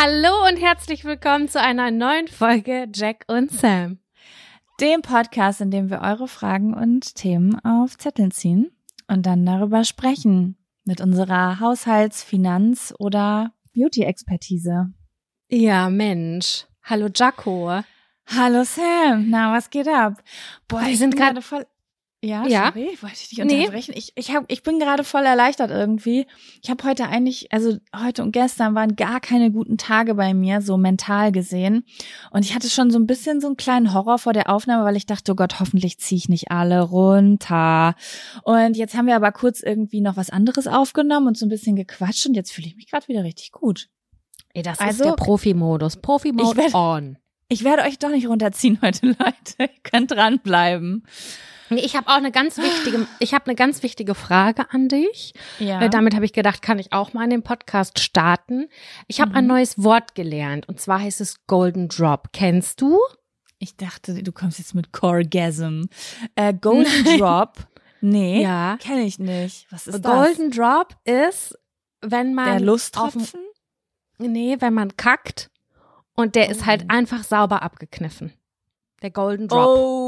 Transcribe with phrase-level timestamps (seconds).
[0.00, 3.98] Hallo und herzlich willkommen zu einer neuen Folge Jack und Sam.
[4.80, 8.70] Dem Podcast, in dem wir eure Fragen und Themen auf Zetteln ziehen
[9.08, 14.92] und dann darüber sprechen mit unserer Haushalts-, Finanz- oder Beauty-Expertise.
[15.48, 16.66] Ja, Mensch.
[16.84, 17.80] Hallo Jaco.
[18.28, 20.22] Hallo Sam, na, was geht ab?
[20.68, 21.66] Boah, Wir sind gerade voll.
[22.20, 22.72] Ja, Ja.
[22.74, 23.60] sorry, wollte ich dich Nee.
[23.60, 23.94] unterbrechen.
[23.96, 26.26] Ich, ich, hab, ich bin gerade voll erleichtert irgendwie.
[26.60, 30.60] Ich habe heute eigentlich, also heute und gestern waren gar keine guten Tage bei mir,
[30.60, 31.84] so mental gesehen.
[32.32, 34.96] Und ich hatte schon so ein bisschen so einen kleinen Horror vor der Aufnahme, weil
[34.96, 37.94] ich dachte, oh Gott, hoffentlich ziehe ich nicht alle runter.
[38.42, 41.76] Und jetzt haben wir aber kurz irgendwie noch was anderes aufgenommen und so ein bisschen
[41.76, 43.88] gequatscht und jetzt fühle ich mich gerade wieder richtig gut.
[44.54, 45.12] Ey, das Also- ist der
[46.02, 46.56] Profi-Modus.
[46.56, 47.18] Werd- on.
[47.48, 49.54] Ich werde euch doch nicht runterziehen heute, Leute.
[49.60, 51.04] Ihr könnt dranbleiben.
[51.70, 55.34] Ich habe auch eine ganz wichtige, ich habe eine ganz wichtige Frage an dich.
[55.58, 55.80] Ja.
[55.82, 58.68] Äh, Damit habe ich gedacht, kann ich auch mal in den Podcast starten.
[59.06, 59.48] Ich habe ein Mhm.
[59.48, 62.28] neues Wort gelernt und zwar heißt es Golden Drop.
[62.32, 62.98] Kennst du?
[63.58, 65.84] Ich dachte, du kommst jetzt mit Corgasm.
[66.36, 66.84] Äh, Golden
[67.18, 67.54] Drop?
[68.00, 68.76] Nee, Ja.
[68.80, 69.66] kenne ich nicht.
[69.70, 71.58] Was ist Golden Drop ist,
[72.00, 72.52] wenn man das?
[72.54, 72.66] Der auf
[73.14, 73.40] Lusttropfen?
[74.18, 75.50] nee, wenn man kackt
[76.14, 76.86] und der ist halt Oh.
[76.88, 78.32] einfach sauber abgekniffen.
[79.02, 79.66] Der Golden Drop.
[79.78, 80.07] Oh,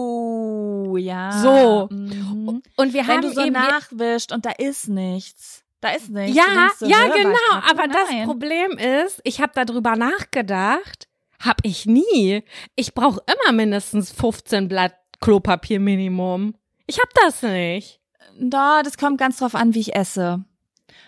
[0.96, 1.32] ja.
[1.32, 1.88] So.
[1.90, 2.62] Mhm.
[2.76, 5.64] Und wir Wenn haben du so eben nachwischt und da ist nichts.
[5.80, 6.36] Da ist nichts.
[6.36, 7.34] Ja, so, ja, genau.
[7.70, 8.26] Aber das Nein.
[8.26, 11.08] Problem ist, ich habe darüber nachgedacht,
[11.38, 12.44] hab ich nie.
[12.76, 16.54] Ich brauche immer mindestens 15 Blatt Klopapier Minimum.
[16.86, 18.00] Ich hab das nicht.
[18.38, 20.44] Da, das kommt ganz drauf an, wie ich esse.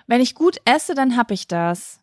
[0.06, 2.01] Wenn ich gut esse, dann hab ich das.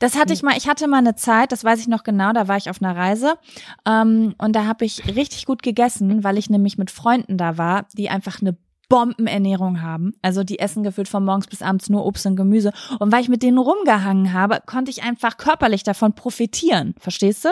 [0.00, 0.32] Das hatte Hm.
[0.34, 2.68] ich mal, ich hatte mal eine Zeit, das weiß ich noch genau, da war ich
[2.70, 3.38] auf einer Reise
[3.86, 7.86] ähm, und da habe ich richtig gut gegessen, weil ich nämlich mit Freunden da war,
[7.96, 8.56] die einfach eine
[8.88, 10.14] Bombenernährung haben.
[10.22, 12.72] Also die essen gefühlt von morgens bis abends nur Obst und Gemüse.
[12.98, 16.94] Und weil ich mit denen rumgehangen habe, konnte ich einfach körperlich davon profitieren.
[16.98, 17.50] Verstehst du?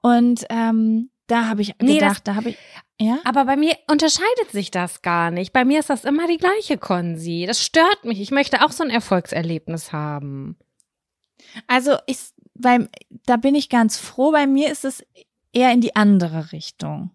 [0.00, 2.58] Und ähm, da habe ich Nee, das- gedacht, da habe ich.
[3.00, 3.18] Ja?
[3.24, 5.52] Aber bei mir unterscheidet sich das gar nicht.
[5.52, 7.44] Bei mir ist das immer die gleiche Konsi.
[7.46, 8.20] Das stört mich.
[8.20, 10.56] Ich möchte auch so ein Erfolgserlebnis haben.
[11.66, 12.18] Also ich,
[12.54, 12.88] weil
[13.26, 14.32] da bin ich ganz froh.
[14.32, 15.04] Bei mir ist es
[15.52, 17.10] eher in die andere Richtung.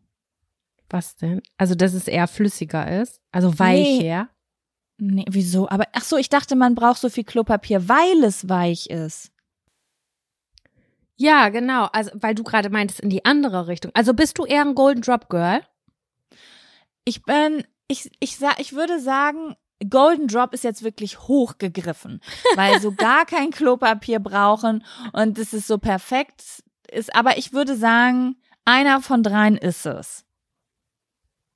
[0.89, 1.41] Was denn?
[1.57, 3.21] Also, dass es eher flüssiger ist?
[3.31, 4.29] Also weicher?
[4.97, 5.69] Nee, wieso?
[5.69, 9.31] Aber ach so, ich dachte, man braucht so viel Klopapier, weil es weich ist.
[11.15, 11.85] Ja, genau.
[11.93, 13.91] Also, weil du gerade meintest, in die andere Richtung.
[13.93, 15.61] Also bist du eher ein Golden Drop Girl?
[17.05, 19.55] Ich bin, ich, ich sag, ich würde sagen,
[19.87, 22.21] Golden Drop ist jetzt wirklich hochgegriffen,
[22.55, 24.83] weil so gar kein Klopapier brauchen
[25.13, 26.43] und es ist so perfekt
[26.91, 27.15] ist.
[27.15, 28.35] Aber ich würde sagen,
[28.65, 30.25] einer von dreien ist es.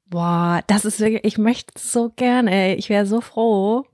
[0.06, 2.75] Boah, das ist wirklich, ich möchte es so gerne, ey.
[2.75, 3.86] Ich wäre so froh.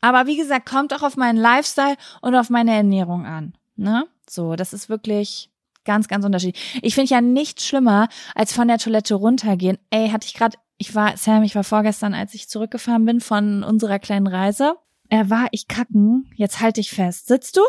[0.00, 3.54] Aber wie gesagt, kommt auch auf meinen Lifestyle und auf meine Ernährung an.
[3.76, 4.06] Ne?
[4.28, 5.50] So, das ist wirklich
[5.84, 6.80] ganz, ganz unterschiedlich.
[6.82, 9.78] Ich finde ja nichts schlimmer, als von der Toilette runtergehen.
[9.90, 13.62] Ey, hatte ich gerade, ich war, Sam, ich war vorgestern, als ich zurückgefahren bin von
[13.62, 14.76] unserer kleinen Reise.
[15.08, 16.30] Er war ich kacken.
[16.34, 17.28] Jetzt halte ich fest.
[17.28, 17.62] Sitzt du?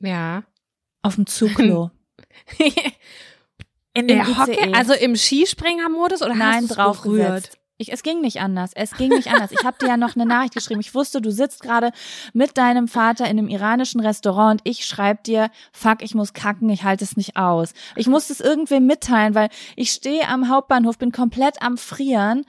[0.00, 0.44] Ja.
[1.02, 1.90] Auf dem Zugklo.
[3.94, 4.72] In der Hocke, ICE.
[4.72, 7.50] also im Skispringermodus oder Nein, hast du drauf berührt?
[7.82, 8.70] Ich, es ging nicht anders.
[8.74, 9.50] Es ging nicht anders.
[9.50, 10.80] Ich habe dir ja noch eine Nachricht geschrieben.
[10.80, 11.90] Ich wusste, du sitzt gerade
[12.32, 16.70] mit deinem Vater in einem iranischen Restaurant und ich schreib dir, fuck, ich muss kacken,
[16.70, 17.74] ich halte es nicht aus.
[17.96, 22.44] Ich musste es irgendwem mitteilen, weil ich stehe am Hauptbahnhof, bin komplett am Frieren,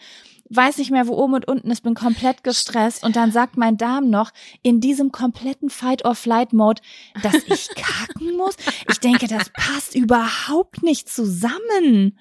[0.50, 3.78] weiß nicht mehr, wo oben und unten ist, bin komplett gestresst und dann sagt mein
[3.78, 4.32] Darm noch
[4.62, 6.82] in diesem kompletten Fight-or-Flight-Mode,
[7.22, 8.56] dass ich kacken muss.
[8.90, 12.18] Ich denke, das passt überhaupt nicht zusammen.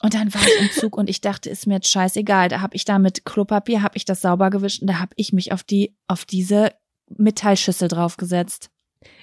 [0.00, 2.48] Und dann war ich im Zug und ich dachte, ist mir jetzt scheißegal.
[2.48, 5.32] Da habe ich da mit Klopapier, habe ich das sauber gewischt und da habe ich
[5.32, 6.72] mich auf die auf diese
[7.16, 8.70] Metallschüssel draufgesetzt.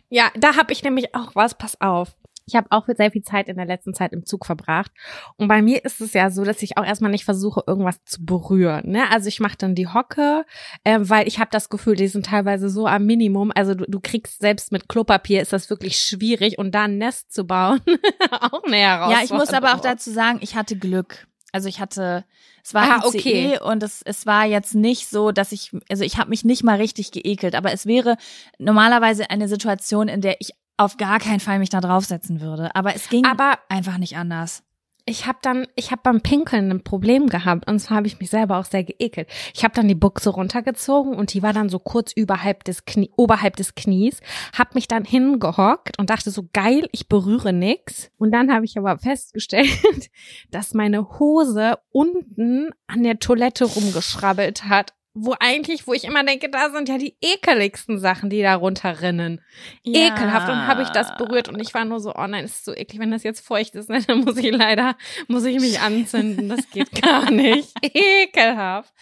[0.09, 2.15] Ja, da habe ich nämlich auch was, pass auf.
[2.47, 4.91] Ich habe auch sehr viel Zeit in der letzten Zeit im Zug verbracht.
[5.37, 8.23] Und bei mir ist es ja so, dass ich auch erstmal nicht versuche, irgendwas zu
[8.23, 8.91] berühren.
[8.91, 9.09] Ne?
[9.09, 10.45] Also ich mache dann die Hocke,
[10.83, 13.51] äh, weil ich habe das Gefühl, die sind teilweise so am Minimum.
[13.55, 17.33] Also du, du kriegst selbst mit Klopapier ist das wirklich schwierig und da ein Nest
[17.33, 17.81] zu bauen,
[18.31, 19.11] auch eine Herausforderung.
[19.11, 21.27] Ja, ich muss aber auch dazu sagen, ich hatte Glück.
[21.51, 22.25] Also ich hatte,
[22.63, 23.59] es war Ah, ICE okay.
[23.61, 26.75] und es, es war jetzt nicht so, dass ich, also ich habe mich nicht mal
[26.75, 28.17] richtig geekelt, aber es wäre
[28.59, 32.75] normalerweise eine Situation, in der ich auf gar keinen Fall mich da draufsetzen würde.
[32.75, 34.63] Aber es ging Aber einfach nicht anders.
[35.07, 38.31] ich habe dann, ich habe beim Pinkeln ein Problem gehabt und zwar habe ich mich
[38.31, 39.27] selber auch sehr geekelt.
[39.53, 43.11] Ich habe dann die Buchse runtergezogen und die war dann so kurz überhalb des Knie,
[43.15, 44.21] oberhalb des Knies,
[44.57, 48.09] habe mich dann hingehockt und dachte so geil, ich berühre nix.
[48.17, 49.69] Und dann habe ich aber festgestellt,
[50.51, 54.93] dass meine Hose unten an der Toilette rumgeschrabbelt hat.
[55.17, 59.41] Wo eigentlich, wo ich immer denke, da sind ja die ekeligsten Sachen, die da runterrinnen
[59.85, 62.65] ekelhaft und habe ich das berührt und ich war nur so, oh nein, es ist
[62.65, 64.97] so eklig, wenn das jetzt feucht ist, ne, dann muss ich leider,
[65.29, 67.69] muss ich mich anzünden, das geht gar nicht.
[67.81, 68.93] Ekelhaft.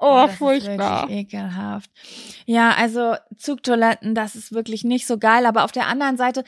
[0.00, 1.10] Oh, das furchtbar.
[1.10, 1.90] Ekelhaft.
[2.46, 5.44] Ja, also Zugtoiletten, das ist wirklich nicht so geil.
[5.44, 6.44] Aber auf der anderen Seite,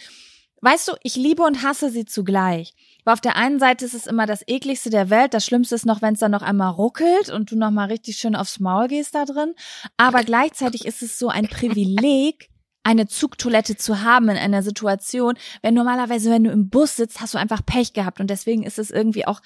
[0.61, 2.75] weißt du, ich liebe und hasse sie zugleich.
[3.05, 5.35] Weil auf der einen Seite ist es immer das ekligste der Welt.
[5.35, 8.17] Das Schlimmste ist noch, wenn es dann noch einmal ruckelt und du noch mal richtig
[8.17, 9.55] schön aufs Maul gehst da drin.
[9.97, 12.49] Aber gleichzeitig ist es so ein Privileg,
[12.83, 17.35] eine Zugtoilette zu haben in einer Situation, wenn normalerweise, wenn du im Bus sitzt, hast
[17.35, 18.21] du einfach Pech gehabt.
[18.21, 19.41] Und deswegen ist es irgendwie auch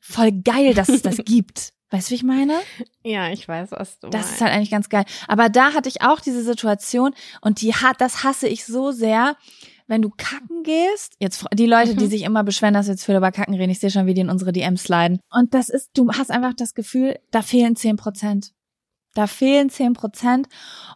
[0.00, 1.70] voll geil, dass es das gibt.
[1.90, 2.54] Weißt du, wie ich meine?
[3.02, 4.34] Ja, ich weiß, was du Das meinst.
[4.34, 5.04] ist halt eigentlich ganz geil.
[5.26, 9.36] Aber da hatte ich auch diese Situation und die hat, das hasse ich so sehr,
[9.88, 11.16] wenn du kacken gehst.
[11.18, 12.10] Jetzt die Leute, die Mhm.
[12.10, 14.20] sich immer beschweren, dass wir jetzt viel über Kacken reden, ich sehe schon, wie die
[14.20, 15.18] in unsere DMs sliden.
[15.30, 18.52] Und das ist, du hast einfach das Gefühl, da fehlen zehn Prozent.
[19.14, 20.46] Da fehlen zehn Prozent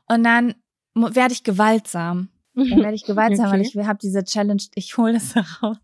[0.08, 0.54] und dann
[0.94, 2.28] werde ich gewaltsam.
[2.54, 3.70] Dann werde ich gewaltsam, weil Okay.
[3.80, 5.78] ich habe diese Challenge, ich hole das raus.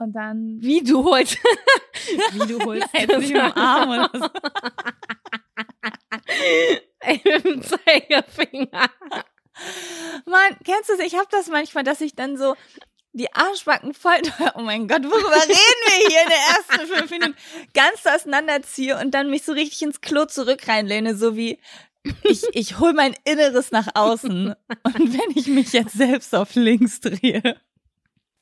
[0.00, 1.36] Und dann Wie du holst.
[2.32, 2.88] Wie du holst.
[2.94, 4.28] Nein, nicht im Arm oder so.
[7.00, 8.88] Ey, mit dem Zeigefinger.
[10.26, 11.00] Mann, kennst du es?
[11.00, 12.54] Ich habe das manchmal, dass ich dann so
[13.12, 14.20] die Arschbacken voll,
[14.54, 15.52] oh mein Gott, worüber reden
[15.86, 17.36] wir hier in der ersten fünf Minuten?
[17.74, 21.58] Ganz auseinanderziehe und dann mich so richtig ins Klo zurück reinlehne, so wie
[22.22, 24.54] ich, ich hol mein Inneres nach außen.
[24.84, 27.56] Und wenn ich mich jetzt selbst auf links drehe.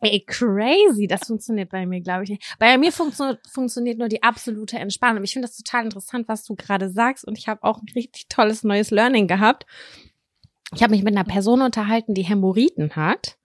[0.01, 1.07] Ey, crazy.
[1.09, 2.57] Das funktioniert bei mir, glaube ich nicht.
[2.59, 5.25] Bei mir funktio funktioniert nur die absolute Entspannung.
[5.25, 7.25] Ich finde das total interessant, was du gerade sagst.
[7.25, 9.67] Und ich habe auch ein richtig tolles neues Learning gehabt.
[10.75, 13.37] Ich habe mich mit einer Person unterhalten, die Hämorrhoiden hat.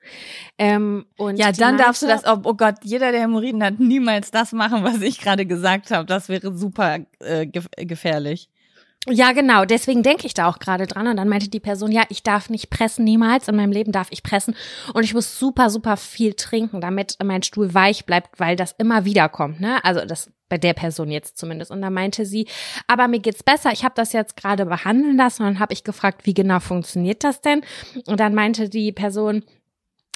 [0.57, 3.79] Ähm, und Ja, dann darfst du meinte- das, oh, oh Gott, jeder, der Hämorrhoiden hat,
[3.79, 6.05] niemals das machen, was ich gerade gesagt habe.
[6.05, 8.49] Das wäre super äh, gef gefährlich.
[9.07, 9.65] Ja, genau.
[9.65, 11.07] Deswegen denke ich da auch gerade dran.
[11.07, 13.47] Und dann meinte die Person, ja, ich darf nicht pressen, niemals.
[13.47, 14.55] In meinem Leben darf ich pressen.
[14.93, 19.03] Und ich muss super, super viel trinken, damit mein Stuhl weich bleibt, weil das immer
[19.03, 19.59] wieder kommt.
[19.59, 19.83] Ne?
[19.83, 21.71] Also das bei der Person jetzt zumindest.
[21.71, 22.45] Und da meinte sie,
[22.85, 23.71] aber mir geht's besser.
[23.71, 25.43] Ich habe das jetzt gerade behandeln lassen.
[25.43, 27.61] Und dann habe ich gefragt, wie genau funktioniert das denn?
[28.05, 29.43] Und dann meinte die Person,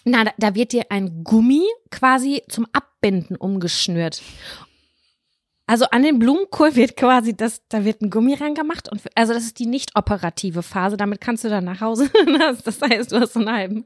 [0.03, 4.21] na, da wird dir ein Gummi quasi zum Abbinden umgeschnürt.
[5.67, 9.45] Also an den Blumenkohl wird quasi das, da wird ein Gummi reingemacht und also das
[9.45, 10.95] ist die nicht operative Phase.
[10.95, 12.09] Damit kannst du dann nach Hause.
[12.63, 13.85] Das, heißt, du hast so einen halben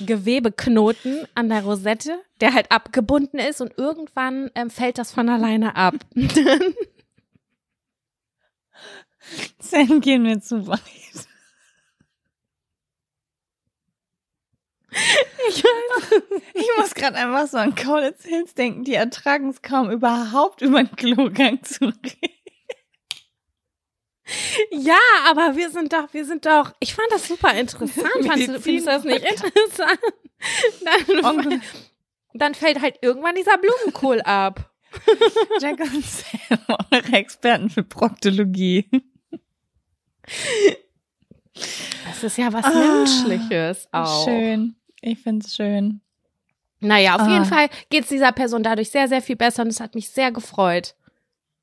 [0.00, 5.76] Gewebeknoten an der Rosette, der halt abgebunden ist und irgendwann ähm, fällt das von alleine
[5.76, 5.94] ab.
[6.14, 6.74] Dann-
[10.00, 10.80] gehen wir zu weit.
[15.48, 15.64] Ich
[16.54, 20.82] Ich muss gerade einfach so an Kaulitz Hills denken, die ertragen es kaum überhaupt über
[20.82, 22.34] den Klogang zu reden.
[24.70, 28.08] Ja, aber wir sind doch, wir sind doch, ich fand das super interessant.
[28.24, 29.98] Fandst du, findest du das nicht interessant?
[30.84, 31.62] Dann,
[32.34, 34.70] dann fällt halt irgendwann dieser Blumenkohl ab.
[35.60, 36.58] Jack und Sam,
[36.90, 38.88] eure Experten für Proktologie.
[42.04, 44.24] Das ist ja was Ah, Menschliches auch.
[44.24, 44.76] Schön.
[45.02, 46.00] Ich find's schön.
[46.80, 47.32] Naja, auf Ah.
[47.32, 50.32] jeden Fall geht's dieser Person dadurch sehr, sehr viel besser und es hat mich sehr
[50.32, 50.94] gefreut.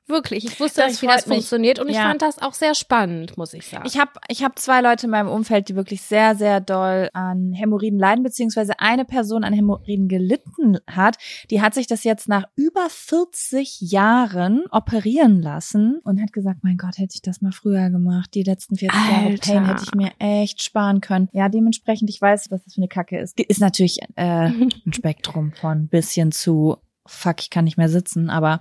[0.10, 1.36] Wirklich, ich wusste Das nicht, wie das mich.
[1.38, 2.04] funktioniert und ich Ja.
[2.10, 3.84] fand das auch sehr spannend, muss ich sagen.
[3.86, 7.54] Ich habe ich hab zwei Leute in meinem Umfeld, die wirklich sehr, sehr doll an
[7.54, 11.18] Hämorrhoiden leiden, beziehungsweise eine Person an Hämorrhoiden gelitten hat.
[11.52, 16.78] Die hat sich das jetzt nach über 40 Jahren operieren lassen und hat gesagt, mein
[16.78, 18.34] Gott, hätte ich das mal früher gemacht.
[18.34, 19.52] Die letzten 40 Jahre Alter.
[19.54, 21.30] Pain hätte ich mir echt sparen können.
[21.34, 23.40] Ja, dementsprechend, ich weiß, was das für eine Kacke ist.
[23.40, 26.78] Ist natürlich äh, ein Spektrum von bisschen zu
[27.10, 28.60] fuck, ich kann nicht mehr sitzen, aber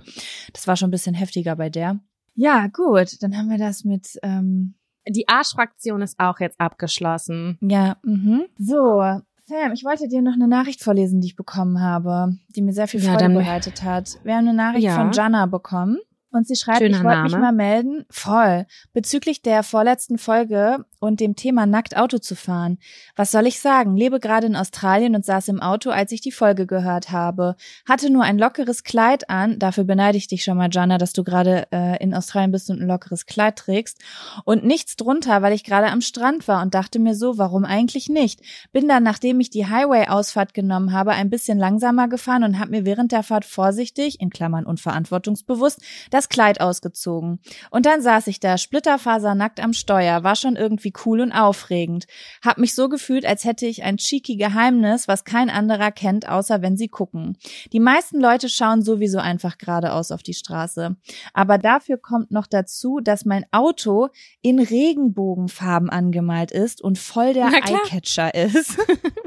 [0.53, 2.01] das war schon ein bisschen heftiger bei der.
[2.35, 4.75] Ja, gut, dann haben wir das mit ähm,
[5.09, 7.59] Die Arschfraktion ist auch jetzt abgeschlossen.
[7.61, 8.45] ja, mhm.
[8.59, 9.01] So,
[9.47, 12.87] Sam, ich wollte dir noch eine Nachricht vorlesen, die ich bekommen habe, die mir sehr
[12.87, 14.19] viel Ja, Freude dann- bereitet hat.
[14.23, 14.97] Wir haben eine Nachricht Ja.
[14.97, 15.99] von Jana bekommen.
[16.31, 21.21] Und sie schreibt, Schöner ich wollte mich mal melden, voll, bezüglich der vorletzten Folge und
[21.21, 22.79] dem Thema nackt Auto zu fahren.
[23.17, 23.97] Was soll ich sagen?
[23.97, 27.57] Lebe gerade in Australien und saß im Auto, als ich die Folge gehört habe.
[27.89, 29.59] Hatte nur ein lockeres Kleid an.
[29.59, 32.83] Dafür beneide ich dich schon mal, Jana, dass du gerade äh, in Australien bist und
[32.83, 33.99] ein lockeres Kleid trägst.
[34.45, 38.11] Und nichts drunter, weil ich gerade am Strand war und dachte mir so, warum eigentlich
[38.11, 38.41] nicht?
[38.73, 42.85] Bin dann, nachdem ich die Highway-Ausfahrt genommen habe, ein bisschen langsamer gefahren und habe mir
[42.85, 45.81] während der Fahrt vorsichtig, in Klammern unverantwortungsbewusst,
[46.19, 47.39] das Kleid ausgezogen.
[47.71, 52.07] Und dann saß ich da, splitterfasernackt am Steuer, war schon irgendwie cool und aufregend.
[52.45, 56.61] Hab mich so gefühlt, als hätte ich ein cheeky Geheimnis, was kein anderer kennt, außer
[56.61, 57.39] wenn sie gucken.
[57.73, 60.97] Die meisten Leute schauen sowieso einfach geradeaus auf die Straße.
[61.35, 64.09] Aber dafür kommt noch dazu, dass mein Auto
[64.43, 67.47] in Regenbogenfarben angemalt ist und voll der.
[67.47, 68.77] Eyecatcher ist.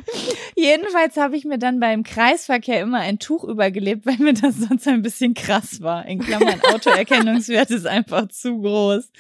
[0.56, 4.88] Jedenfalls habe ich mir dann beim Kreisverkehr immer ein Tuch übergelebt, weil mir das sonst
[4.88, 6.06] ein bisschen krass war.
[6.06, 9.12] In Klammern Autoerkennungswert ist einfach zu groß.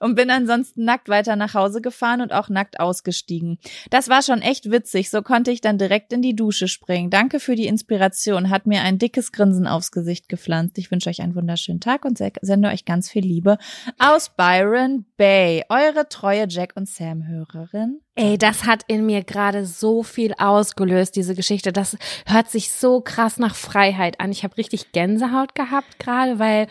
[0.00, 3.58] Und bin ansonsten nackt weiter nach Hause gefahren und auch nackt ausgestiegen.
[3.90, 5.10] Das war schon echt witzig.
[5.10, 7.10] So konnte ich dann direkt in die Dusche springen.
[7.10, 8.50] Danke für die Inspiration.
[8.50, 10.78] Hat mir ein dickes Grinsen aufs Gesicht gepflanzt.
[10.78, 13.58] Ich wünsche euch einen wunderschönen Tag und se- sende euch ganz viel Liebe
[13.98, 15.62] aus Byron Bay.
[15.68, 18.00] Eure treue Jack und Sam Hörerin.
[18.16, 21.72] Ey, das hat in mir gerade so viel ausgelöst, diese Geschichte.
[21.72, 24.30] Das hört sich so krass nach Freiheit an.
[24.30, 26.68] Ich habe richtig Gänsehaut gehabt gerade, weil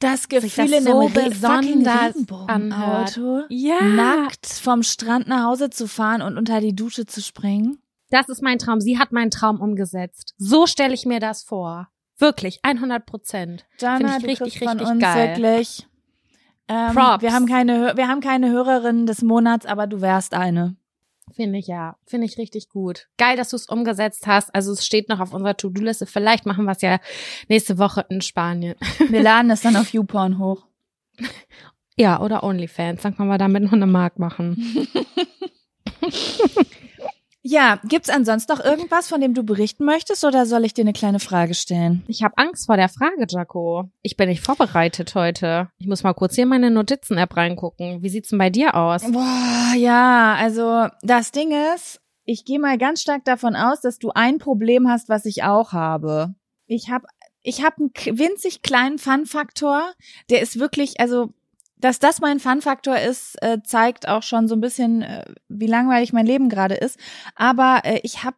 [0.00, 5.44] Das Gefühl das in so einem Re fucking besonders Regenbogenauto, ja, nackt vom Strand nach
[5.44, 7.78] Hause zu fahren und unter die Dusche zu springen.
[8.10, 8.80] das ist mein Traum.
[8.80, 10.34] Sie hat meinen Traum umgesetzt.
[10.38, 11.88] So stelle ich mir das vor.
[12.18, 13.66] Wirklich, 100 Prozent.
[13.78, 15.36] Jana, ich richtig, richtig geil.
[15.36, 15.86] wirklich.
[16.68, 17.22] Ähm, Props.
[17.22, 20.76] Wir haben keine, wir haben keine Hörerin des Monats, aber du wärst eine.
[21.36, 21.96] Finde ich ja.
[22.06, 23.08] Finde ich richtig gut.
[23.18, 24.54] Geil, dass du es umgesetzt hast.
[24.54, 26.06] Also es steht noch auf unserer To-Do-Liste.
[26.06, 26.98] Vielleicht machen wir es ja
[27.48, 28.74] nächste Woche in Spanien.
[29.10, 30.64] Wir laden es dann auf YouPorn hoch.
[31.98, 33.02] Ja, oder OnlyFans.
[33.02, 34.88] Dann können wir damit noch eine Mark machen.
[37.48, 40.92] Ja, gibt's ansonsten noch irgendwas, von dem du berichten möchtest, oder soll ich dir eine
[40.92, 42.02] kleine Frage stellen?
[42.08, 43.88] Ich habe Angst vor der Frage, Jaco.
[44.02, 45.68] Ich bin nicht vorbereitet heute.
[45.78, 48.02] Ich muss mal kurz hier in meine Notizen-App reingucken.
[48.02, 49.02] Wie sieht's denn bei dir aus?
[49.12, 54.10] Boah, ja, also das Ding ist, ich gehe mal ganz stark davon aus, dass du
[54.10, 56.34] ein Problem hast, was ich auch habe.
[56.66, 57.06] Ich habe
[57.44, 59.92] ich hab einen winzig kleinen Fun-Faktor,
[60.30, 61.32] der ist wirklich, also
[61.78, 66.12] dass das mein Fun-Faktor ist, äh, zeigt auch schon so ein bisschen, äh, wie langweilig
[66.12, 66.98] mein Leben gerade ist.
[67.34, 68.36] Aber äh, ich habe,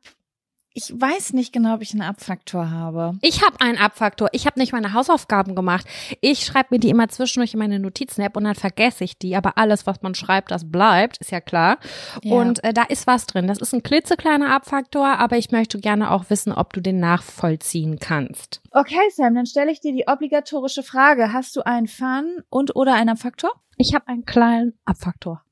[0.79, 3.19] ich weiß nicht genau, ob ich einen Abfaktor habe.
[3.21, 4.29] Ich habe einen Abfaktor.
[4.31, 5.85] Ich habe nicht meine Hausaufgaben gemacht.
[6.21, 9.35] Ich schreibe mir die immer zwischendurch in meine Notizen-App und dann vergesse ich die.
[9.35, 11.79] Aber alles, was man schreibt, das bleibt, ist ja klar.
[12.23, 12.37] Ja.
[12.37, 13.49] Und äh, da ist was drin.
[13.49, 17.99] Das ist ein klitzekleiner Abfaktor, aber ich möchte gerne auch wissen, ob du den nachvollziehen
[17.99, 18.63] kannst.
[18.71, 21.33] Okay, Sam, dann stelle ich dir die obligatorische Frage.
[21.33, 23.51] Hast du einen Fun und oder einen Abfaktor?
[23.79, 25.43] Ich habe einen kleinen Abfaktor.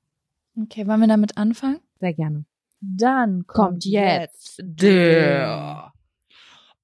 [0.57, 1.81] Okay, wollen wir damit anfangen?
[1.99, 2.45] Sehr gerne.
[2.81, 5.93] Dann Kommt jetzt der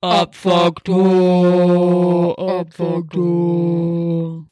[0.01, 0.99] Abfaktor,
[2.61, 4.47] Abfaktor.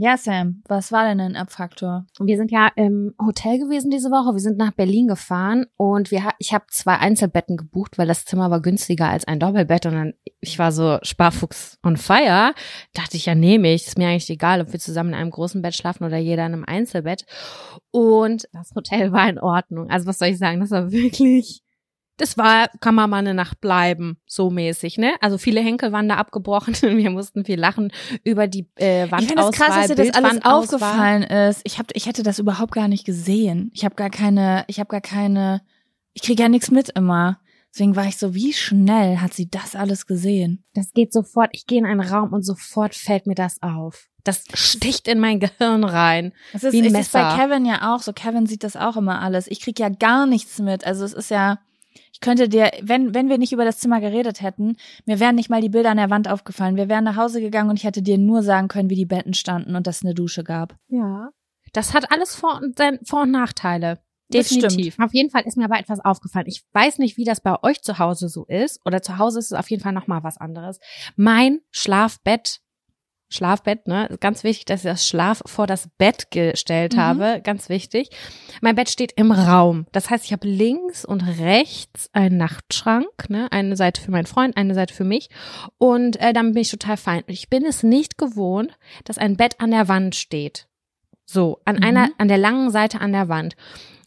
[0.00, 2.06] Ja, Sam, was war denn ein Abfaktor?
[2.20, 4.32] Wir sind ja im Hotel gewesen diese Woche.
[4.32, 8.48] Wir sind nach Berlin gefahren und wir ich habe zwei Einzelbetten gebucht, weil das Zimmer
[8.48, 12.54] war günstiger als ein Doppelbett und dann ich war so Sparfuchs on fire.
[12.94, 15.62] Dachte ich ja nehme ich, ist mir eigentlich egal, ob wir zusammen in einem großen
[15.62, 17.26] Bett schlafen oder jeder in einem Einzelbett.
[17.90, 19.90] Und das Hotel war in Ordnung.
[19.90, 21.64] Also was soll ich sagen, das war wirklich
[22.18, 25.14] das war, kann man mal eine Nacht bleiben, so mäßig, ne?
[25.20, 27.92] Also viele Henkel waren da abgebrochen wir mussten viel lachen
[28.24, 29.22] über die äh, Wandauswahl.
[29.22, 31.60] Ich finde es krass, dass dir das alles aufgefallen ist.
[31.64, 33.70] Ich hab, ich hätte das überhaupt gar nicht gesehen.
[33.72, 35.62] Ich habe gar keine, ich habe gar keine,
[36.12, 37.40] ich kriege ja nichts mit immer.
[37.72, 40.64] Deswegen war ich so, wie schnell hat sie das alles gesehen?
[40.74, 41.50] Das geht sofort.
[41.52, 44.08] Ich gehe in einen Raum und sofort fällt mir das auf.
[44.24, 46.32] Das sticht in mein Gehirn rein.
[46.52, 47.00] Das ist, wie ein Messer.
[47.00, 48.12] ist bei Kevin ja auch so.
[48.12, 49.46] Kevin sieht das auch immer alles.
[49.46, 50.84] Ich krieg ja gar nichts mit.
[50.86, 51.60] Also es ist ja,
[52.18, 55.50] ich könnte dir, wenn, wenn wir nicht über das Zimmer geredet hätten, mir wären nicht
[55.50, 56.74] mal die Bilder an der Wand aufgefallen.
[56.74, 59.34] Wir wären nach Hause gegangen und ich hätte dir nur sagen können, wie die Betten
[59.34, 60.74] standen und dass es eine Dusche gab.
[60.88, 61.30] Ja.
[61.72, 62.76] Das hat alles Vor- und,
[63.08, 64.00] Vor und Nachteile.
[64.32, 64.98] Definitiv.
[64.98, 66.46] Auf jeden Fall ist mir aber etwas aufgefallen.
[66.48, 68.80] Ich weiß nicht, wie das bei euch zu Hause so ist.
[68.84, 70.80] Oder zu Hause ist es auf jeden Fall nochmal was anderes.
[71.14, 72.60] Mein Schlafbett
[73.30, 74.08] Schlafbett, ne?
[74.20, 77.00] Ganz wichtig, dass ich das Schlaf vor das Bett gestellt mhm.
[77.00, 77.40] habe.
[77.44, 78.10] Ganz wichtig.
[78.60, 79.86] Mein Bett steht im Raum.
[79.92, 83.50] Das heißt, ich habe links und rechts einen Nachtschrank, ne?
[83.52, 85.28] Eine Seite für meinen Freund, eine Seite für mich.
[85.76, 87.22] Und äh, damit bin ich total fein.
[87.26, 88.72] Ich bin es nicht gewohnt,
[89.04, 90.66] dass ein Bett an der Wand steht.
[91.26, 91.84] So, an mhm.
[91.84, 93.56] einer, an der langen Seite an der Wand.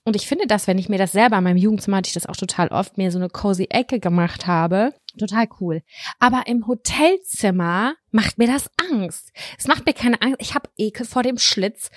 [0.04, 2.26] Und ich finde das, wenn ich mir das selber in meinem Jugendzimmer hatte ich das
[2.26, 5.82] auch total oft, mir so eine cozy Ecke gemacht habe, total cool.
[6.20, 9.32] Aber im Hotelzimmer macht mir das Angst.
[9.58, 10.38] Es macht mir keine Angst.
[10.40, 11.90] Ich habe Ekel vor dem Schlitz.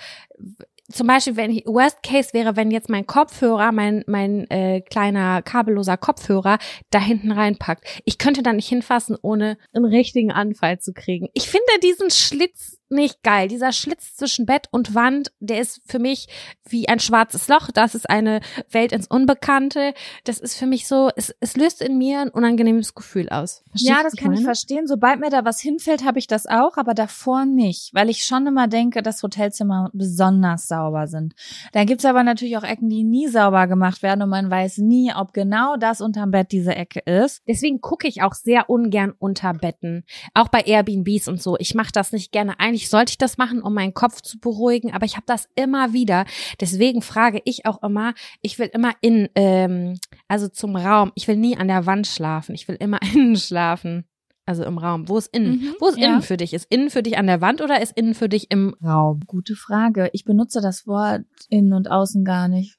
[0.91, 5.41] Zum Beispiel, wenn ich, Worst Case wäre, wenn jetzt mein Kopfhörer, mein mein äh, kleiner
[5.41, 6.59] kabelloser Kopfhörer
[6.91, 7.85] da hinten reinpackt.
[8.05, 11.29] Ich könnte da nicht hinfassen, ohne einen richtigen Anfall zu kriegen.
[11.33, 13.47] Ich finde diesen Schlitz nicht geil.
[13.47, 16.27] Dieser Schlitz zwischen Bett und Wand, der ist für mich
[16.69, 17.71] wie ein schwarzes Loch.
[17.73, 19.93] Das ist eine Welt ins Unbekannte.
[20.23, 23.63] Das ist für mich so, es, es löst in mir ein unangenehmes Gefühl aus.
[23.69, 24.39] Verstehst ja, das kann meine?
[24.39, 24.87] ich verstehen.
[24.87, 28.45] Sobald mir da was hinfällt, habe ich das auch, aber davor nicht, weil ich schon
[28.45, 31.33] immer denke, dass Hotelzimmer besonders sauber sind.
[31.73, 35.11] Da gibt's aber natürlich auch Ecken, die nie sauber gemacht werden und man weiß nie,
[35.13, 37.41] ob genau das unterm Bett diese Ecke ist.
[37.47, 40.03] Deswegen gucke ich auch sehr ungern unter Betten.
[40.33, 41.57] Auch bei Airbnbs und so.
[41.59, 44.39] Ich mache das nicht gerne ein eigentlich sollte ich das machen, um meinen Kopf zu
[44.39, 46.25] beruhigen, aber ich habe das immer wieder.
[46.59, 51.37] Deswegen frage ich auch immer, ich will immer in, ähm, also zum Raum, ich will
[51.37, 54.05] nie an der Wand schlafen, ich will immer innen schlafen.
[54.47, 55.09] Also im Raum.
[55.09, 55.53] Wo ist innen?
[55.53, 56.05] Mhm, Wo ist ja.
[56.07, 56.53] innen für dich?
[56.53, 59.21] Ist innen für dich an der Wand oder ist innen für dich im Raum?
[59.25, 60.11] Gute Frage.
[60.13, 62.77] Ich benutze das Wort innen und außen gar nicht.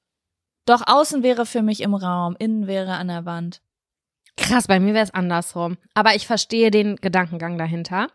[0.64, 3.62] Doch außen wäre für mich im Raum, innen wäre an der Wand.
[4.38, 5.78] Krass, bei mir wäre es andersrum.
[5.94, 8.08] Aber ich verstehe den Gedankengang dahinter.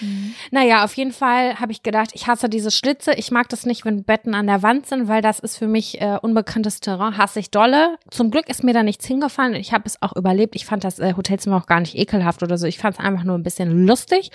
[0.00, 0.34] Mhm.
[0.52, 3.12] Naja, auf jeden Fall habe ich gedacht, ich hasse diese Schlitze.
[3.14, 6.00] Ich mag das nicht, wenn Betten an der Wand sind, weil das ist für mich
[6.00, 7.18] äh, unbekanntes Terrain.
[7.18, 7.98] Hasse ich dolle.
[8.10, 9.54] Zum Glück ist mir da nichts hingefallen.
[9.54, 10.54] Ich habe es auch überlebt.
[10.54, 12.66] Ich fand das äh, Hotelzimmer auch gar nicht ekelhaft oder so.
[12.66, 14.30] Ich fand es einfach nur ein bisschen lustig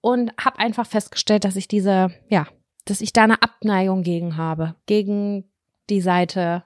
[0.00, 2.48] und habe einfach festgestellt, dass ich diese, ja,
[2.84, 4.74] dass ich da eine Abneigung gegen habe.
[4.86, 5.44] Gegen
[5.88, 6.64] die Seite.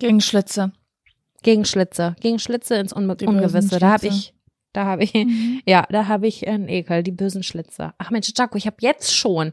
[0.00, 0.72] Gegen Schlitze.
[1.46, 3.78] Gegen Schlitze, gegen Schlitze ins Unbe Ungewisse.
[3.78, 4.34] Da habe ich,
[4.72, 5.62] da habe ich, mhm.
[5.66, 7.94] ja, da habe ich einen Ekel, die bösen Schlitze.
[7.98, 9.52] Ach Mensch, Jaco, ich habe jetzt schon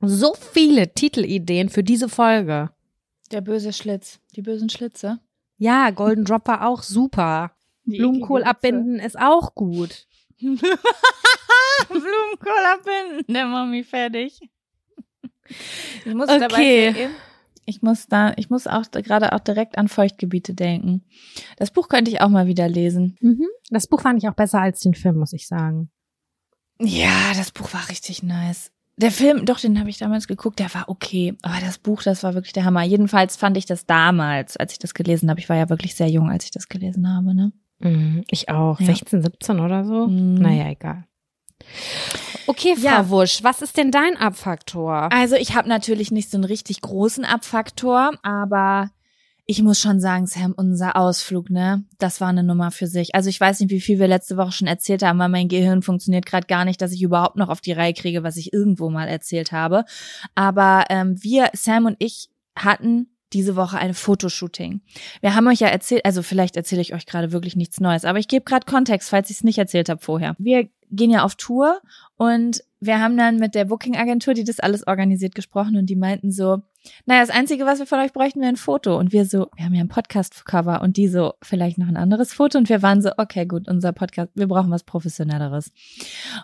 [0.00, 2.70] so viele Titelideen für diese Folge.
[3.30, 5.20] Der böse Schlitz, die bösen Schlitze.
[5.58, 7.52] Ja, Golden Dropper auch super.
[7.84, 10.08] Die Blumenkohl abbinden ist auch gut.
[10.40, 10.66] Blumenkohl
[12.74, 14.40] abbinden, der Mami fertig.
[16.04, 16.40] Ich muss okay.
[16.40, 17.10] dabei
[17.66, 21.02] ich muss da, ich muss auch gerade auch direkt an Feuchtgebiete denken.
[21.56, 23.16] Das Buch könnte ich auch mal wieder lesen.
[23.20, 23.46] Mhm.
[23.70, 25.90] Das Buch fand ich auch besser als den Film, muss ich sagen.
[26.80, 28.70] Ja, das Buch war richtig nice.
[28.98, 31.34] Der Film, doch, den habe ich damals geguckt, der war okay.
[31.42, 32.82] Aber das Buch, das war wirklich der Hammer.
[32.82, 35.40] Jedenfalls fand ich das damals, als ich das gelesen habe.
[35.40, 37.52] Ich war ja wirklich sehr jung, als ich das gelesen habe, ne?
[37.80, 38.80] Mhm, ich auch.
[38.80, 38.86] Ja.
[38.86, 40.06] 16, 17 oder so?
[40.06, 40.34] Mhm.
[40.34, 41.04] Naja, egal.
[42.46, 43.08] Okay, Frau ja.
[43.08, 45.12] Wusch, was ist denn dein Abfaktor?
[45.12, 48.90] Also ich habe natürlich nicht so einen richtig großen Abfaktor, aber
[49.46, 53.14] ich muss schon sagen, Sam, unser Ausflug, ne, das war eine Nummer für sich.
[53.14, 55.82] Also ich weiß nicht, wie viel wir letzte Woche schon erzählt haben, aber mein Gehirn
[55.82, 58.90] funktioniert gerade gar nicht, dass ich überhaupt noch auf die Reihe kriege, was ich irgendwo
[58.90, 59.84] mal erzählt habe.
[60.34, 64.80] Aber ähm, wir, Sam und ich, hatten diese Woche ein Fotoshooting.
[65.20, 68.18] Wir haben euch ja erzählt, also vielleicht erzähle ich euch gerade wirklich nichts Neues, aber
[68.18, 70.36] ich gebe gerade Kontext, falls ich es nicht erzählt habe vorher.
[70.38, 71.80] Wir gehen ja auf Tour
[72.16, 76.30] und wir haben dann mit der Booking-Agentur, die das alles organisiert, gesprochen und die meinten
[76.30, 76.62] so,
[77.04, 78.96] naja, das Einzige, was wir von euch bräuchten, wäre ein Foto.
[78.98, 82.32] Und wir so, wir haben ja ein Podcast-Cover und die so, vielleicht noch ein anderes
[82.32, 82.58] Foto.
[82.58, 85.72] Und wir waren so, okay, gut, unser Podcast, wir brauchen was Professionelleres.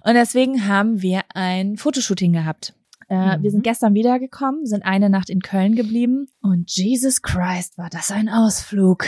[0.05, 2.75] Und deswegen haben wir ein Fotoshooting gehabt.
[3.09, 3.43] Äh, mhm.
[3.43, 3.65] Wir sind mhm.
[3.65, 9.07] gestern wiedergekommen, sind eine Nacht in Köln geblieben und Jesus Christ, war das ein Ausflug.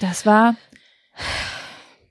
[0.00, 0.56] Das war,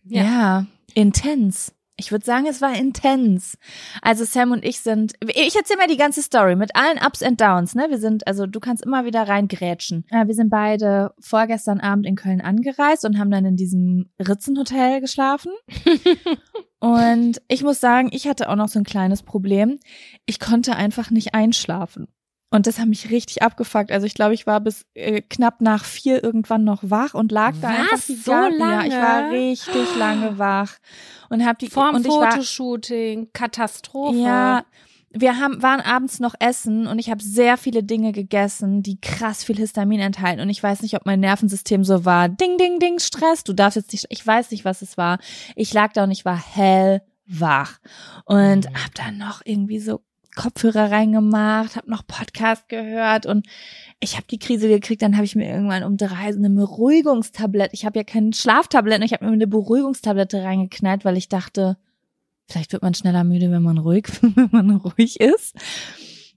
[0.04, 3.58] ja, ja intens Ich würde sagen, es war intens.
[4.02, 7.40] Also Sam und ich sind, ich erzähle mal die ganze Story mit allen Ups and
[7.40, 7.88] Downs, ne?
[7.90, 10.06] Wir sind, also du kannst immer wieder reingrätschen.
[10.10, 15.02] Ja, wir sind beide vorgestern Abend in Köln angereist und haben dann in diesem Ritzenhotel
[15.02, 15.52] geschlafen.
[16.80, 19.78] und ich muss sagen, ich hatte auch noch so ein kleines Problem.
[20.26, 22.08] Ich konnte einfach nicht einschlafen.
[22.52, 23.92] Und das hat mich richtig abgefuckt.
[23.92, 27.54] Also ich glaube, ich war bis äh, knapp nach vier irgendwann noch wach und lag
[27.62, 27.78] da Was?
[27.78, 28.58] einfach die So lange?
[28.60, 30.78] Ja, ich war richtig lange wach
[31.30, 34.18] und habe die Vorm und ich war, Fotoshooting, Katastrophe.
[34.18, 34.64] ja,
[35.12, 39.44] wir haben waren abends noch essen und ich habe sehr viele Dinge gegessen, die krass
[39.44, 42.30] viel Histamin enthalten und ich weiß nicht, ob mein Nervensystem so war.
[42.30, 45.20] Ding ding ding Stress, du darfst jetzt nicht ich weiß nicht, was es war.
[45.56, 47.80] Ich lag da und ich war hellwach
[48.26, 48.74] und Mhm.
[48.84, 50.02] hab dann noch irgendwie so
[50.36, 53.48] Kopfhörer reingemacht, hab noch Podcast gehört und
[54.00, 57.74] ich habe die Krise gekriegt, dann habe ich mir irgendwann um drei so eine Beruhigungstablette,
[57.74, 61.78] ich habe ja keine Schlaftabletten, ich habe mir eine Beruhigungstablette reingeknallt, weil ich dachte,
[62.48, 65.56] vielleicht wird man schneller müde, wenn man ruhig, wenn man ruhig ist.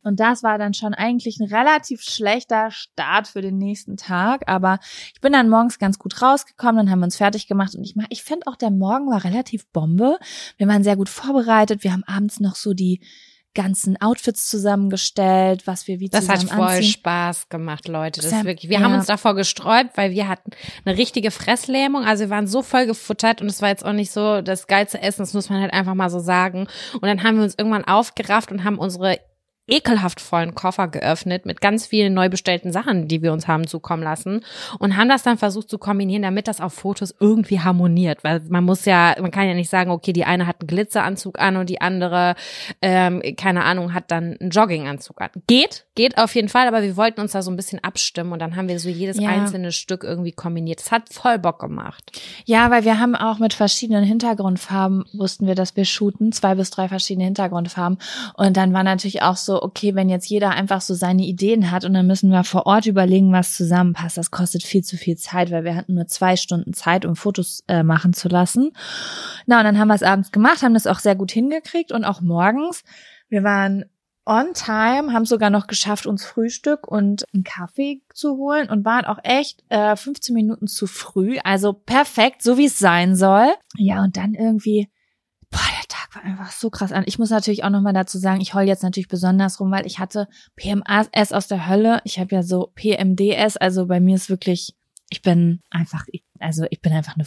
[0.05, 4.43] Und das war dann schon eigentlich ein relativ schlechter Start für den nächsten Tag.
[4.49, 4.81] Aber
[5.15, 7.95] ich bin dann morgens ganz gut rausgekommen, dann haben wir uns fertig gemacht und ich
[7.95, 10.19] mach, ich finde auch der Morgen war relativ Bombe.
[10.57, 11.85] Wir waren sehr gut vorbereitet.
[11.85, 13.01] Wir haben abends noch so die
[13.55, 16.93] ganzen Outfits zusammengestellt, was wir wie Das hat zusammen voll anziehen.
[16.93, 18.21] Spaß gemacht, Leute.
[18.21, 18.71] Das Sam- wirklich.
[18.71, 18.85] Wir ja.
[18.85, 20.51] haben uns davor gesträubt, weil wir hatten
[20.85, 22.05] eine richtige Fresslähmung.
[22.05, 25.01] Also wir waren so voll gefuttert und es war jetzt auch nicht so das geilste
[25.03, 25.23] Essen.
[25.23, 26.67] Das muss man halt einfach mal so sagen.
[26.95, 29.19] Und dann haben wir uns irgendwann aufgerafft und haben unsere
[29.68, 34.03] ekelhaft vollen Koffer geöffnet mit ganz vielen neu bestellten Sachen, die wir uns haben zukommen
[34.03, 34.44] lassen
[34.79, 38.64] und haben das dann versucht zu kombinieren, damit das auf Fotos irgendwie harmoniert, weil man
[38.64, 41.70] muss ja, man kann ja nicht sagen, okay, die eine hat einen Glitzeranzug an und
[41.70, 42.35] die andere,
[42.81, 45.31] ähm, keine Ahnung, hat dann einen Jogginganzug an.
[45.46, 48.40] Geht, geht auf jeden Fall, aber wir wollten uns da so ein bisschen abstimmen und
[48.40, 49.29] dann haben wir so jedes Ja.
[49.29, 50.81] einzelne Stück irgendwie kombiniert.
[50.81, 52.20] Das hat voll Bock gemacht.
[52.44, 56.70] Ja, weil wir haben auch mit verschiedenen Hintergrundfarben wussten wir, dass wir shooten, zwei bis
[56.70, 57.98] drei verschiedene Hintergrundfarben.
[58.35, 61.85] Und dann war natürlich auch so, okay, wenn jetzt jeder einfach so seine Ideen hat
[61.85, 64.17] und dann müssen wir vor Ort überlegen, was zusammenpasst.
[64.17, 67.65] Das kostet viel zu viel Zeit, weil wir hatten nur zwei Stunden Zeit, um Fotos
[67.67, 68.73] äh, machen zu lassen.
[69.47, 72.05] Na, und dann haben wir es abends gemacht, haben das auch sehr gut hingekriegt und
[72.05, 72.85] auch morgens.
[73.29, 73.85] Wir waren
[74.25, 79.05] on time, haben sogar noch geschafft, uns Frühstück und einen Kaffee zu holen und waren
[79.05, 81.38] auch echt äh, 15 Minuten zu früh.
[81.43, 83.53] Also perfekt, so wie es sein soll.
[83.77, 84.88] Ja, und dann irgendwie,
[85.51, 85.61] boah,
[86.20, 87.05] einfach so krass an.
[87.07, 89.98] Ich muss natürlich auch nochmal dazu sagen, ich heul jetzt natürlich besonders rum, weil ich
[89.98, 92.01] hatte PMS aus der Hölle.
[92.05, 94.75] Ich habe ja so PMDS, also bei mir ist wirklich,
[95.11, 96.07] ich bin einfach,
[96.38, 97.25] also ich bin einfach eine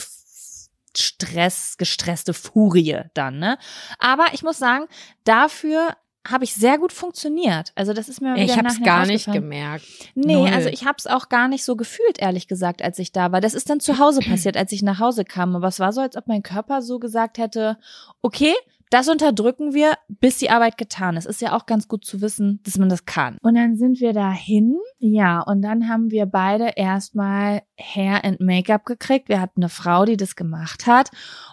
[0.98, 3.58] Stress, gestresste Furie dann, ne?
[4.00, 4.86] Aber ich muss sagen,
[5.24, 5.96] dafür
[6.28, 7.72] habe ich sehr gut funktioniert.
[7.76, 9.86] Also das ist mir wieder Ich habe es gar nicht gemerkt.
[10.16, 10.50] Nee, Null.
[10.50, 13.42] also ich habe es auch gar nicht so gefühlt, ehrlich gesagt, als ich da war.
[13.42, 15.56] Das ist dann zu Hause passiert, als ich nach Hause kam.
[15.56, 17.78] Aber es war so, als ob mein Körper so gesagt hätte,
[18.22, 18.54] okay,
[18.90, 21.26] das unterdrücken wir, bis die Arbeit getan ist.
[21.26, 23.38] Ist ja auch ganz gut zu wissen, dass man das kann.
[23.42, 24.78] Und dann sind wir dahin.
[25.00, 29.30] Ja, und dann haben wir beide erstmal Hair and Make-up gekriegt.
[29.30, 31.10] Wir hatten eine Frau, die das gemacht hat.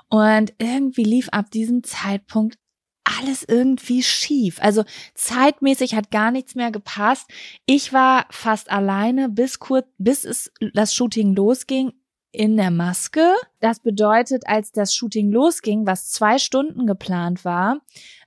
[0.09, 2.59] Und irgendwie lief ab diesem Zeitpunkt
[3.05, 4.59] alles irgendwie schief.
[4.61, 7.29] Also zeitmäßig hat gar nichts mehr gepasst.
[7.67, 11.93] Ich war fast alleine bis kurz, bis es das Shooting losging
[12.33, 13.35] in der Maske.
[13.61, 17.79] Das bedeutet, als das Shooting losging, was zwei Stunden geplant war,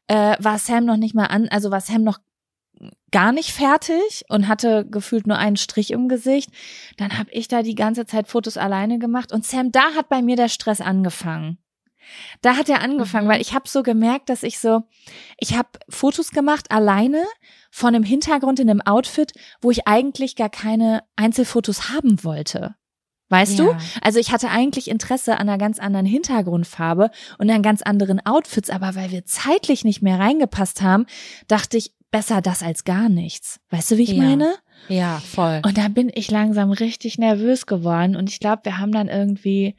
[0.08, 2.20] äh, war Sam noch nicht mal an, also war Sam noch
[3.12, 6.50] gar nicht fertig und hatte gefühlt nur einen Strich im Gesicht.
[6.98, 10.22] Dann habe ich da die ganze Zeit Fotos alleine gemacht und Sam, da hat bei
[10.22, 11.58] mir der Stress angefangen.
[12.42, 13.32] Da hat er angefangen, Mhm.
[13.32, 14.84] weil ich habe so gemerkt, dass ich so,
[15.40, 17.24] ich habe Fotos gemacht alleine
[17.72, 22.76] von einem Hintergrund in einem Outfit, wo ich eigentlich gar keine Einzelfotos haben wollte.
[23.30, 23.72] Weißt du?
[23.72, 23.78] Ja.
[24.02, 27.10] Also ich hatte eigentlich Interesse an einer ganz anderen Hintergrundfarbe
[27.40, 31.06] und an ganz anderen Outfits, aber weil wir zeitlich nicht mehr reingepasst haben,
[31.48, 33.60] dachte ich, besser das als gar nichts.
[33.72, 34.24] Weißt du, wie ich Ja.
[34.24, 34.56] meine?
[34.88, 35.62] Ja, voll.
[35.66, 39.76] Und da bin ich langsam richtig nervös geworden und ich glaube, wir haben dann irgendwie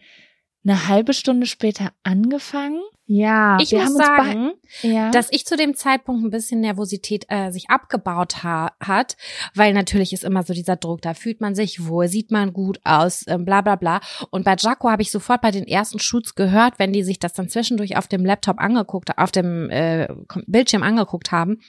[0.65, 2.81] eine halbe Stunde später angefangen.
[3.09, 5.11] Ja, ich muss sagen, ja.
[5.13, 9.17] dass ich zu dem Zeitpunkt ein bisschen Nervosität äh, sich abgebaut ha hat,
[9.55, 12.81] weil natürlich ist immer so dieser Druck, da fühlt man sich wohl, sieht man gut
[12.83, 14.01] aus, ähm, bla bla bla.
[14.31, 17.33] Und bei Jaco habe ich sofort bei den ersten Shoots gehört, wenn die sich das
[17.33, 20.09] dann zwischendurch auf dem Laptop angeguckt, auf dem äh,
[20.49, 21.61] Bildschirm angeguckt haben,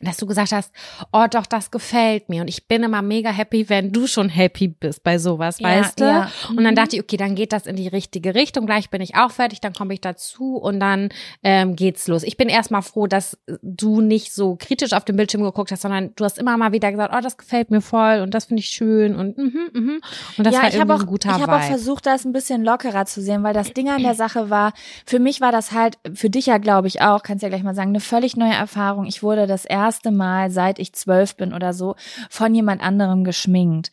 [0.00, 0.72] dass du gesagt hast,
[1.12, 2.42] oh doch, das gefällt mir.
[2.42, 6.00] Und ich bin immer mega happy, wenn du schon happy bist bei sowas, ja, weißt
[6.00, 6.04] du?
[6.04, 6.30] Ja.
[6.50, 6.76] Und dann mhm.
[6.76, 8.66] dachte ich, okay, dann geht das in die richtige Richtung.
[8.66, 11.10] Gleich bin ich auch fertig, dann komme ich dazu und dann
[11.42, 12.22] ähm, geht's los.
[12.22, 16.12] Ich bin erstmal froh, dass du nicht so kritisch auf den Bildschirm geguckt hast, sondern
[16.16, 18.66] du hast immer mal wieder gesagt, oh, das gefällt mir voll und das finde ich
[18.66, 20.00] schön und mhm, mhm.
[20.36, 22.32] Und das ja, war ich irgendwie auch, ein guter Ich habe auch versucht, das ein
[22.32, 24.72] bisschen lockerer zu sehen, weil das Ding an der Sache war,
[25.06, 27.74] für mich war das halt, für dich ja glaube ich auch, kannst ja gleich mal
[27.74, 29.06] sagen, eine völlig neue Erfahrung.
[29.06, 31.96] Ich wurde das erste Mal seit ich zwölf bin oder so
[32.30, 33.90] von jemand anderem geschminkt.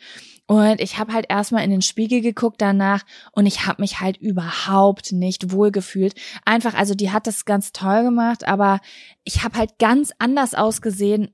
[0.47, 4.17] Und ich habe halt erstmal in den Spiegel geguckt danach und ich habe mich halt
[4.17, 6.13] überhaupt nicht wohlgefühlt.
[6.43, 8.79] Einfach, also die hat das ganz toll gemacht, aber
[9.23, 11.31] ich habe halt ganz anders ausgesehen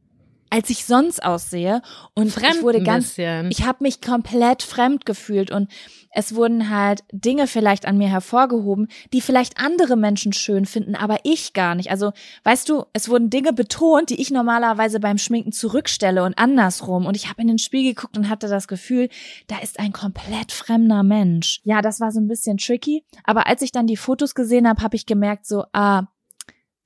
[0.49, 1.81] als ich sonst aussehe
[2.13, 3.51] und fremd ich wurde ganz bisschen.
[3.51, 5.69] ich habe mich komplett fremd gefühlt und
[6.11, 11.17] es wurden halt Dinge vielleicht an mir hervorgehoben, die vielleicht andere Menschen schön finden, aber
[11.23, 11.91] ich gar nicht.
[11.91, 12.11] Also,
[12.43, 17.15] weißt du, es wurden Dinge betont, die ich normalerweise beim Schminken zurückstelle und andersrum und
[17.15, 19.09] ich habe in den Spiegel geguckt und hatte das Gefühl,
[19.47, 21.61] da ist ein komplett fremder Mensch.
[21.63, 24.81] Ja, das war so ein bisschen tricky, aber als ich dann die Fotos gesehen habe,
[24.81, 26.07] habe ich gemerkt so, ah,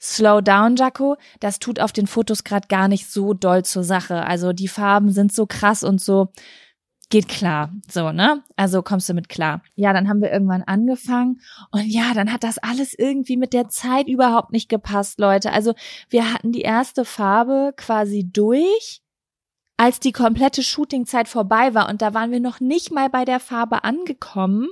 [0.01, 1.15] Slow down, Jaco.
[1.39, 4.25] Das tut auf den Fotos gerade gar nicht so doll zur Sache.
[4.25, 6.29] Also die Farben sind so krass und so
[7.11, 7.71] geht klar.
[7.87, 8.41] So, ne?
[8.55, 9.61] Also kommst du mit klar.
[9.75, 13.67] Ja, dann haben wir irgendwann angefangen und ja, dann hat das alles irgendwie mit der
[13.69, 15.51] Zeit überhaupt nicht gepasst, Leute.
[15.51, 15.75] Also
[16.09, 19.03] wir hatten die erste Farbe quasi durch,
[19.77, 23.39] als die komplette Shootingzeit vorbei war und da waren wir noch nicht mal bei der
[23.39, 24.69] Farbe angekommen,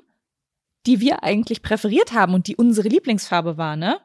[0.87, 3.99] die wir eigentlich präferiert haben und die unsere Lieblingsfarbe war, ne?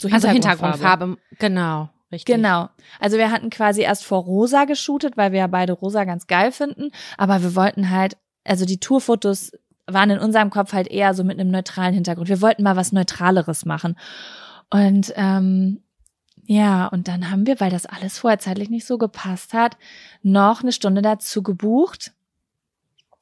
[0.00, 0.64] So Hintergrundfarbe.
[0.64, 1.90] Also Hintergrundfarbe, genau.
[2.12, 2.34] Richtig.
[2.34, 2.68] Genau.
[2.98, 6.50] Also wir hatten quasi erst vor Rosa geshootet, weil wir ja beide Rosa ganz geil
[6.50, 6.90] finden.
[7.16, 9.52] Aber wir wollten halt, also die Tourfotos
[9.86, 12.28] waren in unserem Kopf halt eher so mit einem neutralen Hintergrund.
[12.28, 13.96] Wir wollten mal was Neutraleres machen.
[14.70, 15.82] Und ähm,
[16.46, 19.76] ja, und dann haben wir, weil das alles vorher zeitlich nicht so gepasst hat,
[20.22, 22.12] noch eine Stunde dazu gebucht,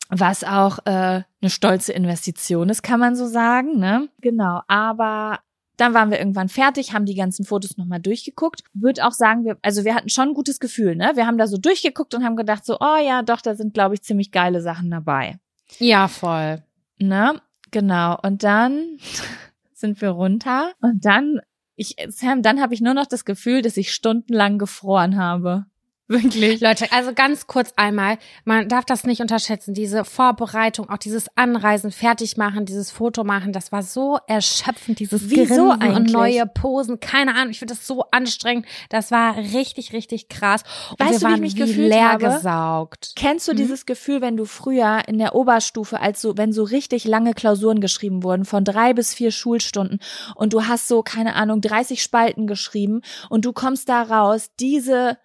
[0.08, 3.78] was auch äh, eine stolze Investition ist, kann man so sagen.
[3.78, 4.08] Ne?
[4.20, 5.40] Genau, aber
[5.78, 8.64] dann waren wir irgendwann fertig, haben die ganzen Fotos nochmal durchgeguckt.
[8.74, 11.12] Würde auch sagen, wir, also wir hatten schon ein gutes Gefühl, ne?
[11.14, 13.94] Wir haben da so durchgeguckt und haben gedacht so, oh ja, doch, da sind, glaube
[13.94, 15.38] ich, ziemlich geile Sachen dabei.
[15.78, 16.62] Ja, voll.
[16.98, 17.40] Ne?
[17.70, 18.18] Genau.
[18.22, 18.98] Und dann
[19.72, 21.40] sind wir runter und dann,
[21.76, 25.66] ich, Sam, dann habe ich nur noch das Gefühl, dass ich stundenlang gefroren habe.
[26.10, 26.62] Wirklich.
[26.62, 28.16] Leute, also ganz kurz einmal,
[28.46, 33.52] man darf das nicht unterschätzen, diese Vorbereitung, auch dieses Anreisen, fertig machen, dieses Foto machen,
[33.52, 37.86] das war so erschöpfend, dieses Wieso Grinsen und neue Posen, keine Ahnung, ich finde das
[37.86, 40.62] so anstrengend, das war richtig, richtig krass.
[40.92, 42.24] Und weißt wir du, wie ich mich gefühlt leer habe?
[42.24, 43.12] gesaugt.
[43.14, 43.58] Kennst du hm?
[43.58, 47.82] dieses Gefühl, wenn du früher in der Oberstufe, als so, wenn so richtig lange Klausuren
[47.82, 50.00] geschrieben wurden, von drei bis vier Schulstunden
[50.34, 55.18] und du hast so, keine Ahnung, 30 Spalten geschrieben und du kommst da raus, diese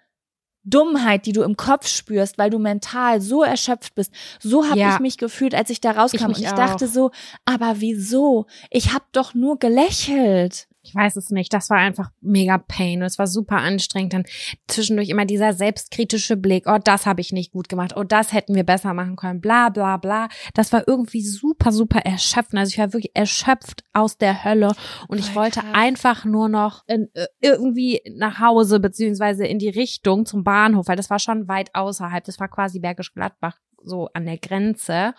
[0.64, 4.12] Dummheit, die du im Kopf spürst, weil du mental so erschöpft bist.
[4.40, 4.94] So habe ja.
[4.94, 6.16] ich mich gefühlt, als ich da rauskam.
[6.18, 6.56] Ich und ich auch.
[6.56, 7.12] dachte so,
[7.46, 8.46] aber wieso?
[8.70, 13.06] Ich habe doch nur gelächelt ich weiß es nicht, das war einfach mega pain und
[13.06, 14.14] es war super anstrengend.
[14.14, 14.26] Dann
[14.68, 18.54] zwischendurch immer dieser selbstkritische Blick, oh, das habe ich nicht gut gemacht, oh, das hätten
[18.54, 20.28] wir besser machen können, bla bla bla.
[20.54, 22.60] Das war irgendwie super, super erschöpfend.
[22.60, 24.74] Also ich war wirklich erschöpft aus der Hölle
[25.08, 30.26] und ich wollte einfach nur noch in, äh, irgendwie nach Hause beziehungsweise in die Richtung
[30.26, 32.26] zum Bahnhof, weil das war schon weit außerhalb.
[32.26, 35.14] Das war quasi Bergisch Gladbach so an der Grenze.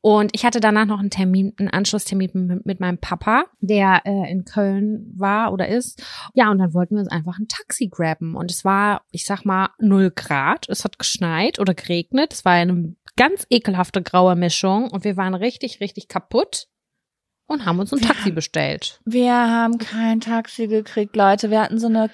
[0.00, 4.30] Und ich hatte danach noch einen Termin, einen Anschlusstermin mit, mit meinem Papa, der äh,
[4.30, 6.02] in Köln war oder ist.
[6.34, 8.34] Ja, und dann wollten wir uns einfach ein Taxi grabben.
[8.34, 10.68] Und es war, ich sag mal, null Grad.
[10.68, 12.32] Es hat geschneit oder geregnet.
[12.32, 16.68] Es war eine ganz ekelhafte graue Mischung und wir waren richtig, richtig kaputt
[17.48, 19.00] und haben uns ein Taxi bestellt.
[19.04, 21.50] Wir haben kein Taxi gekriegt, Leute.
[21.50, 22.10] Wir hatten so eine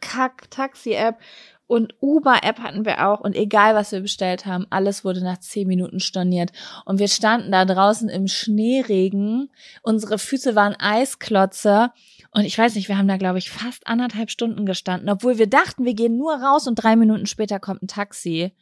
[0.00, 1.18] Kack-Taxi-App
[1.66, 5.66] und Uber-App hatten wir auch und egal was wir bestellt haben, alles wurde nach zehn
[5.66, 6.52] Minuten storniert.
[6.84, 9.50] Und wir standen da draußen im Schneeregen,
[9.82, 11.90] unsere Füße waren Eisklotze
[12.30, 15.48] und ich weiß nicht, wir haben da glaube ich fast anderthalb Stunden gestanden, obwohl wir
[15.48, 18.52] dachten, wir gehen nur raus und drei Minuten später kommt ein Taxi.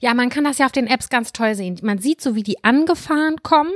[0.00, 1.78] Ja, man kann das ja auf den Apps ganz toll sehen.
[1.82, 3.72] Man sieht so, wie die angefahren kommen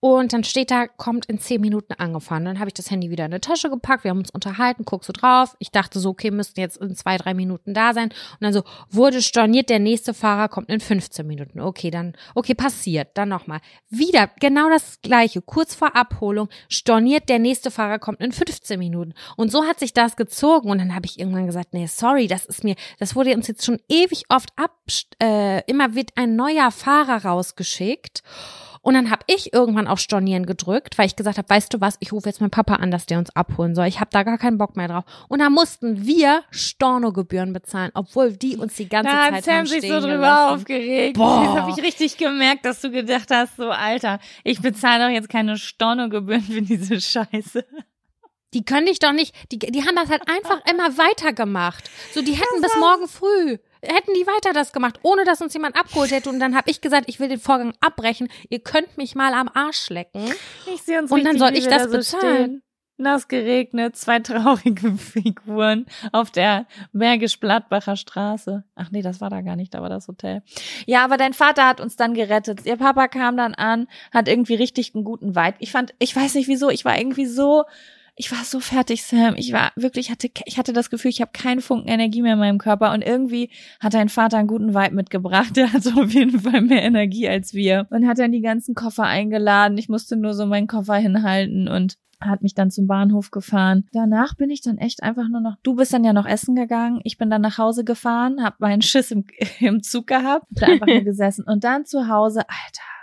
[0.00, 2.46] und dann steht da, kommt in zehn Minuten angefahren.
[2.46, 5.06] Dann habe ich das Handy wieder in eine Tasche gepackt, wir haben uns unterhalten, guckst
[5.06, 5.54] so drauf.
[5.58, 8.08] Ich dachte so, okay, müssten jetzt in zwei, drei Minuten da sein.
[8.08, 11.60] Und dann so, wurde storniert, der nächste Fahrer kommt in 15 Minuten.
[11.60, 13.08] Okay, dann, okay, passiert.
[13.14, 13.60] Dann nochmal.
[13.90, 15.42] Wieder, genau das gleiche.
[15.42, 19.12] Kurz vor Abholung, storniert, der nächste Fahrer kommt in 15 Minuten.
[19.36, 20.70] Und so hat sich das gezogen.
[20.70, 23.64] Und dann habe ich irgendwann gesagt, nee, sorry, das ist mir, das wurde uns jetzt
[23.64, 24.72] schon ewig oft ab,
[25.18, 25.33] äh,
[25.66, 28.22] immer wird ein neuer Fahrer rausgeschickt.
[28.84, 31.96] Und dann habe ich irgendwann auf Stornieren gedrückt, weil ich gesagt habe, weißt du was,
[32.00, 33.86] ich rufe jetzt meinen Papa an, dass der uns abholen soll.
[33.86, 35.04] Ich habe da gar keinen Bock mehr drauf.
[35.28, 39.54] Und dann mussten wir Stornogebühren bezahlen, obwohl die uns die ganze da Zeit hat Sam
[39.54, 40.54] haben sich so drüber gelassen.
[40.54, 41.16] aufgeregt.
[41.16, 41.44] Boah.
[41.46, 45.30] Das habe ich richtig gemerkt, dass du gedacht hast, so Alter, ich bezahle doch jetzt
[45.30, 47.64] keine Stornogebühren für diese Scheiße.
[48.52, 51.90] Die können dich doch nicht, die, die haben das halt einfach immer weitergemacht.
[52.12, 55.76] So, die hätten bis morgen früh, hätten die weiter das gemacht, ohne dass uns jemand
[55.76, 56.28] abgeholt hätte.
[56.30, 58.28] Und dann habe ich gesagt, ich will den Vorgang abbrechen.
[58.50, 60.24] Ihr könnt mich mal am Arsch lecken.
[60.72, 62.34] Ich sehe uns Und dann soll ich das da so bezahlen.
[62.44, 62.62] stehen.
[62.96, 68.62] Nass geregnet, zwei traurige Figuren auf der Bergisch-Gladbacher Straße.
[68.76, 70.42] Ach nee, das war da gar nicht, da war das Hotel.
[70.86, 72.64] Ja, aber dein Vater hat uns dann gerettet.
[72.66, 75.56] Ihr Papa kam dann an, hat irgendwie richtig einen guten Vibe.
[75.58, 77.64] Ich fand, ich weiß nicht wieso, ich war irgendwie so,
[78.16, 79.34] ich war so fertig, Sam.
[79.36, 82.38] Ich war wirklich, hatte, ich hatte das Gefühl, ich habe keinen Funken Energie mehr in
[82.38, 83.50] meinem Körper und irgendwie
[83.80, 85.56] hat dein Vater einen guten Vibe mitgebracht.
[85.56, 89.04] Der hatte auf jeden Fall mehr Energie als wir und hat dann die ganzen Koffer
[89.04, 89.78] eingeladen.
[89.78, 93.86] Ich musste nur so meinen Koffer hinhalten und hat mich dann zum Bahnhof gefahren.
[93.92, 97.00] Danach bin ich dann echt einfach nur noch, du bist dann ja noch essen gegangen,
[97.04, 99.24] ich bin dann nach Hause gefahren, hab meinen Schiss im,
[99.60, 102.93] im Zug gehabt, hab da einfach nur gesessen und dann zu Hause, Alter,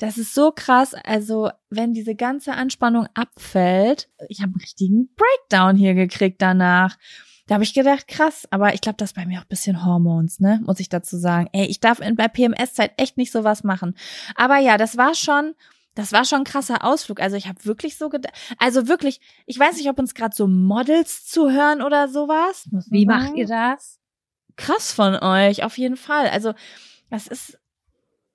[0.00, 0.94] das ist so krass.
[1.04, 6.96] Also, wenn diese ganze Anspannung abfällt, ich habe einen richtigen Breakdown hier gekriegt danach.
[7.46, 9.84] Da habe ich gedacht, krass, aber ich glaube, das ist bei mir auch ein bisschen
[9.84, 10.60] Hormons, ne?
[10.64, 11.48] Muss ich dazu sagen.
[11.52, 13.96] Ey, ich darf in, bei PMS-Zeit echt nicht sowas machen.
[14.36, 15.54] Aber ja, das war schon,
[15.94, 17.20] das war schon ein krasser Ausflug.
[17.20, 20.46] Also ich habe wirklich so gedacht, also wirklich, ich weiß nicht, ob uns gerade so
[20.46, 22.68] Models zuhören oder sowas.
[22.88, 24.00] Wie macht ihr das?
[24.60, 26.28] krass von euch, auf jeden Fall.
[26.28, 26.54] Also,
[27.08, 27.58] das ist,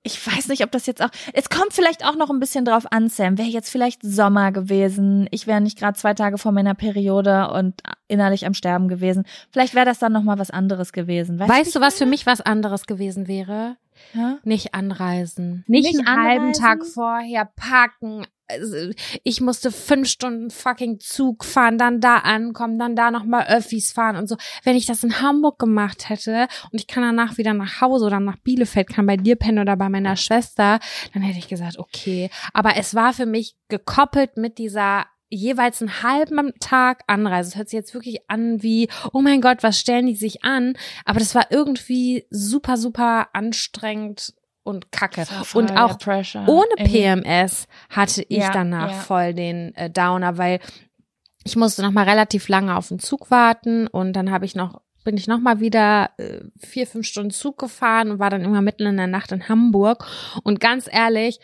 [0.06, 2.86] ich weiß nicht, ob das jetzt auch, es kommt vielleicht auch noch ein bisschen drauf
[2.90, 3.36] an, Sam.
[3.38, 7.82] Wäre jetzt vielleicht Sommer gewesen, ich wäre nicht gerade zwei Tage vor meiner Periode und
[8.08, 9.24] innerlich am Sterben gewesen.
[9.50, 11.38] Vielleicht wäre das dann noch mal was anderes gewesen.
[11.40, 13.76] Weißt, Weißt du, was für mich was anderes gewesen wäre?
[14.14, 14.38] Ja?
[14.44, 15.64] Nicht anreisen.
[15.66, 16.62] Nicht, Nicht einen halben anreisen?
[16.62, 18.26] Tag vorher packen.
[18.48, 18.90] Also,
[19.24, 24.16] Ich musste fünf Stunden fucking Zug fahren, dann da ankommen, dann da nochmal Öffis fahren
[24.16, 24.36] und so.
[24.62, 28.20] Wenn ich das in Hamburg gemacht hätte und ich kann danach wieder nach Hause oder
[28.20, 30.78] nach Bielefeld, kann bei dir pennen oder bei meiner Schwester,
[31.12, 32.30] dann hätte ich gesagt, okay.
[32.52, 37.50] Aber es war für mich gekoppelt mit dieser jeweils einen halben Tag Anreise.
[37.50, 40.74] Das hört sich jetzt wirklich an wie, oh mein Gott, was stellen die sich an?
[41.04, 44.34] Aber das war irgendwie super, super anstrengend
[44.66, 45.24] und kacke.
[45.54, 45.96] Und auch
[46.46, 48.96] ohne PMS hatte ich Ja, danach ja.
[48.98, 50.60] voll den äh, Downer, weil
[51.44, 54.80] ich musste noch mal relativ lange auf den Zug warten und dann habe ich noch
[55.04, 58.60] bin ich noch mal wieder äh, vier fünf Stunden Zug gefahren und war dann immer
[58.60, 60.04] mitten in der Nacht in Hamburg
[60.42, 61.38] und ganz ehrlich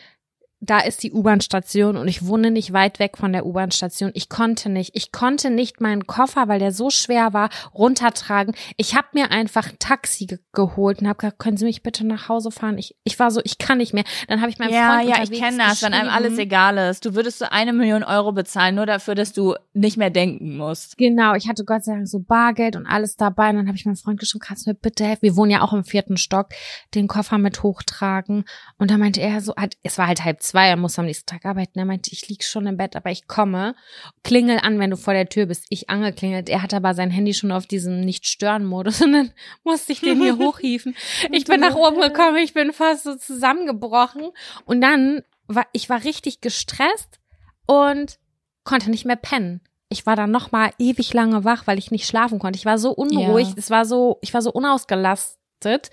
[0.63, 4.11] da ist die U-Bahn-Station und ich wohne nicht weit weg von der U-Bahn-Station.
[4.13, 8.55] Ich konnte nicht, ich konnte nicht meinen Koffer, weil der so schwer war, runtertragen.
[8.77, 12.05] Ich habe mir einfach ein Taxi ge geholt und habe gesagt, können Sie mich bitte
[12.05, 12.77] nach Hause fahren?
[12.77, 14.03] Ich, ich war so, ich kann nicht mehr.
[14.27, 16.77] Dann habe ich meinem Ja, Freund ja, ich unterwegs kenne das, wenn einem alles egal
[16.77, 17.05] ist.
[17.05, 20.97] Du würdest so eine Million Euro bezahlen, nur dafür, dass du nicht mehr denken musst.
[20.97, 23.49] Genau, ich hatte Gott sei Dank so Bargeld und alles dabei.
[23.49, 25.23] Und dann habe ich meinem Freund geschrieben, kannst du mir bitte helfen?
[25.23, 26.49] Wir wohnen ja auch im vierten Stock,
[26.93, 28.45] den Koffer mit hochtragen.
[28.77, 31.25] Und da meinte er so, hat, es war halt halb zwei, er muss am nächsten
[31.25, 31.79] Tag arbeiten.
[31.79, 33.75] Er meinte, ich lieg schon im Bett, aber ich komme.
[34.23, 35.65] Klingel an, wenn du vor der Tür bist.
[35.69, 36.49] Ich angeklingelt.
[36.49, 39.31] Er hatte aber sein Handy schon auf diesem Nicht-Stören-Modus und dann
[39.63, 40.95] musste ich den hier hochhieven.
[41.31, 44.29] Ich bin nach oben gekommen, ich bin fast so zusammengebrochen.
[44.65, 47.19] Und dann war, ich war richtig gestresst
[47.65, 48.17] und
[48.63, 49.61] konnte nicht mehr pennen.
[49.89, 52.57] Ich war dann noch mal ewig lange wach, weil ich nicht schlafen konnte.
[52.57, 53.53] Ich war so unruhig, Ja.
[53.57, 55.91] es war so, ich war so unausgelastet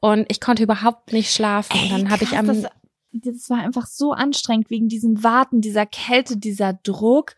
[0.00, 1.78] und ich konnte überhaupt nicht schlafen.
[1.80, 2.64] und dann habe ich am das,
[3.12, 7.34] das war einfach so anstrengend wegen diesem Warten, dieser Kälte, dieser Druck.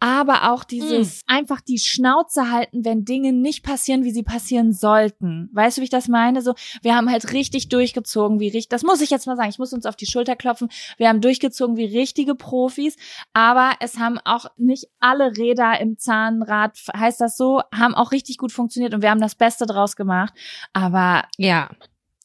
[0.00, 5.50] Aber auch dieses einfach die Schnauze halten, wenn Dinge nicht passieren, wie sie passieren sollten.
[5.52, 6.40] Weißt du, wie ich das meine?
[6.40, 9.58] So, wir haben halt richtig durchgezogen, wie richtig, das muss ich jetzt mal sagen, ich
[9.58, 10.68] muss uns auf die Schulter klopfen.
[10.98, 12.96] Wir haben durchgezogen wie richtige Profis,
[13.32, 18.38] aber es haben auch nicht alle Räder im Zahnrad, heißt das so, haben auch richtig
[18.38, 20.32] gut funktioniert und wir haben das Beste draus gemacht.
[20.72, 21.70] Aber ja,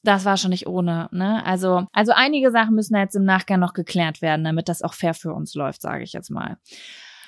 [0.04, 1.46] das war schon nicht ohne, ne?
[1.46, 5.14] Also, also einige Sachen müssen jetzt im Nachgang noch geklärt werden, damit das auch fair
[5.14, 6.58] für uns läuft, sage ich jetzt mal.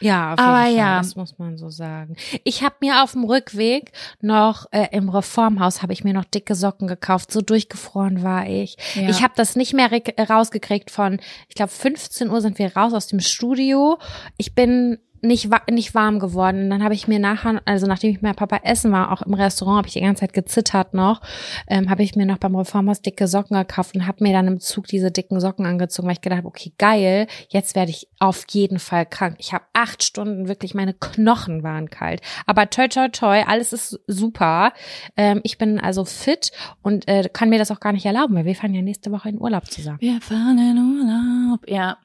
[0.01, 0.97] Ja, auf Aber jeden Fall, ja.
[0.97, 2.17] das muss man so sagen.
[2.43, 6.53] Ich habe mir auf dem Rückweg noch äh, im Reformhaus habe ich mir noch dicke
[6.53, 7.31] Socken gekauft.
[7.31, 8.75] So durchgefroren war ich.
[8.95, 9.09] Ja.
[9.09, 9.89] Ich habe das nicht mehr
[10.29, 13.97] rausgekriegt von, ich glaube 15 Uhr sind wir raus aus dem Studio.
[14.38, 16.63] Ich bin nicht, nicht warm geworden.
[16.63, 19.21] Und dann habe ich mir nachher, also nachdem ich mit meinem Papa essen war, auch
[19.21, 21.21] im Restaurant, habe ich die ganze Zeit gezittert noch,
[21.67, 24.59] ähm, habe ich mir noch beim Reformhaus dicke Socken gekauft und habe mir dann im
[24.59, 28.45] Zug diese dicken Socken angezogen, weil ich gedacht habe, okay, geil, jetzt werde ich auf
[28.49, 29.35] jeden Fall krank.
[29.39, 32.21] Ich habe acht Stunden, wirklich meine Knochen waren kalt.
[32.45, 34.73] Aber toi, toi, toi, alles ist super.
[35.17, 38.45] Ähm, ich bin also fit und äh, kann mir das auch gar nicht erlauben, weil
[38.45, 39.99] wir fahren ja nächste Woche in Urlaub zusammen.
[40.01, 41.69] Wir fahren in Urlaub.
[41.69, 41.97] Ja,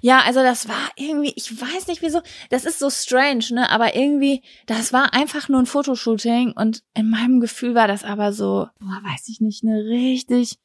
[0.00, 3.70] ja, also das war irgendwie, ich weiß nicht wieso, das ist so strange, ne?
[3.70, 8.32] Aber irgendwie, das war einfach nur ein Fotoshooting und in meinem Gefühl war das aber
[8.32, 10.58] so, boah, weiß ich nicht, eine richtig.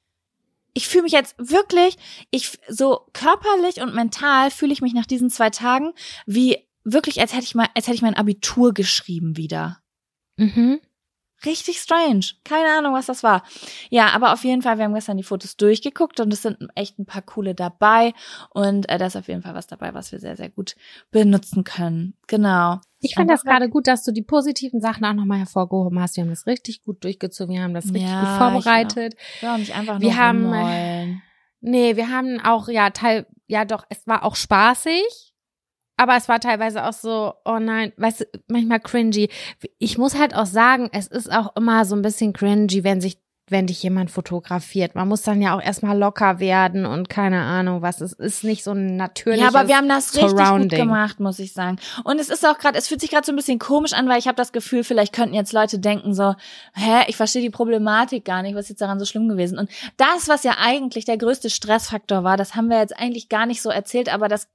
[0.73, 1.97] Ich fühle mich jetzt wirklich,
[2.31, 5.93] ich so körperlich und mental fühle ich mich nach diesen zwei Tagen
[6.25, 9.81] wie wirklich, als hätte ich mal, als hätte ich mein Abitur geschrieben wieder.
[10.37, 10.79] Mhm.
[11.45, 12.25] Richtig strange.
[12.43, 13.43] Keine Ahnung, was das war.
[13.89, 16.97] Ja, aber auf jeden Fall, wir haben gestern die Fotos durchgeguckt und es sind echt
[16.97, 18.13] ein paar coole dabei.
[18.49, 20.75] Und äh, da ist auf jeden Fall was dabei, was wir sehr, sehr gut
[21.11, 22.15] benutzen können.
[22.27, 22.79] Genau.
[22.99, 26.15] Ich fand das gerade gut, dass du die positiven Sachen auch nochmal hervorgehoben hast.
[26.17, 27.55] Wir haben das richtig gut durchgezogen.
[27.55, 29.15] Wir haben das richtig Ja, gut vorbereitet.
[29.41, 31.21] Ich nicht einfach Wir haben-.
[31.61, 35.26] Nee, wir haben auch, ja, Teil, ja doch, es war auch spaßig.
[35.97, 39.29] Aber es war teilweise auch so, oh nein, weißt du, manchmal cringy.
[39.79, 43.17] Ich muss halt auch sagen, es ist auch immer so ein bisschen cringy, wenn sich,
[43.49, 44.93] wenn dich jemand fotografiert.
[44.93, 48.01] Man muss dann ja auch erstmal locker werden und keine Ahnung was.
[48.01, 51.39] Es ist nicht so ein natürliches Ja, aber wir haben das richtig gut gemacht, muss
[51.39, 51.77] ich sagen.
[52.03, 54.19] Und es ist auch gerade, es fühlt sich gerade so ein bisschen komisch an, weil
[54.19, 56.35] ich habe das Gefühl, vielleicht könnten jetzt Leute denken so,
[56.75, 59.57] hä, ich verstehe die Problematik gar nicht, was ist jetzt daran so schlimm gewesen.
[59.57, 63.47] Und das, was ja eigentlich der größte Stressfaktor war, das haben wir jetzt eigentlich gar
[63.47, 64.47] nicht so erzählt, aber das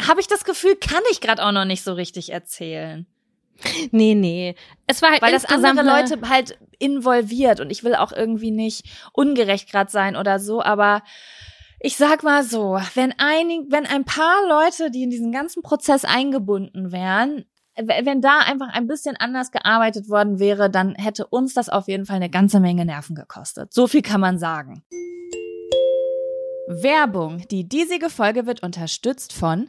[0.00, 3.06] habe ich das Gefühl, kann ich gerade auch noch nicht so richtig erzählen.
[3.90, 4.54] Nee, nee.
[4.86, 8.84] Es war halt Weil das andere Leute halt involviert und ich will auch irgendwie nicht
[9.12, 11.02] ungerecht gerade sein oder so, aber
[11.80, 16.04] ich sag mal so, wenn einig, wenn ein paar Leute, die in diesen ganzen Prozess
[16.04, 17.44] eingebunden wären,
[17.76, 22.06] wenn da einfach ein bisschen anders gearbeitet worden wäre, dann hätte uns das auf jeden
[22.06, 23.72] Fall eine ganze Menge Nerven gekostet.
[23.74, 24.82] So viel kann man sagen.
[26.68, 27.46] Werbung.
[27.50, 29.68] Die diesige Folge wird unterstützt von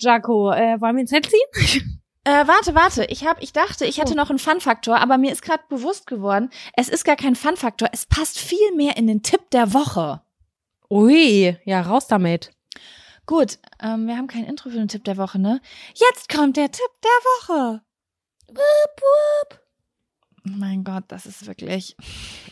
[0.00, 1.96] Jaco, äh, wollen wir ins Netz ziehen?
[2.24, 3.06] Äh, warte, warte.
[3.06, 6.50] Ich hab, ich dachte, ich hätte noch einen Fun-Faktor, aber mir ist gerade bewusst geworden,
[6.76, 7.88] es ist gar kein Fun-Faktor.
[7.92, 10.20] Es passt viel mehr in den Tipp der Woche.
[10.90, 12.50] Ui, ja, raus damit.
[13.24, 15.62] Gut, ähm, wir haben kein Intro für den Tipp der Woche, ne?
[15.94, 17.82] Jetzt kommt der Tipp der Woche.
[18.48, 19.60] Wupp, wupp.
[20.42, 21.96] Mein Gott, das ist wirklich.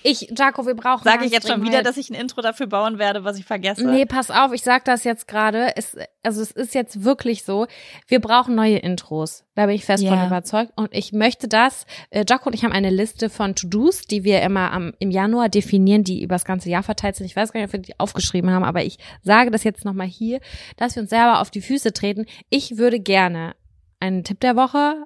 [0.02, 1.04] Ich, Jaco, wir brauchen.
[1.04, 3.86] Sage ich jetzt schon wieder, dass ich ein Intro dafür bauen werde, was ich vergesse.
[3.88, 5.74] Nee, pass auf, ich sag das jetzt gerade.
[5.76, 7.66] Es, also es ist jetzt wirklich so,
[8.06, 9.44] wir brauchen neue Intros.
[9.54, 10.16] Da bin ich fest Ja.
[10.16, 10.72] von überzeugt.
[10.76, 14.42] Und ich möchte das, äh, Jaco und ich haben eine Liste von To-Dos, die wir
[14.42, 17.26] immer am, im Januar definieren, die über das ganze Jahr verteilt sind.
[17.26, 20.06] Ich weiß gar nicht, ob wir die aufgeschrieben haben, aber ich sage das jetzt nochmal
[20.06, 20.40] hier,
[20.76, 22.26] dass wir uns selber auf die Füße treten.
[22.50, 23.56] Ich würde gerne
[23.98, 25.04] einen Tipp der Woche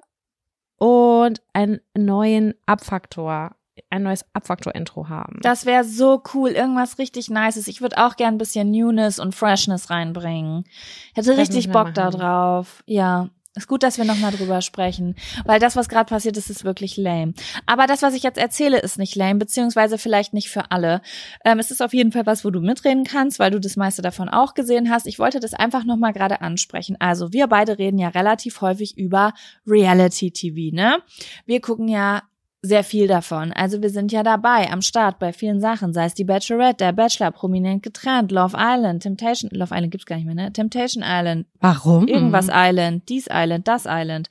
[0.77, 3.55] und einen neuen Abfaktor,
[3.89, 5.39] ein neues Abfaktor-Intro haben.
[5.41, 7.67] Das wäre so cool, irgendwas richtig Nices.
[7.67, 10.65] Ich würde auch gern ein bisschen Newness und Freshness reinbringen.
[11.13, 12.83] Hätte Das richtig Bock da drauf.
[12.85, 13.29] Ja.
[13.55, 16.97] Ist gut, dass wir nochmal drüber sprechen, weil das, was gerade passiert ist, ist wirklich
[16.97, 17.35] lame.
[17.67, 21.01] Aber das, was ich jetzt erzähle, ist nicht lame, beziehungsweise vielleicht nicht für alle.
[21.45, 24.01] Ähm, es ist auf jeden Fall was, wo du mitreden kannst, weil du das meiste
[24.01, 25.05] davon auch gesehen hast.
[25.05, 26.97] Ich wollte das einfach nochmal gerade ansprechen.
[26.99, 29.33] Also wir beide reden ja relativ häufig über
[29.67, 30.97] Reality TV, ne?
[31.45, 32.23] Wir gucken ja
[32.65, 33.51] sehr viel davon.
[33.51, 36.93] Also wir sind ja dabei, am Start bei vielen Sachen, sei es die Bachelorette, der
[36.93, 40.53] Bachelor, prominent getrennt, Love Island, Temptation, Love Island gibt's gar nicht mehr, ne?
[40.53, 41.45] Temptation Island.
[41.59, 42.07] Warum?
[42.07, 44.29] Irgendwas Island, dies Island, das Island.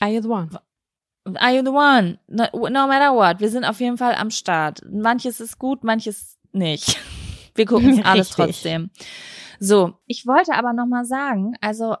[0.00, 0.50] Are you the one?
[1.34, 2.18] Are you the one?
[2.28, 3.40] No, no matter what.
[3.40, 4.82] Wir sind auf jeden Fall am Start.
[4.92, 7.00] Manches ist gut, manches nicht.
[7.54, 8.90] Wir gucken alles trotzdem.
[9.58, 11.96] So, ich wollte aber nochmal sagen, also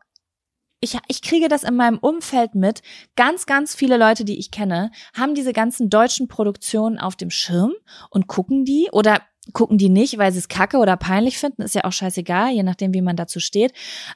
[0.80, 2.82] ich, ich kriege das in meinem Umfeld mit.
[3.16, 7.72] Ganz, ganz viele Leute, die ich kenne, haben diese ganzen deutschen Produktionen auf dem Schirm
[8.10, 9.20] und gucken die oder
[9.52, 11.62] gucken die nicht, weil sie es kacke oder peinlich finden.
[11.62, 13.72] Ist ja auch scheißegal, je nachdem, wie man dazu steht.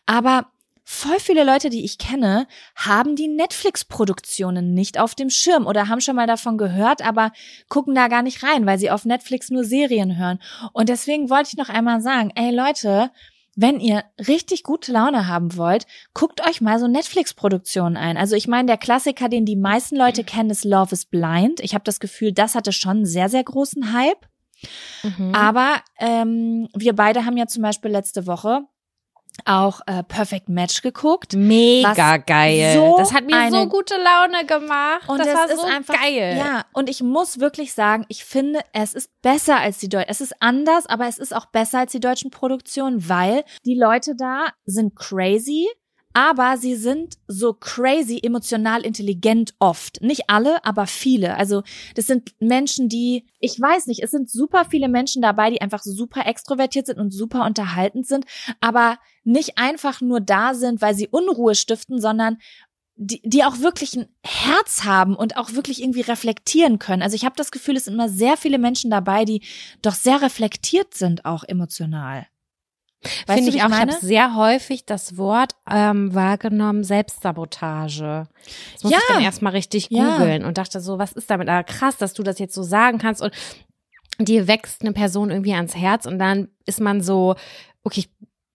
[0.06, 0.50] Aber
[0.84, 6.00] voll viele Leute, die ich kenne, haben die Netflix-Produktionen nicht auf dem Schirm oder haben
[6.00, 7.30] schon mal davon gehört, aber
[7.68, 10.40] gucken da gar nicht rein, weil sie auf Netflix nur Serien hören.
[10.72, 13.12] Und deswegen wollte ich noch einmal sagen, ey Leute,
[13.56, 18.16] wenn ihr richtig gute Laune haben wollt, guckt euch mal so Netflix-Produktionen ein.
[18.16, 21.60] Also ich meine, der Klassiker, den die meisten Leute kennen, ist Love is Blind.
[21.60, 24.26] Ich habe das Gefühl, das hatte schon einen sehr, sehr großen Hype.
[25.02, 25.34] Mhm.
[25.34, 28.62] Aber ähm, wir beide haben ja zum Beispiel letzte Woche
[29.44, 31.34] auch äh, Perfect Match geguckt.
[31.34, 32.74] Mega geil.
[32.74, 35.08] So das hat mir so gute Laune gemacht.
[35.08, 36.36] Und das, das war ist so einfach geil.
[36.38, 40.10] Ja, und ich muss wirklich sagen, ich finde, es ist besser als die deutschen.
[40.10, 44.14] Es ist anders, aber es ist auch besser als die deutschen Produktionen, weil die Leute
[44.16, 45.68] da sind crazy
[46.20, 50.02] aber sie sind so crazy emotional intelligent oft.
[50.02, 51.38] Nicht alle, aber viele.
[51.38, 51.62] Also
[51.94, 55.82] das sind Menschen, die, ich weiß nicht, es sind super viele Menschen dabei, die einfach
[55.82, 58.26] super extrovertiert sind und super unterhaltend sind,
[58.60, 62.36] aber nicht einfach nur da sind, weil sie Unruhe stiften, sondern
[62.96, 67.00] die, die auch wirklich ein Herz haben und auch wirklich irgendwie reflektieren können.
[67.00, 69.40] Also ich habe das Gefühl, es sind immer sehr viele Menschen dabei, die
[69.80, 72.26] doch sehr reflektiert sind, auch emotional.
[73.26, 73.68] Finde ich auch.
[73.68, 78.26] Ich, ich habe sehr häufig das Wort ähm, wahrgenommen, Selbstsabotage.
[78.74, 78.98] Das muss ja.
[78.98, 80.46] ich dann erstmal richtig googeln ja.
[80.48, 81.48] und dachte so, was ist damit?
[81.48, 83.32] Aber krass, dass du das jetzt so sagen kannst und
[84.18, 87.36] dir wächst eine Person irgendwie ans Herz und dann ist man so,
[87.84, 88.10] okay, ich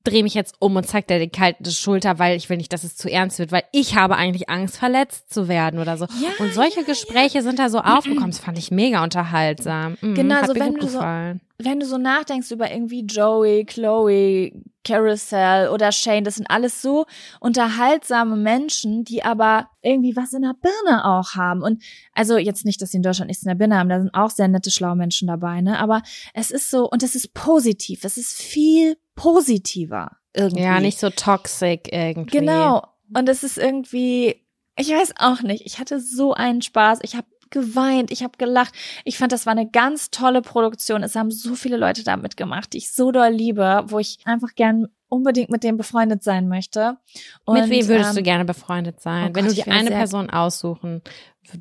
[0.06, 2.84] drehe mich jetzt um und zeig dir die kalte Schulter, weil ich will nicht, dass
[2.84, 6.06] es zu ernst wird, weil ich habe eigentlich Angst, verletzt zu werden oder so.
[6.06, 7.42] Ja, und solche ja, Gespräche ja.
[7.42, 8.32] sind da so aufgekommen.
[8.32, 9.98] Das fand ich mega unterhaltsam.
[10.02, 14.52] Mhm, genau, so wenn du so, wenn du so nachdenkst über irgendwie Joey, Chloe,
[14.84, 17.06] Carousel oder Shane, das sind alles so
[17.40, 21.62] unterhaltsame Menschen, die aber irgendwie was in der Birne auch haben.
[21.64, 21.82] Und
[22.14, 24.30] also jetzt nicht, dass sie in Deutschland nichts in der Birne haben, da sind auch
[24.30, 25.80] sehr nette, schlaue Menschen dabei, ne?
[25.80, 26.02] Aber
[26.34, 30.64] es ist so, und es ist positiv, es ist viel positiver irgendwie.
[30.64, 32.40] Ja, nicht so toxic irgendwie.
[32.40, 32.88] Genau.
[33.14, 34.46] Und es ist irgendwie,
[34.78, 37.00] ich weiß auch nicht, ich hatte so einen Spaß.
[37.04, 38.74] Ich habe geweint, ich habe gelacht.
[39.04, 41.04] Ich fand, das war eine ganz tolle Produktion.
[41.04, 44.56] Es haben so viele Leute da mitgemacht, die ich so doll liebe, wo ich einfach
[44.56, 46.98] gern unbedingt mit dem befreundet sein möchte.
[47.46, 49.92] Und, mit wem würdest ähm, du gerne befreundet sein, oh wenn Gott, du dir eine
[49.92, 51.02] Person aussuchen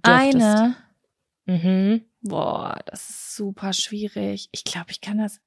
[0.04, 0.44] dürftest?
[0.44, 0.76] Eine?
[1.46, 2.04] Mhm.
[2.22, 4.48] Boah, das ist super schwierig.
[4.52, 5.40] Ich glaube, ich kann das.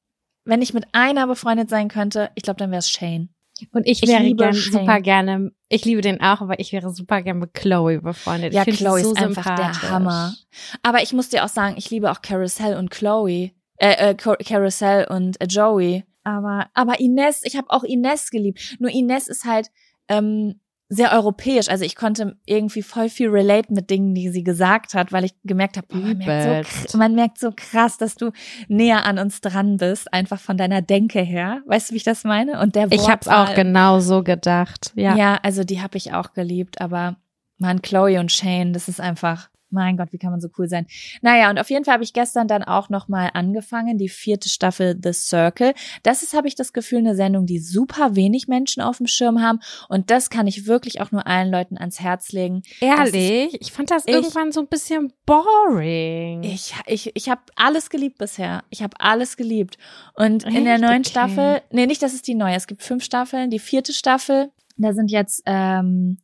[0.48, 3.30] Wenn ich mit einer befreundet sein könnte, ich glaube, dann wäre es Shane.
[3.72, 7.40] Und ich wäre gern, super gerne, ich liebe den auch, aber ich wäre super gerne
[7.40, 8.54] mit Chloe befreundet.
[8.54, 10.36] Ja, Chloe so ist einfach der Hammer.
[10.84, 15.08] Aber ich muss dir auch sagen, ich liebe auch Carousel und Chloe, äh, äh Carousel
[15.10, 16.04] und äh, Joey.
[16.24, 18.76] Aber, aber Ines, ich habe auch Ines geliebt.
[18.80, 19.72] Nur Ines ist halt,
[20.08, 20.60] ähm,
[20.90, 21.68] sehr europäisch.
[21.70, 25.34] Also ich konnte irgendwie voll viel relate mit Dingen, die sie gesagt hat, weil ich
[25.44, 28.32] gemerkt habe, man, merkt so, man merkt so krass, dass du
[28.68, 31.62] näher an uns dran bist, einfach von deiner Denke her.
[31.66, 32.60] Weißt du, wie ich das meine?
[32.62, 34.94] Und der Wortwahl, Ich habe auch genau so gedacht.
[34.96, 37.18] Ja, ja also die habe ich auch geliebt, aber
[37.58, 40.88] man, Chloe und Shane, das ist einfach mein Gott, wie kann man so cool sein?
[41.22, 44.98] Naja, und auf jeden Fall habe ich gestern dann auch nochmal angefangen, die vierte Staffel
[45.02, 45.74] The Circle.
[46.04, 49.42] Das ist, habe ich das Gefühl, eine Sendung, die super wenig Menschen auf dem Schirm
[49.42, 49.60] haben.
[49.90, 52.64] Und das kann ich wirklich auch nur allen Leuten ans Herz legen.
[52.80, 53.54] Ehrlich?
[53.54, 56.44] Ist, ich fand das ich, irgendwann so ein bisschen boring.
[56.44, 58.64] Ich, ich, ich habe alles geliebt bisher.
[58.70, 59.78] Ich habe alles geliebt.
[60.16, 60.56] Und Echt?
[60.56, 61.10] in der neuen okay.
[61.10, 62.56] Staffel, nee, nicht, das ist die neue.
[62.56, 63.50] Es gibt fünf Staffeln.
[63.50, 66.20] Die vierte Staffel, da sind jetzt ähm,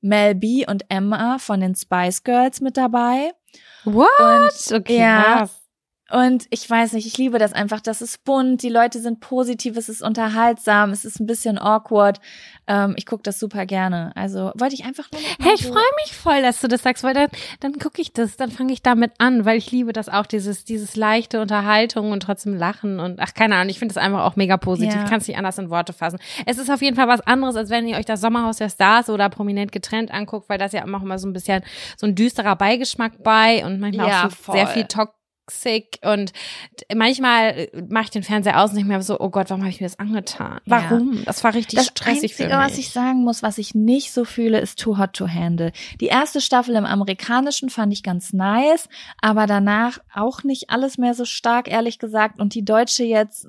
[0.00, 3.32] Mel B und Emma von den Spice Girls mit dabei.
[3.84, 4.08] What?
[4.18, 5.67] Und, okay, ja, was?
[6.10, 7.80] Und ich weiß nicht, ich liebe das einfach.
[7.80, 12.20] Das ist bunt, die Leute sind positiv, es ist unterhaltsam, es ist ein bisschen awkward.
[12.66, 14.12] Ähm, ich gucke das super gerne.
[14.14, 15.20] Also wollte ich einfach nur.
[15.40, 17.28] Hey, ich freue mich voll, dass du das sagst, weil dann,
[17.60, 20.64] dann gucke ich das, dann fange ich damit an, weil ich liebe das auch, dieses,
[20.64, 24.36] dieses leichte Unterhaltung und trotzdem Lachen und ach, keine Ahnung, ich finde das einfach auch
[24.36, 24.94] mega positiv.
[24.94, 25.04] Ja.
[25.04, 26.18] Ich kann es nicht anders in Worte fassen.
[26.46, 29.10] Es ist auf jeden Fall was anderes, als wenn ihr euch das Sommerhaus der Stars
[29.10, 31.62] oder prominent getrennt anguckt, weil das ja auch immer so ein bisschen
[31.98, 35.17] so ein düsterer Beigeschmack bei und manchmal ja, auch so sehr viel Talk
[35.48, 36.32] toxic und
[36.94, 39.70] manchmal äh, mache ich den Fernseher aus und ich mir so, oh Gott, warum habe
[39.70, 40.60] ich mir das angetan?
[40.66, 41.14] Warum?
[41.14, 41.22] Ja.
[41.24, 42.52] Das war richtig das stressig Einzige, für mich.
[42.52, 45.72] was ich sagen muss, was ich nicht so fühle, ist Too Hot to Handle.
[46.00, 48.88] Die erste Staffel im amerikanischen fand ich ganz nice,
[49.20, 52.40] aber danach auch nicht alles mehr so stark, ehrlich gesagt.
[52.40, 53.48] Und die deutsche jetzt,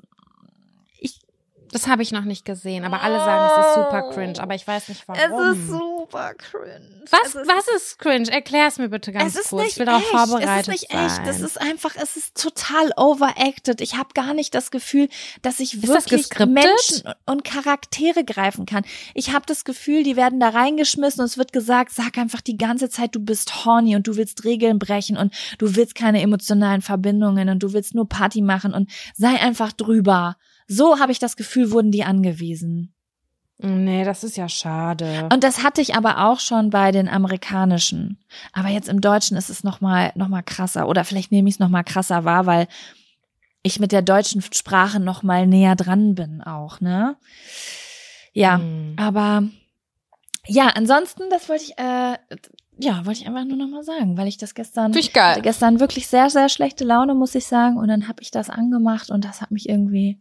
[1.72, 4.66] das habe ich noch nicht gesehen, aber alle sagen, es ist super cringe, aber ich
[4.66, 5.20] weiß nicht warum.
[5.20, 7.04] Es ist super cringe.
[7.10, 8.30] Was, ist, was ist cringe?
[8.30, 9.62] Erklär es mir bitte ganz es ist kurz.
[9.62, 10.10] Nicht ich will darauf echt.
[10.10, 11.06] vorbereitet Es ist nicht sein.
[11.06, 11.26] echt.
[11.28, 13.80] Es ist einfach, es ist total overacted.
[13.80, 15.08] Ich habe gar nicht das Gefühl,
[15.42, 18.84] dass ich wirklich Menschen und Charaktere greifen kann.
[19.14, 22.56] Ich habe das Gefühl, die werden da reingeschmissen und es wird gesagt, sag einfach die
[22.56, 26.82] ganze Zeit, du bist horny und du willst Regeln brechen und du willst keine emotionalen
[26.82, 30.36] Verbindungen und du willst nur Party machen und sei einfach drüber.
[30.72, 32.94] So habe ich das Gefühl, wurden die angewiesen.
[33.58, 35.28] Nee, das ist ja schade.
[35.32, 38.18] Und das hatte ich aber auch schon bei den amerikanischen.
[38.52, 40.88] Aber jetzt im Deutschen ist es nochmal noch mal krasser.
[40.88, 42.68] Oder vielleicht nehme ich es nochmal krasser wahr, weil
[43.64, 47.16] ich mit der deutschen Sprache nochmal näher dran bin auch, ne?
[48.32, 48.94] Ja, mhm.
[48.96, 49.42] aber
[50.46, 52.16] ja, ansonsten, das wollte ich, äh,
[52.78, 55.42] ja, wollte ich einfach nur nochmal sagen, weil ich das gestern, ich geil.
[55.42, 57.76] gestern wirklich sehr, sehr schlechte Laune, muss ich sagen.
[57.76, 60.20] Und dann habe ich das angemacht und das hat mich irgendwie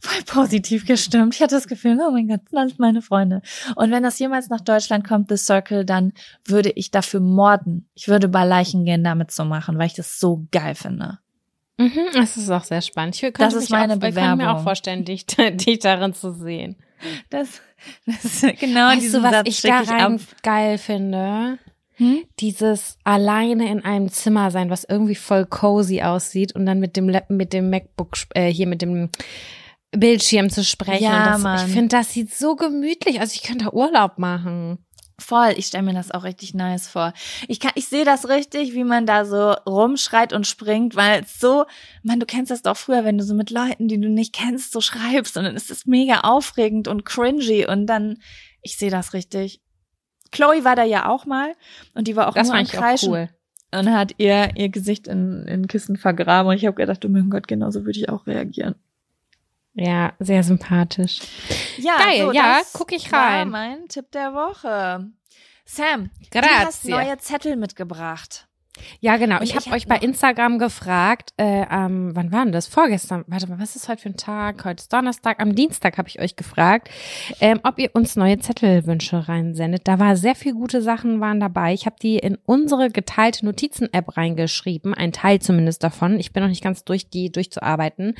[0.00, 1.34] voll positiv gestimmt.
[1.34, 3.42] Ich hatte das Gefühl, oh mein Gott, das sind meine Freunde.
[3.76, 6.12] Und wenn das jemals nach Deutschland kommt, The Circle, dann
[6.44, 7.88] würde ich dafür morden.
[7.94, 11.18] Ich würde bei Leichen gehen, damit zu machen, weil ich das so geil finde.
[11.76, 13.20] Mhm, das ist auch sehr spannend.
[13.20, 14.18] Ich das ist meine auch, Bewerbung.
[14.18, 16.76] Ich kann mir auch vorstellen, dich, dich darin zu sehen.
[17.30, 17.60] Das,
[18.06, 21.58] das ist genau weißt du, was Satz ich daran ich geil finde?
[21.96, 22.24] Hm?
[22.40, 27.12] Dieses alleine in einem Zimmer sein, was irgendwie voll cozy aussieht und dann mit dem
[27.28, 29.10] mit dem MacBook äh, hier mit dem
[29.96, 31.04] Bildschirm zu sprechen.
[31.04, 31.66] Ja, das, Mann.
[31.66, 33.34] Ich finde, das sieht so gemütlich aus.
[33.34, 34.78] Ich könnte Urlaub machen.
[35.18, 37.12] Voll, ich stelle mir das auch richtig nice vor.
[37.46, 41.38] Ich kann, ich sehe das richtig, wie man da so rumschreit und springt, weil es
[41.38, 41.66] so,
[42.02, 44.72] man, du kennst das doch früher, wenn du so mit Leuten, die du nicht kennst,
[44.72, 48.18] so schreibst und dann ist es mega aufregend und cringy und dann,
[48.60, 49.60] ich sehe das richtig.
[50.32, 51.54] Chloe war da ja auch mal
[51.94, 53.12] und die war auch das nur am Kreischen.
[53.12, 53.28] Cool.
[53.72, 57.30] Und hat ihr ihr Gesicht in, in Kissen vergraben und ich habe gedacht, oh mein
[57.30, 58.74] Gott, genauso würde ich auch reagieren.
[59.74, 61.18] Ja, sehr sympathisch.
[61.78, 63.52] Ja, Geil, so, ja, guck ich rein.
[63.52, 65.10] War mein Tipp der Woche.
[65.64, 66.48] Sam, Grazie.
[66.48, 68.46] du hast neue Zettel mitgebracht.
[69.00, 69.36] Ja, genau.
[69.38, 72.66] Und ich habe hab euch bei Instagram gefragt, äh, ähm, wann war denn das?
[72.66, 73.24] Vorgestern.
[73.28, 74.64] Warte mal, was ist heute für ein Tag?
[74.64, 75.40] Heute ist Donnerstag.
[75.40, 76.88] Am Dienstag habe ich euch gefragt,
[77.40, 79.86] ähm, ob ihr uns neue Zettelwünsche reinsendet.
[79.86, 81.72] Da war sehr viel gute Sachen waren dabei.
[81.72, 86.18] Ich habe die in unsere geteilte Notizen-App reingeschrieben, ein Teil zumindest davon.
[86.18, 88.16] Ich bin noch nicht ganz durch die durchzuarbeiten.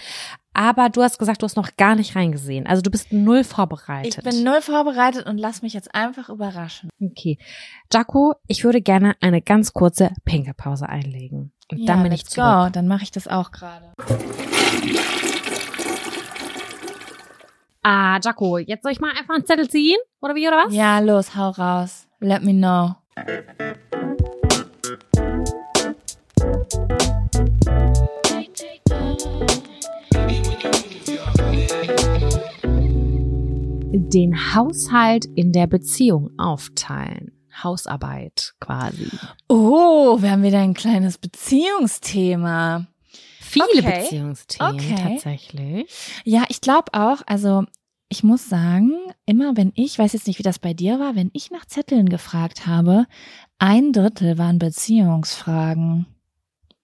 [0.54, 2.66] Aber du hast gesagt, du hast noch gar nicht reingesehen.
[2.66, 4.18] Also du bist null vorbereitet.
[4.18, 6.90] Ich bin null vorbereitet und lass mich jetzt einfach überraschen.
[7.02, 7.38] Okay.
[7.92, 11.52] Jaco, ich würde gerne eine ganz kurze Pinkelpause einlegen.
[11.70, 12.46] Und ja, dann bin ich zurück.
[12.46, 12.68] Go.
[12.70, 13.92] Dann mache ich das auch gerade.
[17.82, 19.98] Ah, Jaco, jetzt soll ich mal einfach einen Zettel ziehen?
[20.22, 20.74] Oder wie, oder was?
[20.74, 22.06] Ja, los, hau raus.
[22.20, 22.94] Let me know.
[33.94, 37.32] Den Haushalt in der Beziehung aufteilen.
[37.62, 39.08] Hausarbeit quasi.
[39.48, 42.86] Oh, wir haben wieder ein kleines Beziehungsthema.
[43.40, 44.00] Viele okay.
[44.02, 44.96] Beziehungsthemen okay.
[45.00, 45.88] tatsächlich.
[46.24, 47.64] Ja, ich glaube auch, also
[48.08, 48.92] ich muss sagen,
[49.26, 52.08] immer wenn ich, weiß jetzt nicht, wie das bei dir war, wenn ich nach Zetteln
[52.08, 53.06] gefragt habe,
[53.58, 56.06] ein Drittel waren Beziehungsfragen.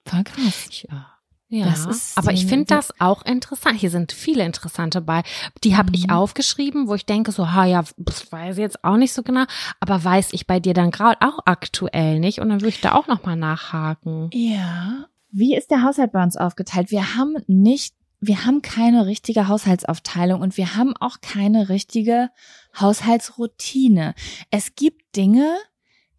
[0.05, 0.85] Voll krass.
[0.89, 1.10] Ja.
[1.53, 1.75] Ja,
[2.15, 3.81] aber ich finde das auch interessant.
[3.81, 5.25] Hier sind viele interessante bei.
[5.65, 5.95] Die habe mhm.
[5.97, 9.25] ich aufgeschrieben, wo ich denke so, ha ja, das weiß ich jetzt auch nicht so
[9.25, 9.45] genau,
[9.81, 12.95] aber weiß ich bei dir dann gerade auch aktuell nicht und dann würde ich da
[12.95, 14.31] auch noch mal nachhaken.
[14.33, 15.07] Ja.
[15.33, 16.93] Wie ist der Haushalt bei uns aufgeteilt?
[16.93, 22.31] Wir haben nicht, wir haben keine richtige Haushaltsaufteilung und wir haben auch keine richtige
[22.79, 24.15] Haushaltsroutine.
[24.53, 25.57] Es gibt Dinge,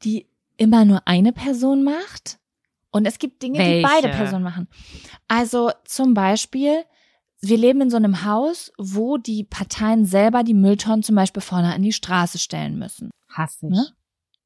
[0.04, 0.28] die
[0.58, 2.41] immer nur eine Person macht
[2.92, 3.78] und es gibt Dinge, Welche?
[3.78, 4.68] die beide Personen machen.
[5.28, 6.84] Also zum Beispiel,
[7.42, 11.74] wir leben in so einem Haus, wo die Parteien selber die Mülltonnen zum Beispiel vorne
[11.74, 13.10] an die Straße stellen müssen.
[13.30, 13.72] Hasse ich.
[13.72, 13.88] Ne?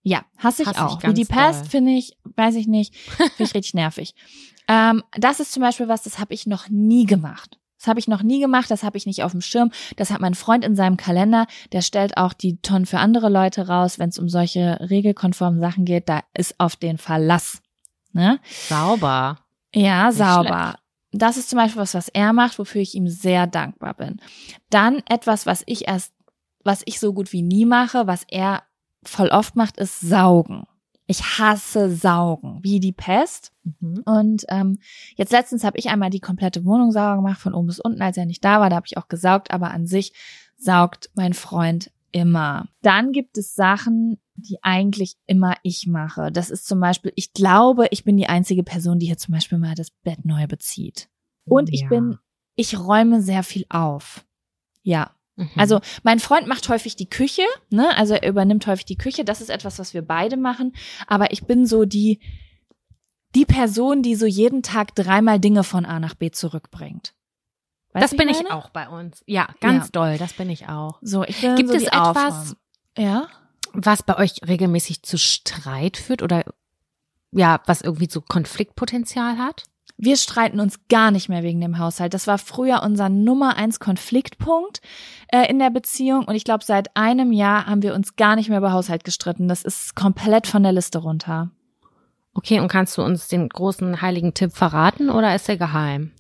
[0.04, 1.04] Ja, hasse ich hasse auch.
[1.04, 4.14] Ich Wie die Pest finde ich, weiß ich nicht, finde ich richtig nervig.
[4.68, 7.60] Ähm, das ist zum Beispiel was, das habe ich noch nie gemacht.
[7.78, 9.72] Das habe ich noch nie gemacht, das habe ich nicht auf dem Schirm.
[9.96, 11.46] Das hat mein Freund in seinem Kalender.
[11.72, 15.86] Der stellt auch die Tonnen für andere Leute raus, wenn es um solche regelkonformen Sachen
[15.86, 16.10] geht.
[16.10, 17.62] Da ist auf den Verlass.
[18.16, 18.40] Ne?
[18.70, 19.40] Sauber.
[19.74, 20.48] Ja, nicht sauber.
[20.48, 20.80] Schlecht.
[21.12, 24.22] Das ist zum Beispiel was, was er macht, wofür ich ihm sehr dankbar bin.
[24.70, 26.14] Dann etwas, was ich erst,
[26.64, 28.64] was ich so gut wie nie mache, was er
[29.04, 30.66] voll oft macht, ist saugen.
[31.08, 33.52] Ich hasse Saugen, wie die Pest.
[33.64, 34.02] Mhm.
[34.06, 34.80] Und ähm,
[35.18, 38.18] jetzt letztens habe ich einmal die komplette Wohnung sauber gemacht, von oben bis unten, als
[38.18, 38.70] er nicht da war.
[38.70, 40.14] Da habe ich auch gesaugt, aber an sich
[40.58, 42.70] saugt mein Freund immer.
[42.82, 46.32] Dann gibt es Sachen, die eigentlich immer ich mache.
[46.32, 49.58] Das ist zum Beispiel, ich glaube, ich bin die einzige Person, die hier zum Beispiel
[49.58, 51.10] mal das Bett neu bezieht.
[51.46, 51.90] Und ich ja.
[51.90, 52.18] bin,
[52.56, 54.26] ich räume sehr viel auf.
[54.84, 55.50] Ja, Mhm.
[55.58, 57.96] Also mein Freund macht häufig die Küche, ne?
[57.98, 59.26] Also er übernimmt häufig die Küche.
[59.26, 60.74] Das ist etwas, was wir beide machen.
[61.08, 62.20] Aber ich bin so die
[63.36, 67.14] die Person, die so jeden Tag dreimal Dinge von A nach B zurückbringt.
[67.92, 69.24] Weißt das bin ich, ich auch bei uns.
[69.28, 69.92] Ja, ganz ja.
[69.92, 70.18] doll.
[70.18, 71.00] Das bin ich auch.
[71.02, 72.56] So, ich bin Gibt so es etwas,
[72.98, 73.28] ja,
[73.78, 76.44] was bei euch regelmäßig zu Streit führt oder
[77.32, 79.64] ja, was irgendwie so Konfliktpotenzial hat?
[79.98, 82.14] Wir streiten uns gar nicht mehr wegen dem Haushalt.
[82.14, 84.82] Das war früher unser Nummer eins Konfliktpunkt
[85.32, 88.50] äh, in der Beziehung und ich glaube, seit einem Jahr haben wir uns gar nicht
[88.50, 89.48] mehr über Haushalt gestritten.
[89.48, 91.52] Das ist komplett von der Liste runter.
[92.34, 96.12] Okay, und kannst du uns den großen heiligen Tipp verraten oder ist er geheim?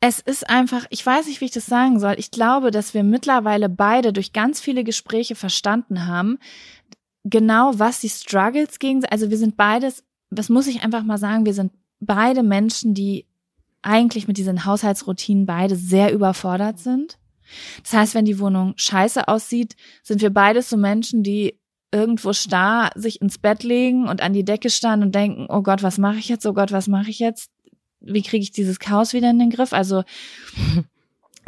[0.00, 2.16] Es ist einfach, ich weiß nicht, wie ich das sagen soll.
[2.18, 6.38] Ich glaube, dass wir mittlerweile beide durch ganz viele Gespräche verstanden haben,
[7.30, 11.44] genau was die Struggles gegen, also wir sind beides, das muss ich einfach mal sagen,
[11.44, 13.26] wir sind beide Menschen, die
[13.82, 17.18] eigentlich mit diesen Haushaltsroutinen beide sehr überfordert sind.
[17.82, 21.58] Das heißt, wenn die Wohnung scheiße aussieht, sind wir beides so Menschen, die
[21.92, 25.82] irgendwo starr sich ins Bett legen und an die Decke starren und denken, oh Gott,
[25.82, 26.44] was mache ich jetzt?
[26.46, 27.50] Oh Gott, was mache ich jetzt?
[28.00, 29.72] Wie kriege ich dieses Chaos wieder in den Griff?
[29.72, 30.02] Also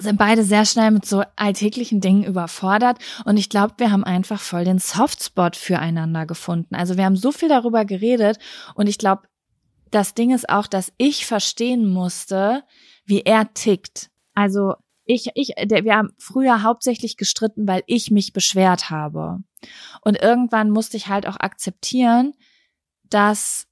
[0.01, 4.41] sind beide sehr schnell mit so alltäglichen Dingen überfordert und ich glaube, wir haben einfach
[4.41, 6.75] voll den Softspot füreinander gefunden.
[6.75, 8.39] Also wir haben so viel darüber geredet
[8.75, 9.23] und ich glaube,
[9.91, 12.63] das Ding ist auch, dass ich verstehen musste,
[13.07, 14.11] wie er tickt.
[14.35, 14.75] Also
[15.05, 19.39] ich, ich, der, wir haben früher hauptsächlich gestritten, weil ich mich beschwert habe.
[20.03, 22.35] Und irgendwann musste ich halt auch akzeptieren,
[23.05, 23.67] dass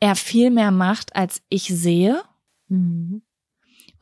[0.00, 2.20] er viel mehr macht, als ich sehe.
[2.66, 3.22] Mhm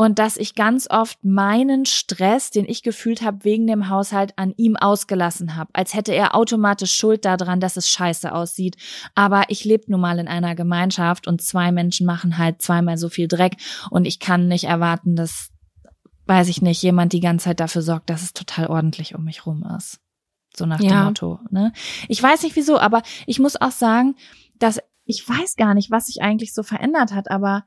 [0.01, 4.55] und dass ich ganz oft meinen Stress, den ich gefühlt habe wegen dem Haushalt, an
[4.57, 8.77] ihm ausgelassen habe, als hätte er automatisch Schuld daran, dass es scheiße aussieht.
[9.17, 13.09] Aber ich lebe nun mal in einer Gemeinschaft und zwei Menschen machen halt zweimal so
[13.09, 13.57] viel Dreck
[13.91, 15.51] und ich kann nicht erwarten, dass,
[16.27, 19.47] weiß ich nicht, jemand die ganze Zeit dafür sorgt, dass es total ordentlich um mich
[19.47, 19.99] rum ist.
[20.57, 21.01] So nach ja.
[21.01, 21.41] dem Motto.
[21.51, 21.73] Ne?
[22.07, 24.15] Ich weiß nicht wieso, aber ich muss auch sagen,
[24.61, 27.65] dass ich weiß gar nicht, was sich eigentlich so verändert hat, aber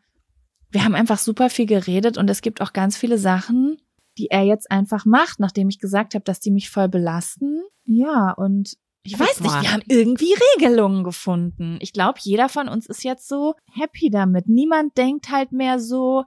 [0.72, 3.78] wir haben einfach super viel geredet und es gibt auch ganz viele Sachen,
[4.18, 7.62] die er jetzt einfach macht, nachdem ich gesagt habe, dass die mich voll belasten.
[7.86, 11.78] Ja, und ich weiß nicht, wir haben irgendwie Regelungen gefunden.
[11.82, 14.48] Ich glaube, jeder von uns ist jetzt so happy damit.
[14.48, 16.26] Niemand denkt halt mehr so,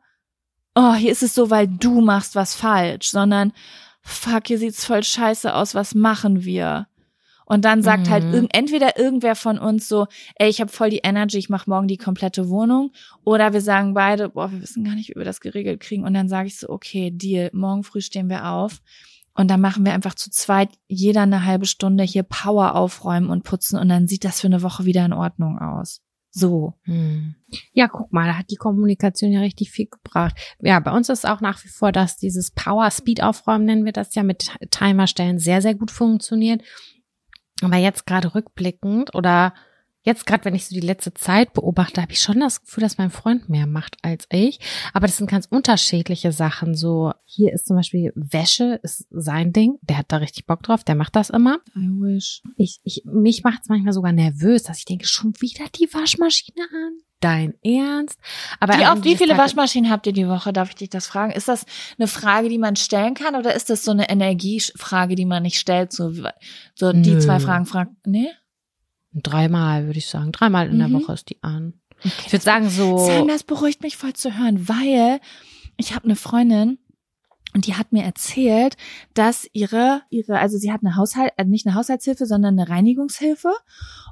[0.74, 3.52] oh, hier ist es so, weil du machst was falsch, sondern
[4.02, 6.88] fuck, hier sieht's voll scheiße aus, was machen wir?
[7.46, 8.32] Und dann sagt halt mhm.
[8.32, 11.68] halt irg entweder irgendwer von uns so, ey, ich habe voll die Energy, ich mache
[11.68, 12.92] morgen die komplette Wohnung.
[13.24, 16.04] Oder wir sagen beide, boah, wir wissen gar nicht, wie wir das geregelt kriegen.
[16.04, 18.80] Und dann sage ich so, okay, Deal, morgen früh stehen wir auf.
[19.36, 23.42] Und dann machen wir einfach zu zweit jeder eine halbe Stunde hier Power aufräumen und
[23.42, 26.02] putzen und dann sieht das für eine Woche wieder in Ordnung aus.
[26.30, 26.74] So.
[26.82, 27.34] Hm.
[27.72, 30.36] Ja, guck mal, da hat die Kommunikation ja richtig viel gebracht.
[30.60, 33.92] Ja, bei uns ist auch nach wie vor, dass dieses Power Speed Aufräumen nennen wir
[33.92, 36.62] das ja mit Timerstellen sehr, sehr gut funktioniert.
[37.62, 39.54] Aber jetzt gerade rückblickend oder
[40.02, 42.98] jetzt gerade, wenn ich so die letzte Zeit beobachte, habe ich schon das Gefühl, dass
[42.98, 44.60] mein Freund mehr macht als ich.
[44.92, 46.74] Aber das sind ganz unterschiedliche Sachen.
[46.74, 49.78] So, hier ist zum Beispiel Wäsche, ist sein Ding.
[49.82, 51.60] Der hat da richtig Bock drauf, der macht das immer.
[51.74, 52.42] I wish.
[52.56, 56.62] Ich, ich, mich macht es manchmal sogar nervös, dass ich denke, schon wieder die Waschmaschine
[56.62, 58.18] an dein Ernst?
[58.60, 60.52] Aber wie oft, wie viele Waschmaschinen habt ihr die Woche?
[60.52, 61.32] Darf ich dich das fragen?
[61.32, 61.64] Ist das
[61.98, 65.58] eine Frage, die man stellen kann oder ist das so eine Energiefrage, die man nicht
[65.58, 65.92] stellt?
[65.92, 66.12] So,
[66.74, 68.30] so die zwei Fragen fragt, nee?
[69.12, 70.32] Dreimal, würde ich sagen.
[70.32, 70.78] Dreimal in mhm.
[70.78, 71.74] der Woche ist die an.
[72.00, 72.98] Okay, ich würde sagen so.
[72.98, 75.20] Sam, das beruhigt mich voll zu hören, weil
[75.76, 76.78] ich habe eine Freundin,
[77.54, 78.76] und die hat mir erzählt,
[79.14, 83.52] dass ihre, ihre, also sie hat eine Haushalt, äh, nicht eine Haushaltshilfe, sondern eine Reinigungshilfe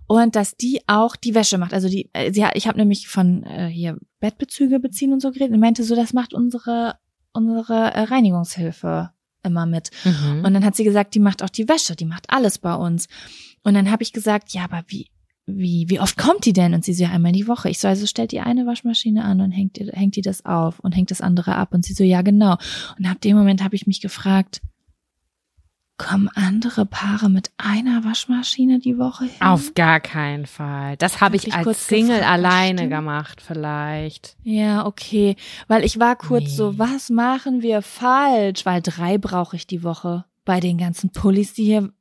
[0.06, 1.74] und dass die auch die Wäsche macht.
[1.74, 5.30] Also die, äh, sie hat, ich habe nämlich von äh, hier Bettbezüge beziehen und so
[5.30, 6.96] geredet und meinte so, das macht unsere
[7.32, 9.10] unsere äh, Reinigungshilfe
[9.42, 9.90] immer mit.
[10.04, 10.44] Mhm.
[10.44, 13.08] Und dann hat sie gesagt, die macht auch die Wäsche, die macht alles bei uns.
[13.64, 15.08] Und dann habe ich gesagt, ja, aber wie
[15.56, 16.74] wie, wie oft kommt die denn?
[16.74, 17.68] Und sie so, ja, einmal die Woche.
[17.70, 20.80] Ich so, also stellt ihr eine Waschmaschine an und hängt, ihr, hängt die das auf
[20.80, 21.72] und hängt das andere ab.
[21.72, 22.56] Und sie so, ja, genau.
[22.98, 24.60] Und ab dem Moment habe ich mich gefragt,
[25.98, 29.40] kommen andere Paare mit einer Waschmaschine die Woche hin?
[29.40, 30.96] Auf gar keinen Fall.
[30.96, 32.90] Das habe ich, ich als Single gefragt, alleine stimmt.
[32.92, 34.36] gemacht, vielleicht.
[34.42, 35.36] Ja, okay.
[35.68, 36.56] Weil ich war kurz Nee.
[36.56, 38.66] so, was machen wir falsch?
[38.66, 41.92] Weil drei brauche ich die Woche bei den ganzen Pullis, die hier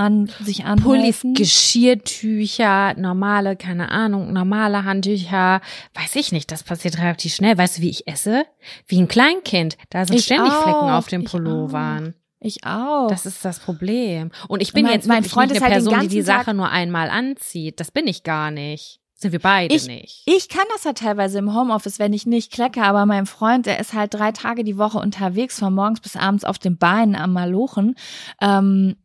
[0.00, 1.34] an sich Pullis, anhäufen.
[1.34, 5.60] Geschirrtücher, normale, keine Ahnung, normale Handtücher,
[5.94, 7.56] weiß ich nicht, das passiert relativ schnell.
[7.58, 8.44] Weißt du, wie ich esse?
[8.86, 9.76] Wie ein Kleinkind.
[9.90, 12.14] Da sind Ich ständig Flecken auch, auf den ich Pullovern.
[12.40, 13.08] Ich auch.
[13.08, 14.30] Das ist das Problem.
[14.48, 16.44] Und ich bin Mein- jetzt mein Freund ist eine halt Person, die die ganzen Tag-
[16.46, 17.80] Sache nur einmal anzieht.
[17.80, 18.98] Das bin ich gar nicht.
[19.14, 20.22] Sind wir beide Ich- nicht.
[20.24, 23.78] Ich kann das halt teilweise im Homeoffice, wenn ich nicht klecke, aber mein Freund, der
[23.78, 27.34] ist halt drei Tage die Woche unterwegs, von morgens bis abends auf den Beinen am
[27.34, 27.96] Malochen.
[28.40, 28.96] Ähm,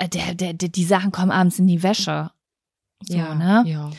[0.00, 2.30] der, der, der, die Sachen kommen abends in die Wäsche.
[3.02, 3.64] So, ja, ne?
[3.66, 3.90] ja.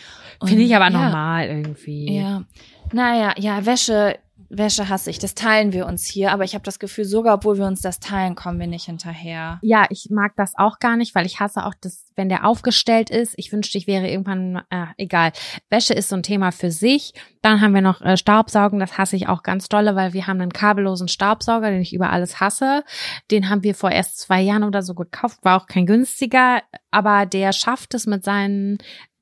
[0.44, 2.16] Finde ich aber normal irgendwie.
[2.16, 2.44] Ja.
[2.92, 4.18] Naja, ja, Wäsche,
[4.52, 5.20] Wäsche hasse ich.
[5.20, 8.00] Das teilen wir uns hier, aber ich habe das Gefühl, sogar obwohl wir uns das
[8.00, 9.60] teilen, kommen wir nicht hinterher.
[9.62, 13.10] Ja, ich mag das auch gar nicht, weil ich hasse auch das, wenn der aufgestellt
[13.10, 13.34] ist.
[13.38, 15.32] Ich wünschte, ich wäre irgendwann, äh, egal.
[15.70, 17.14] Wäsche ist so ein Thema für sich.
[17.42, 20.42] Dann haben wir noch äh, Staubsaugen, das hasse ich auch ganz dolle, weil wir haben
[20.42, 22.84] einen kabellosen Staubsauger, den ich über alles hasse.
[23.32, 27.26] Den haben wir vor erst zwei Jahren oder so gekauft, war auch kein günstiger, aber
[27.26, 28.78] der schafft es mit seinen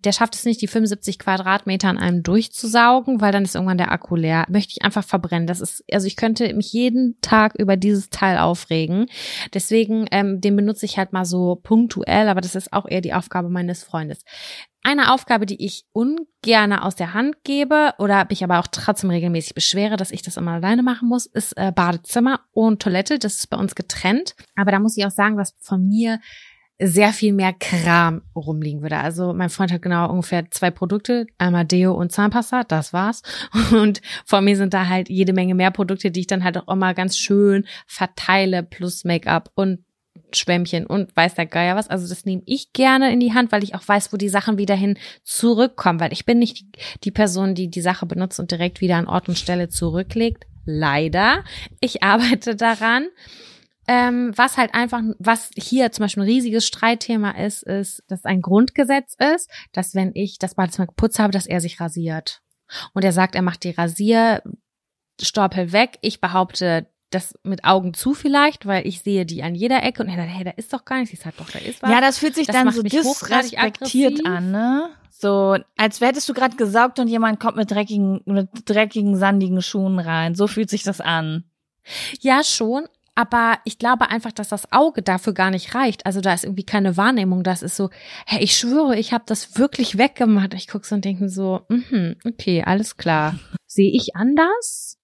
[0.05, 3.91] der schafft es nicht, die 75 Quadratmeter an einem durchzusaugen, weil dann ist irgendwann der
[3.91, 4.45] Akku leer.
[4.49, 5.47] Möchte ich einfach verbrennen.
[5.47, 9.07] Das ist, also ich könnte mich jeden Tag über dieses Teil aufregen.
[9.53, 13.13] Deswegen, ähm, den benutze ich halt mal so punktuell, aber das ist auch eher die
[13.13, 14.23] Aufgabe meines Freundes.
[14.81, 19.53] Eine Aufgabe, die ich ungerne aus der Hand gebe oder mich aber auch trotzdem regelmäßig
[19.53, 23.19] beschwere, dass ich das immer alleine machen muss, ist äh, Badezimmer und Toilette.
[23.19, 24.35] Das ist bei uns getrennt.
[24.55, 26.19] Aber da muss ich auch sagen, dass von mir
[26.81, 28.97] sehr viel mehr Kram rumliegen würde.
[28.97, 33.21] Also mein Freund hat genau ungefähr zwei Produkte, einmal Deo und Zahnpasta, das war's.
[33.71, 36.67] Und vor mir sind da halt jede Menge mehr Produkte, die ich dann halt auch
[36.73, 39.79] immer ganz schön verteile, plus Make-up und
[40.33, 41.89] Schwämmchen und weiß der Geier was.
[41.89, 44.57] Also das nehme ich gerne in die Hand, weil ich auch weiß, wo die Sachen
[44.57, 46.65] wieder hin zurückkommen, weil ich bin nicht
[47.03, 50.45] die, Person, die die Sache benutzt und direkt wieder an Ort und Stelle zurücklegt.
[50.65, 51.43] Leider.
[51.79, 53.07] Ich arbeite daran.
[53.91, 58.39] Ähm, was halt einfach, was hier zum Beispiel ein riesiges Streitthema ist, ist, dass ein
[58.39, 62.43] Grundgesetz ist, dass wenn ich das Badezimmer geputzt habe, dass er sich rasiert.
[62.93, 65.97] Und er sagt, er macht die Rasierstolpel weg.
[66.01, 70.09] Ich behaupte, das mit Augen zu vielleicht, weil ich sehe die an jeder Ecke und
[70.09, 71.11] er sagt, hey, da ist doch gar nichts.
[71.11, 71.89] Ich sag doch, da ist was.
[71.89, 74.91] Ja, das fühlt sich Das dann so disrespektiert an, ne?
[75.09, 79.97] So, als hättest du gerade gesaugt und jemand kommt mit dreckigen, mit dreckigen, sandigen Schuhen
[79.97, 80.35] rein.
[80.35, 81.45] So fühlt sich das an.
[82.21, 82.85] Ja, schon.
[83.19, 86.05] Aber ich glaube einfach, dass das Auge dafür gar nicht reicht.
[86.05, 87.43] Also da ist irgendwie keine Wahrnehmung.
[87.43, 87.89] Das ist so,
[88.25, 90.53] hey, ich schwöre, ich habe das wirklich weggemacht.
[90.53, 93.37] Ich gucke so und denke mir so, mhm, okay, alles klar.
[93.67, 94.97] Sehe ich anders?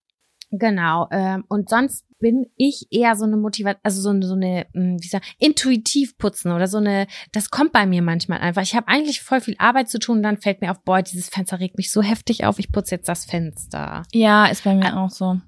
[0.49, 1.09] Genau.
[1.11, 4.99] Ähm, und sonst bin ich eher so eine Motivation, also so eine, so eine, mh,
[5.01, 8.61] wie sag, intuitiv putzen oder so eine, das kommt bei mir manchmal einfach.
[8.61, 11.59] Ich habe eigentlich voll viel Arbeit zu tun, dann fällt mir auf, boah, dieses Fenster
[11.59, 14.03] regt mich so heftig auf, ich putze jetzt das Fenster.
[14.13, 15.41] Ja, ist bei mir auch so.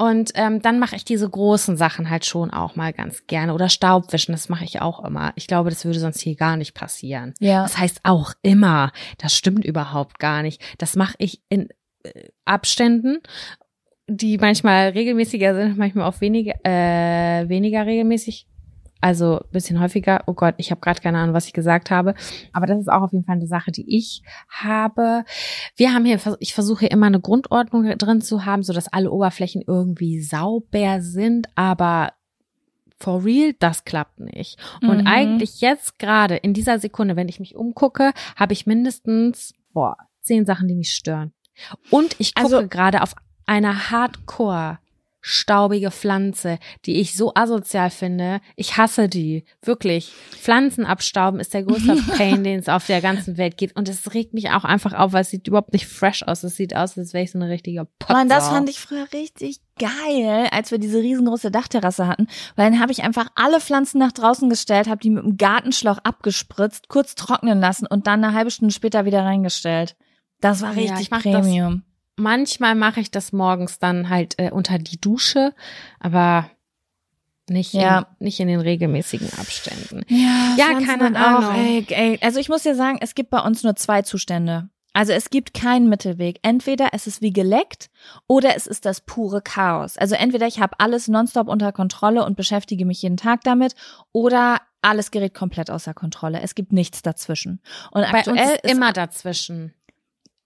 [0.00, 3.52] Und ähm, dann mache ich diese großen Sachen halt schon auch mal ganz gerne.
[3.52, 5.34] Oder Staubwischen, das mache ich auch immer.
[5.36, 7.34] Ich glaube, das würde sonst hier gar nicht passieren.
[7.38, 7.64] Ja.
[7.64, 8.92] Das heißt auch immer.
[9.18, 10.62] Das stimmt überhaupt gar nicht.
[10.78, 11.68] Das mache ich in
[12.02, 13.18] äh, Abständen,
[14.06, 18.46] die manchmal regelmäßiger sind, manchmal auch weniger, äh, weniger regelmäßig.
[19.00, 20.22] Also ein bisschen häufiger.
[20.26, 22.14] Oh Gott, ich habe gerade keine Ahnung, was ich gesagt habe.
[22.52, 25.24] Aber das ist auch auf jeden Fall eine Sache, die ich habe.
[25.76, 29.62] Wir haben hier, ich versuche immer eine Grundordnung drin zu haben, so dass alle Oberflächen
[29.66, 32.12] irgendwie sauber sind, aber
[32.98, 34.58] for real, das klappt nicht.
[34.82, 35.06] Und Mhm.
[35.06, 40.44] eigentlich jetzt gerade in dieser Sekunde, wenn ich mich umgucke, habe ich mindestens, boah, zehn
[40.44, 41.32] Sachen, die mich stören.
[41.90, 43.14] Und ich gucke Also- gerade auf
[43.46, 44.78] eine Hardcore
[45.20, 48.40] staubige Pflanze, die ich so asozial finde.
[48.56, 49.44] Ich hasse die.
[49.62, 50.12] Wirklich.
[50.30, 53.76] Pflanzen abstauben ist der größte Pain, den es auf der ganzen Welt gibt.
[53.76, 56.42] Und es regt mich auch einfach auf, weil es sieht überhaupt nicht fresh aus.
[56.42, 58.12] Es sieht aus, als wäre ich so eine richtige Potze.
[58.12, 62.80] Mann, das fand ich früher richtig geil, als wir diese riesengroße Dachterrasse hatten, weil dann
[62.80, 67.14] habe ich einfach alle Pflanzen nach draußen gestellt, habe die mit dem Gartenschlauch abgespritzt, kurz
[67.14, 69.96] trocknen lassen und dann eine halbe Stunde später wieder reingestellt.
[70.40, 71.82] Das war Ja, richtig ich mach das Premium.
[72.20, 75.54] Manchmal mache ich das morgens dann halt äh, unter die Dusche,
[75.98, 76.50] aber
[77.48, 78.06] nicht, Ja.
[78.18, 80.02] in, nicht in den regelmäßigen Abständen.
[80.08, 81.54] Ja, Ja, keine sind auch, Ahnung.
[81.54, 82.18] ey, ey.
[82.22, 84.68] Also ich muss dir sagen, es gibt bei uns nur zwei Zustände.
[84.92, 86.38] Also es gibt keinen Mittelweg.
[86.42, 87.90] Entweder es ist wie geleckt
[88.26, 89.96] oder es ist das pure Chaos.
[89.96, 93.74] Also entweder ich habe alles nonstop unter Kontrolle und beschäftige mich jeden Tag damit
[94.12, 96.40] oder alles gerät komplett außer Kontrolle.
[96.40, 97.60] Es gibt nichts dazwischen.
[97.92, 99.74] Und Bei aktuell ist immer dazwischen.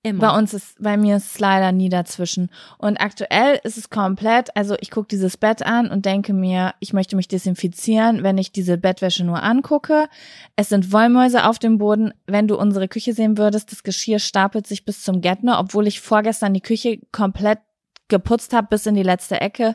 [0.06, 0.18] Immer.
[0.18, 2.50] bei uns ist, bei mir ist es leider nie dazwischen.
[2.76, 6.92] Und aktuell ist es komplett, also ich gucke dieses Bett an und denke mir, ich
[6.92, 10.08] möchte mich desinfizieren, wenn ich diese Bettwäsche nur angucke.
[10.56, 12.12] Es sind Wollmäuse auf dem Boden.
[12.26, 16.02] Wenn du unsere Küche sehen würdest, das Geschirr stapelt sich bis zum Gärtner, obwohl ich
[16.02, 17.60] vorgestern die Küche komplett
[18.08, 19.74] geputzt habe bis in die letzte Ecke.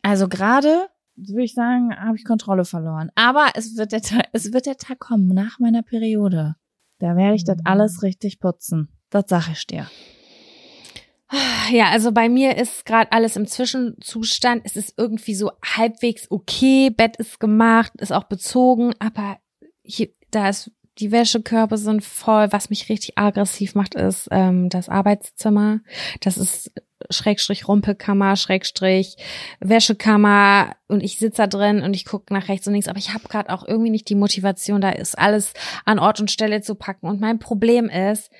[0.00, 3.10] Also gerade würde ich sagen, habe ich Kontrolle verloren.
[3.14, 6.56] Aber es wird der Tag, es wird der Tag kommen nach meiner Periode.
[6.98, 8.88] Da werde ich das alles richtig putzen.
[9.10, 9.90] Das sag ich dir.
[11.70, 14.62] Ja, also bei mir ist gerade alles im Zwischenzustand.
[14.64, 16.90] Es ist irgendwie so halbwegs okay.
[16.90, 19.38] Bett ist gemacht, ist auch bezogen, aber
[19.82, 22.48] hier, da ist die Wäschekörbe sind voll.
[22.50, 25.80] Was mich richtig aggressiv macht, ist ähm, das Arbeitszimmer.
[26.20, 26.72] Das ist
[27.08, 29.16] Schrägstrich Rumpelkammer, Schrägstrich
[29.60, 33.14] Wäschekammer und ich sitze da drin und ich gucke nach rechts und links, aber ich
[33.14, 35.54] habe gerade auch irgendwie nicht die Motivation, da ist alles
[35.86, 37.06] an Ort und Stelle zu packen.
[37.06, 38.30] Und mein Problem ist,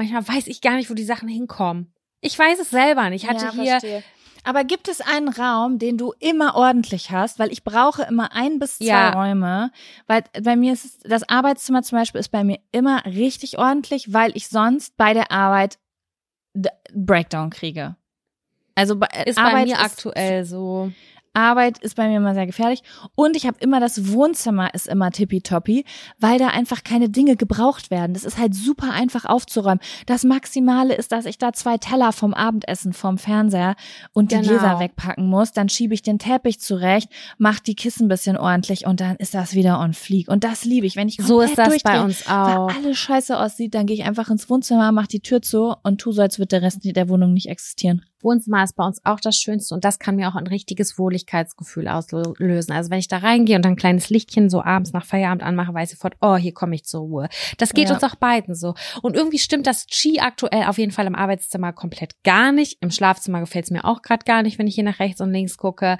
[0.00, 1.92] manchmal weiß ich gar nicht, wo die Sachen hinkommen.
[2.20, 3.24] Ich weiß es selber nicht.
[3.24, 4.02] Ich hatte Ja, hier verstehe.
[4.42, 7.38] Aber gibt es einen Raum, den du immer ordentlich hast?
[7.38, 9.10] Weil ich brauche immer ein bis zwei Ja.
[9.10, 9.70] Räume.
[10.06, 14.14] Weil bei mir ist es, das Arbeitszimmer zum Beispiel ist bei mir immer richtig ordentlich,
[14.14, 15.78] weil ich sonst bei der Arbeit
[16.94, 17.96] Breakdown kriege.
[18.74, 20.90] Also bei, ist bei Arbeit mir ist, aktuell so.
[21.40, 22.82] Arbeit ist bei mir immer sehr gefährlich.
[23.14, 25.84] Und ich habe immer das Wohnzimmer ist immer tippitoppi,
[26.18, 28.14] weil da einfach keine Dinge gebraucht werden.
[28.14, 29.80] Das ist halt super einfach aufzuräumen.
[30.06, 33.74] Das Maximale ist, dass ich da zwei Teller vom Abendessen vom Fernseher
[34.12, 34.48] und die Genau.
[34.48, 35.52] Gläser wegpacken muss.
[35.52, 39.34] Dann schiebe ich den Teppich zurecht, mach die Kissen ein bisschen ordentlich und dann ist
[39.34, 40.28] das wieder on fleek.
[40.28, 40.96] Und das liebe ich.
[40.96, 42.68] Wenn ich So ist das bei uns auch.
[42.68, 46.00] Weil alles scheiße aussieht, dann gehe ich einfach ins Wohnzimmer, mach die Tür zu und
[46.00, 48.04] tu so, als wird der Rest der Wohnung nicht existieren.
[48.22, 51.88] Wohnzimmer ist bei uns auch das Schönste und das kann mir auch ein richtiges Wohligkeitsgefühl
[51.88, 52.72] auslösen.
[52.72, 55.92] Also wenn ich da reingehe und ein kleines Lichtchen so abends nach Feierabend anmache, weiß
[55.92, 57.28] ich sofort, oh, hier komme ich zur Ruhe.
[57.58, 57.94] Das geht Ja.
[57.94, 58.74] uns auch beiden so.
[59.02, 62.78] Und irgendwie stimmt das Qi aktuell auf jeden Fall im Arbeitszimmer komplett gar nicht.
[62.80, 65.32] Im Schlafzimmer gefällt es mir auch gerade gar nicht, wenn ich hier nach rechts und
[65.32, 65.98] links gucke.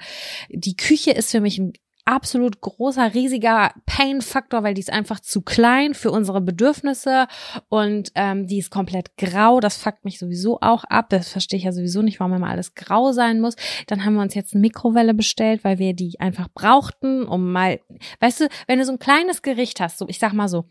[0.49, 1.73] Die Küche ist für mich ein
[2.05, 7.27] absolut großer, riesiger Pain-Faktor, weil die ist einfach zu klein für unsere Bedürfnisse
[7.69, 9.59] und ähm, die ist komplett grau.
[9.59, 11.09] Das fuckt mich sowieso auch ab.
[11.09, 13.55] Das verstehe ich ja sowieso nicht, warum immer alles grau sein muss.
[13.87, 17.79] Dann haben wir uns jetzt eine Mikrowelle bestellt, weil wir die einfach brauchten, um mal,
[18.19, 20.65] weißt du, wenn du so ein kleines Gericht hast, so ich sag mal so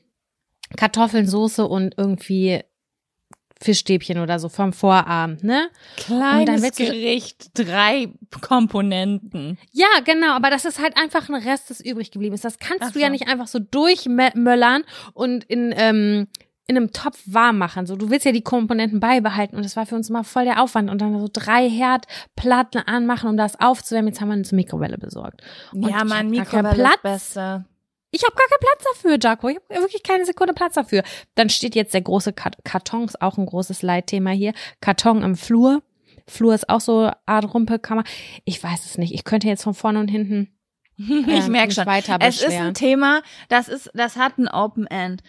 [0.77, 2.63] Kartoffeln, Soße und irgendwie
[3.63, 5.69] Fischstäbchen oder so vom Vorabend, ne?
[5.97, 8.09] Kleines Gericht, drei
[8.41, 9.59] Komponenten.
[9.73, 12.45] Ja, genau, aber das ist halt einfach ein Rest, das übrig geblieben ist.
[12.45, 13.13] Das kannst Ach du ja so.
[13.13, 16.29] nicht einfach so durchmöllern und in, ähm,
[16.67, 17.85] in einem Topf warm machen.
[17.85, 20.63] So, du willst ja die Komponenten beibehalten und das war für uns immer voll der
[20.63, 24.09] Aufwand und dann so drei Herdplatten anmachen, um das aufzuwärmen.
[24.13, 25.43] Jetzt haben wir uns eine Mikrowelle besorgt.
[25.73, 27.35] Und ja, keinen Mikrowelle ist Platz.
[28.11, 29.49] Ich habe gar keinen Platz dafür, Jaco.
[29.49, 31.03] Ich habe wirklich keine Sekunde Platz dafür.
[31.35, 34.53] Dann steht jetzt der große Karton, ist auch ein großes Leitthema hier.
[34.81, 35.83] Karton im Flur.
[36.27, 38.05] Flur ist auch so eine Art Rumpelkammer.
[38.45, 39.15] Ich weiß es nicht.
[39.15, 40.57] Ich könnte jetzt von vorne und hinten
[40.97, 41.87] ich ähm, merke schon.
[41.87, 45.23] weiter Es ist ein Thema, das ist, das hat ein Open End.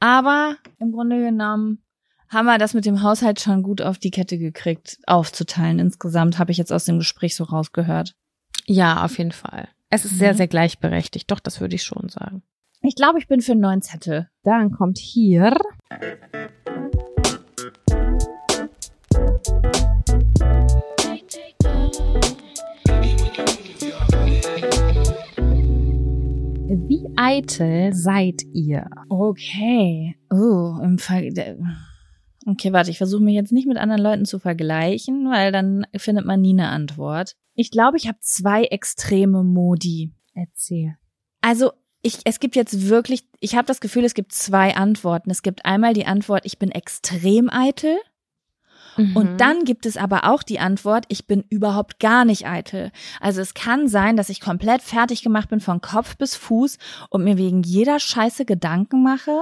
[0.00, 1.82] Aber im Grunde genommen
[2.28, 5.78] haben wir das mit dem Haushalt schon gut auf die Kette gekriegt, aufzuteilen.
[5.78, 8.14] Insgesamt habe ich jetzt aus dem Gespräch so rausgehört.
[8.66, 9.68] Ja, auf jeden Fall.
[9.94, 10.36] Es ist sehr, Mhm.
[10.38, 11.30] sehr gleichberechtigt.
[11.30, 12.42] Doch, das würde ich schon sagen.
[12.80, 14.30] Ich glaube, ich bin für einen neuen Zettel.
[14.42, 15.54] Dann kommt hier.
[26.88, 28.86] Wie eitel seid ihr?
[29.08, 30.16] Okay.
[30.30, 31.22] Oh, im Ver
[32.46, 36.26] Okay, warte, ich versuche mich jetzt nicht mit anderen Leuten zu vergleichen, weil dann findet
[36.26, 37.36] man nie eine Antwort.
[37.54, 40.12] Ich glaube, ich habe zwei extreme Modi.
[40.34, 40.96] Erzähl.
[41.40, 41.72] Also
[42.02, 45.30] ich, es gibt jetzt wirklich, ich habe das Gefühl, es gibt zwei Antworten.
[45.30, 47.96] Es gibt einmal die Antwort, ich bin extrem eitel.
[48.96, 49.16] Mhm.
[49.16, 52.90] Und dann gibt es aber auch die Antwort, ich bin überhaupt gar nicht eitel.
[53.20, 56.78] Also es kann sein, dass ich komplett fertig gemacht bin von Kopf bis Fuß
[57.08, 59.40] und mir wegen jeder Scheiße Gedanken mache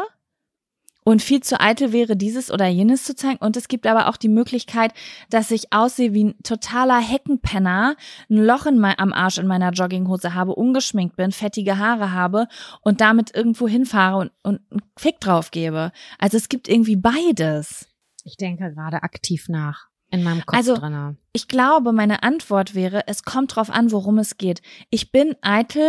[1.05, 3.39] und viel zu eitel wäre, dieses oder jenes zu zeigen.
[3.39, 4.93] Und es gibt aber auch die Möglichkeit,
[5.31, 7.97] dass ich aussehe wie ein totaler Heckenpenner,
[8.29, 12.47] ein Loch in mein, am Arsch in meiner Jogginghose habe, ungeschminkt bin, fettige Haare habe
[12.83, 15.93] und damit irgendwo hinfahre und, und einen Fick drauf gebe.
[16.19, 17.87] Also es gibt irgendwie beides.
[18.25, 19.89] Ich denke gerade aktiv nach.
[20.13, 21.17] In meinem Kopf Also- drinne.
[21.33, 24.61] Ich glaube, meine Antwort wäre, es kommt drauf an, worum es geht.
[24.91, 25.89] Ich bin eitel,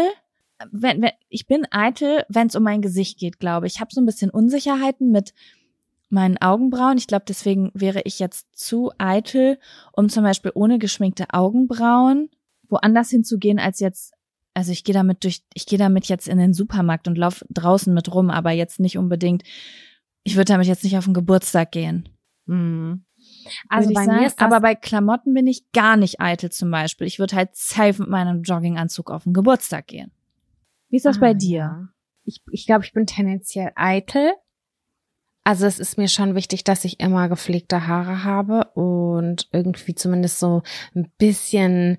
[0.72, 3.76] wenn, wenn ich bin eitel, wenn es um mein Gesicht geht, glaube ich.
[3.76, 5.34] Ich habe so ein bisschen Unsicherheiten mit
[6.10, 6.98] meinen Augenbrauen.
[6.98, 9.60] Ich glaube, deswegen wäre ich jetzt zu eitel,
[9.94, 12.30] um zum Beispiel ohne geschminkte Augenbrauen
[12.72, 14.14] woanders hinzugehen als jetzt
[14.54, 17.94] also ich gehe damit durch, ich gehe damit jetzt in den Supermarkt und lauf draußen
[17.94, 19.44] mit rum, aber jetzt nicht unbedingt,
[20.24, 22.10] ich würde damit jetzt nicht auf den Geburtstag gehen.
[22.48, 23.06] Mhm.
[23.70, 27.08] Also bei mir aber bei Klamotten bin ich gar nicht eitel zum Beispiel.
[27.08, 30.12] Ich würde halt safe mit meinem Jogginganzug auf den Geburtstag gehen.
[30.92, 31.58] Wie ist das ah, bei dir?
[31.58, 31.88] Ja.
[32.26, 34.34] Ich, ich glaube, ich bin tendenziell eitel.
[35.44, 40.38] Also es ist mir schon wichtig, dass ich immer gepflegte Haare habe und irgendwie zumindest
[40.38, 40.62] so
[40.94, 41.98] ein bisschen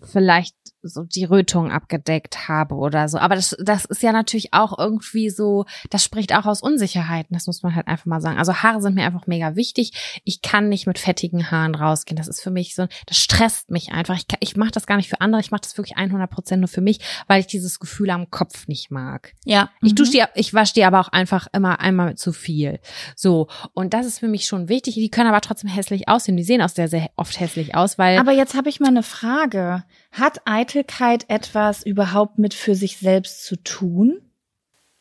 [0.00, 0.54] vielleicht
[0.84, 3.18] so die Rötung abgedeckt habe oder so.
[3.18, 7.46] Aber das, das ist ja natürlich auch irgendwie so, das spricht auch aus Unsicherheiten, das
[7.46, 8.38] muss man halt einfach mal sagen.
[8.38, 10.20] Also Haare sind mir einfach mega wichtig.
[10.24, 12.16] Ich kann nicht mit fettigen Haaren rausgehen.
[12.16, 14.16] Das ist für mich so, das stresst mich einfach.
[14.16, 16.68] Ich, ich mache das gar nicht für andere, ich mache das wirklich 100 Prozent nur
[16.68, 19.34] für mich, weil ich dieses Gefühl am Kopf nicht mag.
[19.44, 19.70] Ja.
[19.82, 19.96] Ich mhm.
[19.96, 22.80] dusche die, ich wasche die aber auch einfach immer einmal zu viel.
[23.16, 23.48] So.
[23.72, 24.94] Und das ist für mich schon wichtig.
[24.94, 26.36] Die können aber trotzdem hässlich aussehen.
[26.36, 28.18] Die sehen auch sehr, sehr oft hässlich aus, weil.
[28.18, 29.84] Aber jetzt habe ich mal eine Frage.
[30.14, 34.20] Hat Eitelkeit etwas überhaupt mit für sich selbst zu tun?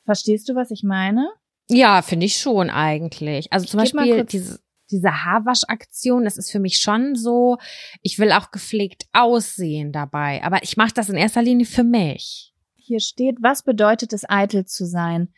[0.06, 1.30] Verstehst du, was ich meine?
[1.70, 3.54] Ja, finde ich schon eigentlich.
[3.54, 4.60] Also zum Beispiel diese,
[4.90, 7.60] diese Haarwaschaktion, das ist für mich schon so,
[8.02, 12.52] ich will auch gepflegt aussehen dabei, aber ich mache das in erster Linie für mich.
[12.76, 15.30] Hier steht, was bedeutet es, eitel zu sein?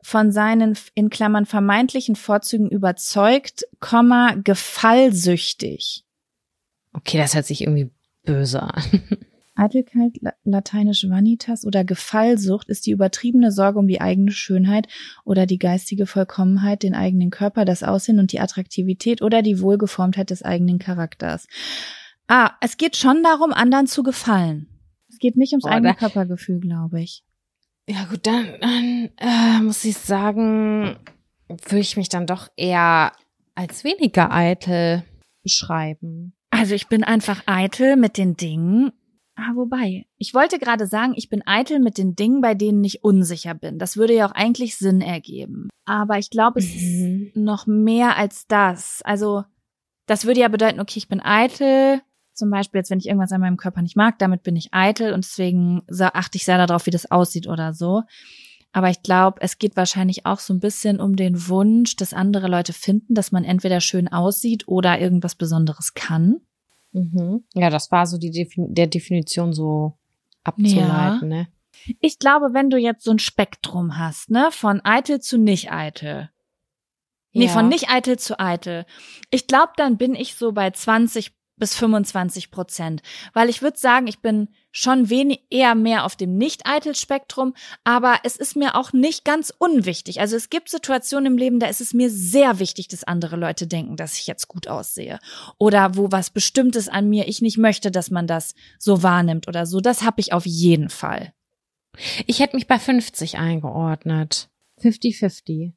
[0.00, 6.04] Von seinen in Klammern vermeintlichen Vorzügen überzeugt, Komma, gefallsüchtig.
[6.92, 7.90] Okay, das hört sich irgendwie
[8.24, 8.82] böse an.
[9.56, 14.88] Eitelkeit, lateinisch Vanitas oder Gefallsucht ist die übertriebene Sorge um die eigene Schönheit
[15.24, 20.30] oder die geistige Vollkommenheit, den eigenen Körper, das Aussehen und die Attraktivität oder die Wohlgeformtheit
[20.30, 21.46] des eigenen Charakters.
[22.26, 24.66] Ah, es geht schon darum, anderen zu gefallen.
[25.08, 27.22] Es geht nicht ums oh, eigene Körpergefühl, glaube ich.
[27.88, 30.96] Ja gut, dann, dann äh, muss ich sagen,
[31.48, 33.12] würde ich mich dann doch eher
[33.54, 35.04] als weniger eitel
[35.42, 36.34] beschreiben.
[36.54, 38.92] Also ich bin einfach eitel mit den Dingen.
[39.34, 43.02] Ah, wobei, ich wollte gerade sagen, ich bin eitel mit den Dingen, bei denen ich
[43.02, 43.80] unsicher bin.
[43.80, 45.68] Das würde ja auch eigentlich Sinn ergeben.
[45.84, 47.26] Aber ich glaube, es mhm.
[47.26, 49.02] ist noch mehr als das.
[49.04, 49.42] Also,
[50.06, 52.00] das würde ja bedeuten, okay, ich bin eitel.
[52.32, 55.12] Zum Beispiel jetzt, wenn ich irgendwas an meinem Körper nicht mag, damit bin ich eitel
[55.12, 58.02] und deswegen achte ich sehr darauf, wie das aussieht oder so.
[58.74, 62.48] Aber ich glaube, es geht wahrscheinlich auch so ein bisschen um den Wunsch, dass andere
[62.48, 66.40] Leute finden, dass man entweder schön aussieht oder irgendwas Besonderes kann.
[66.90, 67.44] Mhm.
[67.54, 69.96] Ja, das war so die Defin der Definition so
[70.42, 71.36] abzuleiten, ja.
[71.36, 71.48] ne?
[72.00, 76.30] Ich glaube, wenn du jetzt so ein Spektrum hast, ne, von eitel zu nicht eitel.
[77.32, 77.52] Nee, ja.
[77.52, 78.86] von nicht eitel zu eitel.
[79.30, 83.02] Ich glaube, dann bin ich so bei 20 bis 25 Prozent.
[83.32, 88.36] Weil ich würde sagen, ich bin schon wenig, eher mehr auf dem Nicht-Eitel-Spektrum, aber es
[88.36, 90.20] ist mir auch nicht ganz unwichtig.
[90.20, 93.66] Also es gibt Situationen im Leben, da ist es mir sehr wichtig, dass andere Leute
[93.66, 95.18] denken, dass ich jetzt gut aussehe.
[95.58, 99.66] Oder wo was Bestimmtes an mir ich nicht möchte, dass man das so wahrnimmt oder
[99.66, 99.80] so.
[99.80, 101.32] Das habe ich auf jeden Fall.
[102.26, 104.48] Ich hätte mich bei 50 eingeordnet.
[104.82, 105.72] 50-50.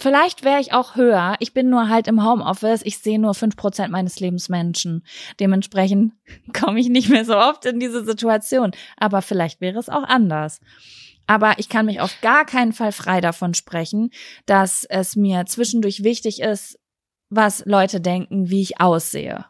[0.00, 1.36] Vielleicht wäre ich auch höher.
[1.40, 2.80] Ich bin nur halt im Homeoffice.
[2.84, 5.04] Ich sehe nur fünf Prozent meines Lebens Menschen.
[5.38, 6.14] Dementsprechend
[6.58, 8.72] komme ich nicht mehr so oft in diese Situation.
[8.96, 10.60] Aber vielleicht wäre es auch anders.
[11.26, 14.10] Aber ich kann mich auf gar keinen Fall frei davon sprechen,
[14.46, 16.78] dass es mir zwischendurch wichtig ist,
[17.28, 19.44] was Leute denken, wie ich aussehe.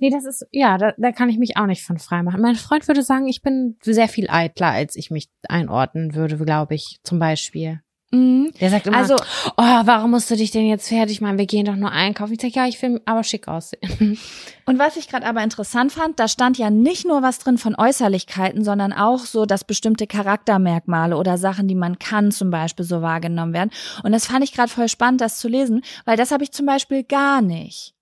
[0.00, 2.40] Nee, das ist, ja, da, da kann ich mich auch nicht von frei machen.
[2.40, 6.74] Mein Freund würde sagen, ich bin sehr viel eitler, als ich mich einordnen würde, glaube
[6.74, 7.82] ich, zum Beispiel.
[8.12, 8.52] Mhm.
[8.60, 11.38] Der sagt immer, also, oh, warum musst du dich denn jetzt fertig machen?
[11.38, 12.34] Wir gehen doch nur einkaufen.
[12.34, 14.18] Ich sage, ja, ich will aber schick aussehen.
[14.64, 17.74] Und was ich gerade aber interessant fand, da stand ja nicht nur was drin von
[17.76, 23.02] Äußerlichkeiten, sondern auch so, dass bestimmte Charaktermerkmale oder Sachen, die man kann, zum Beispiel so
[23.02, 23.70] wahrgenommen werden.
[24.02, 26.66] Und das fand ich gerade voll spannend, das zu lesen, weil das habe ich zum
[26.66, 27.95] Beispiel gar nicht.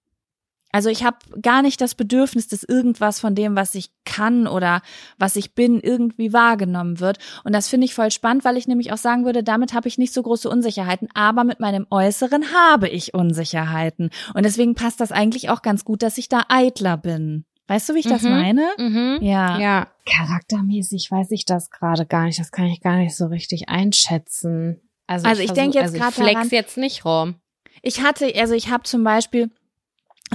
[0.75, 4.83] Also ich habe gar nicht das Bedürfnis, dass irgendwas von dem, was ich kann oder
[5.18, 7.18] was ich bin, irgendwie wahrgenommen wird.
[7.45, 9.99] Und das finde ich voll spannend, weil ich nämlich auch sagen würde, damit habe ich
[9.99, 14.11] nicht so große Unsicherheiten, aber mit meinem Äußeren habe ich Unsicherheiten.
[14.35, 17.45] Und deswegen passt das eigentlich auch ganz gut, dass ich da eitler bin.
[17.68, 18.68] Weißt du, wie ich das mhm, meine?
[18.77, 19.61] Mhm, ja.
[19.61, 19.87] Ja.
[20.07, 22.41] Charaktermäßig weiß ich das gerade gar nicht.
[22.41, 24.81] Das kann ich gar nicht so richtig einschätzen.
[25.07, 27.37] Also, also ich, ich denke jetzt also gerade flex jetzt nicht rum.
[27.81, 29.53] Ich hatte, also ich habe zum Beispiel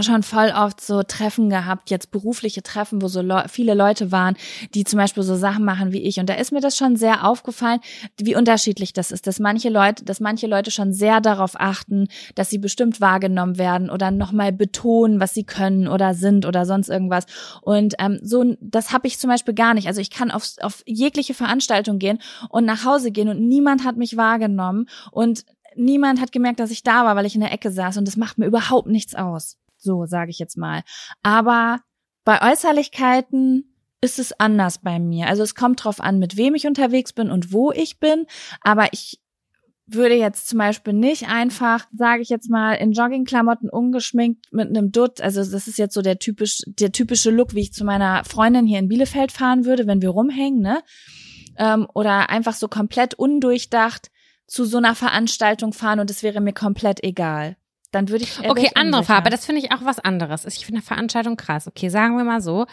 [0.02, 4.36] schon voll oft so Treffen gehabt, jetzt berufliche Treffen, wo so Le viele Leute waren,
[4.74, 6.20] die zum Beispiel so Sachen machen wie ich.
[6.20, 7.80] Und da ist mir das schon sehr aufgefallen,
[8.18, 12.50] wie unterschiedlich das ist, dass manche Leute, dass manche Leute schon sehr darauf achten, dass
[12.50, 17.26] sie bestimmt wahrgenommen werden oder nochmal betonen, was sie können oder sind oder sonst irgendwas.
[17.62, 19.88] Und ähm, so, das habe ich zum Beispiel gar nicht.
[19.88, 22.20] Also ich kann auf, auf jegliche Veranstaltung gehen
[22.50, 26.84] und nach Hause gehen und niemand hat mich wahrgenommen und niemand hat gemerkt, dass ich
[26.84, 29.58] da war, weil ich in der Ecke saß und das macht mir überhaupt nichts aus.
[29.80, 30.84] So sage ich jetzt mal.
[31.24, 31.80] Aber
[32.26, 35.28] bei Äußerlichkeiten ist es anders bei mir.
[35.28, 38.26] Also es kommt drauf an, mit wem ich unterwegs bin und wo ich bin.
[38.62, 39.20] Aber ich
[39.94, 44.92] würde jetzt zum Beispiel nicht einfach, sage ich jetzt mal, in Joggingklamotten ungeschminkt mit einem
[44.92, 48.24] Dutt, also das ist jetzt so der typisch, der typische Look, wie ich zu meiner
[48.24, 50.84] Freundin hier in Bielefeld fahren würde, wenn wir rumhängen, ne?
[51.58, 54.12] Ähm, oder einfach so komplett undurchdacht
[54.48, 57.58] zu so einer Veranstaltung fahren und es wäre mir komplett egal.
[57.92, 58.40] Dann würde ich.
[58.48, 60.46] Okay, andere Farbe, das finde ich auch was anderes.
[60.46, 61.68] Ich finde eine Veranstaltung krass.
[61.68, 62.66] Okay, sagen wir mal so,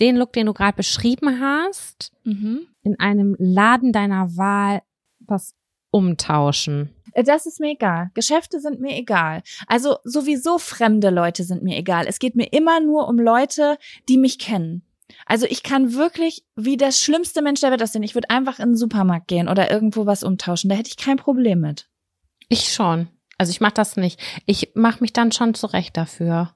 [0.00, 2.66] den Look, den du gerade beschrieben hast, mhm.
[2.82, 4.82] in einem Laden deiner Wahl,
[5.20, 5.54] was
[5.90, 6.90] umtauschen?
[7.14, 8.10] Das ist mir egal.
[8.12, 9.42] Geschäfte sind mir egal.
[9.66, 12.06] Also sowieso fremde Leute sind mir egal.
[12.06, 13.78] Es geht mir immer nur um Leute,
[14.08, 14.82] die mich kennen.
[15.24, 18.02] Also ich kann wirklich wie der schlimmste Mensch der Welt aussehen.
[18.02, 20.68] Ich würde einfach in den Supermarkt gehen oder irgendwo was umtauschen.
[20.68, 21.88] Da hätte ich kein Problem mit.
[22.48, 23.08] Ich schon.
[23.38, 24.20] Also ich mache das nicht.
[24.46, 26.54] Ich mache mich dann schon zurecht dafür.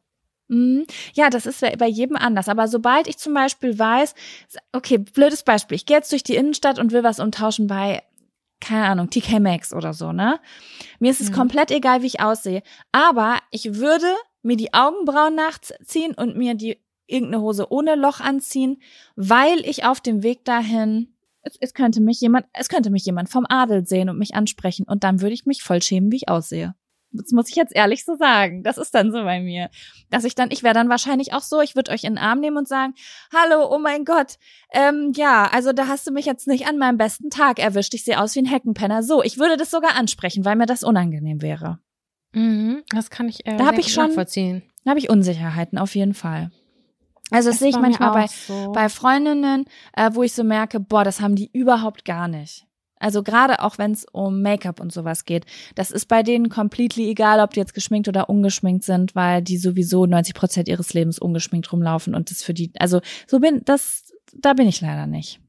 [0.48, 0.86] Mhm.
[1.14, 2.48] Ja, das ist bei jedem anders.
[2.48, 4.14] Aber sobald ich zum Beispiel weiß,
[4.72, 8.02] okay, blödes Beispiel, ich gehe jetzt durch die Innenstadt und will was umtauschen bei
[8.62, 10.38] keine Ahnung, TK Maxx oder so, ne?
[10.98, 11.34] Mir ist es mhm.
[11.34, 12.62] komplett egal, wie ich aussehe.
[12.92, 14.06] Aber ich würde
[14.42, 18.80] mir die Augenbrauen nachziehen und mir die irgendeine Hose ohne Loch anziehen,
[19.16, 23.28] weil ich auf dem Weg dahin, es, es könnte mich jemand, es könnte mich jemand
[23.28, 26.28] vom Adel sehen und mich ansprechen und dann würde ich mich voll schämen, wie ich
[26.28, 26.74] aussehe.
[27.12, 28.62] Das muss ich jetzt ehrlich so sagen.
[28.62, 29.68] Das ist dann so bei mir.
[30.10, 32.40] Dass ich dann, ich wäre dann wahrscheinlich auch so, ich würde euch in den Arm
[32.40, 32.94] nehmen und sagen,
[33.34, 34.38] hallo, oh mein Gott,
[34.72, 37.94] ähm, ja, also da hast du mich jetzt nicht an meinem besten Tag erwischt.
[37.94, 39.02] Ich sehe aus wie ein Heckenpenner.
[39.02, 41.80] So, ich würde das sogar ansprechen, weil mir das unangenehm wäre.
[42.32, 44.62] Mhm, das kann ich äh, da habe ich schon, nachvollziehen.
[44.84, 46.52] Da habe ich Unsicherheiten auf jeden Fall.
[47.30, 48.72] Also das, sehe ich manchmal bei, so.
[48.72, 52.66] bei Freundinnen, äh, wo ich so merke, boah, das haben die überhaupt gar nicht.
[53.00, 57.10] Also gerade auch wenn es um Make-up und sowas geht, das ist bei denen completely
[57.10, 61.18] egal, ob die jetzt geschminkt oder ungeschminkt sind, weil die sowieso 90 Prozent ihres Lebens
[61.18, 65.40] ungeschminkt rumlaufen und das für die, also so bin das, da bin ich leider nicht.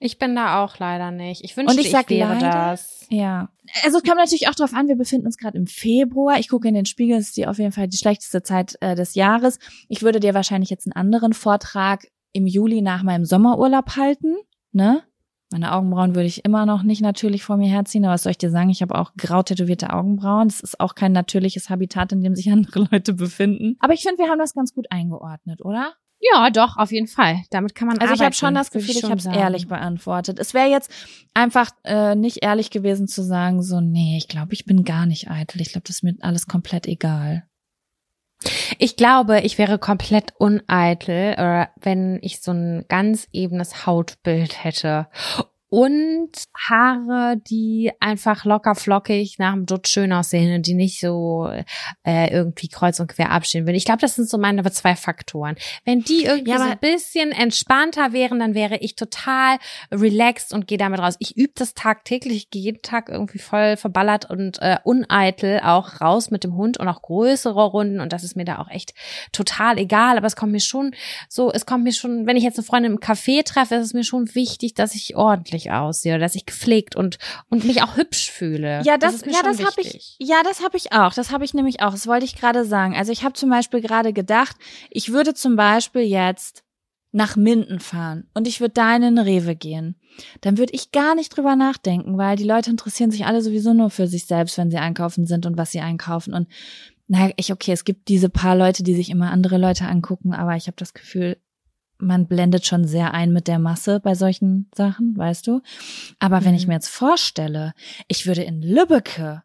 [0.00, 1.44] Ich bin da auch leider nicht.
[1.44, 3.06] Ich wünschte, ich, sag ich wäre leider, das.
[3.10, 3.48] Ja.
[3.84, 6.38] Also es kommt natürlich auch darauf an, wir befinden uns gerade im Februar.
[6.38, 8.94] Ich gucke in den Spiegel, es ist die auf jeden Fall die schlechteste Zeit äh,
[8.94, 9.58] des Jahres.
[9.88, 14.36] Ich würde dir wahrscheinlich jetzt einen anderen Vortrag im Juli nach meinem Sommerurlaub halten,
[14.72, 15.02] ne?
[15.50, 18.38] Meine Augenbrauen würde ich immer noch nicht natürlich vor mir herziehen, aber was soll ich
[18.38, 18.70] dir sagen?
[18.70, 20.48] Ich habe auch grau tätowierte Augenbrauen.
[20.48, 23.76] Das ist auch kein natürliches Habitat, in dem sich andere Leute befinden.
[23.78, 25.94] Aber ich finde, wir haben das ganz gut eingeordnet, oder?
[26.32, 27.42] Ja, doch, auf jeden Fall.
[27.50, 30.38] Damit kann man Also ich habe schon das Gefühl, ich, ich habe es ehrlich beantwortet.
[30.38, 30.90] Es wäre jetzt
[31.34, 35.30] einfach äh, nicht ehrlich gewesen zu sagen, so, nee, ich glaube, ich bin gar nicht
[35.30, 35.60] eitel.
[35.60, 37.46] Ich glaube, das ist mir alles komplett egal.
[38.78, 45.08] Ich glaube, ich wäre komplett uneitel, äh, wenn ich so ein ganz ebenes Hautbild hätte
[45.74, 51.50] und Haare, die einfach locker flockig nach dem Dutt schön aussehen und die nicht so
[52.04, 53.74] äh, irgendwie kreuz und quer abstehen würden.
[53.74, 55.56] Ich glaube, das sind so meine zwei Faktoren.
[55.84, 59.58] Wenn die irgendwie ja, so ein bisschen entspannter wären, dann wäre ich total
[59.90, 61.16] relaxed und gehe damit raus.
[61.18, 66.00] Ich übe das tagtäglich, ich gehe jeden Tag irgendwie voll verballert und äh, uneitel auch
[66.00, 68.94] raus mit dem Hund und auch größere Runden und das ist mir da auch echt
[69.32, 70.18] total egal.
[70.18, 70.94] Aber es kommt mir schon
[71.28, 73.92] so, es kommt mir schon, wenn ich jetzt eine Freundin im Café treffe, ist es
[73.92, 77.18] mir schon wichtig, dass ich ordentlich ordentlich aussehe oder dass ich gepflegt und
[77.50, 78.82] und mich auch hübsch fühle.
[78.84, 80.16] Ja, das, das ja, das habe ich.
[80.18, 81.14] Ja, das habe ich auch.
[81.14, 81.92] Das habe ich nämlich auch.
[81.92, 82.94] Das wollte ich gerade sagen.
[82.94, 84.56] Also ich habe zum Beispiel gerade gedacht,
[84.90, 86.62] ich würde zum Beispiel jetzt
[87.12, 89.94] nach Minden fahren und ich würde da in den Rewe gehen,
[90.40, 93.90] dann würde ich gar nicht drüber nachdenken, weil die Leute interessieren sich alle sowieso nur
[93.90, 96.34] für sich selbst, wenn sie einkaufen sind und was sie einkaufen.
[96.34, 96.48] Und
[97.06, 100.56] naja, ich, okay, es gibt diese paar Leute, die sich immer andere Leute angucken, aber
[100.56, 101.36] ich habe das Gefühl,
[101.98, 105.62] man blendet schon sehr ein mit der Masse bei solchen Sachen, weißt du?
[106.18, 106.44] Aber mhm.
[106.44, 106.70] wenn ich mhm.
[106.70, 107.72] mir jetzt vorstelle,
[108.08, 109.43] ich würde in Lübbecke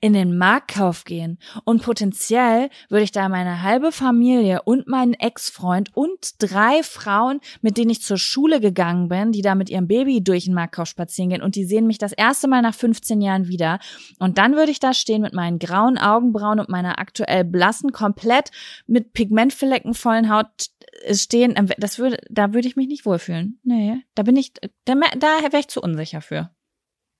[0.00, 5.90] in den Marktkauf gehen und potenziell würde ich da meine halbe Familie und meinen Ex-Freund
[5.94, 10.22] und drei Frauen, mit denen ich zur Schule gegangen bin, die da mit ihrem Baby
[10.22, 13.48] durch den Marktkauf spazieren gehen und die sehen mich das erste Mal nach 15 Jahren
[13.48, 13.78] wieder
[14.18, 18.50] und dann würde ich da stehen mit meinen grauen Augenbrauen und meiner aktuell blassen, komplett
[18.86, 20.70] mit Pigmentflecken vollen Haut
[21.12, 23.58] stehen, das würde, da würde ich mich nicht wohlfühlen.
[23.62, 24.52] Nee, da bin ich,
[24.84, 26.50] da, da wäre ich zu unsicher für.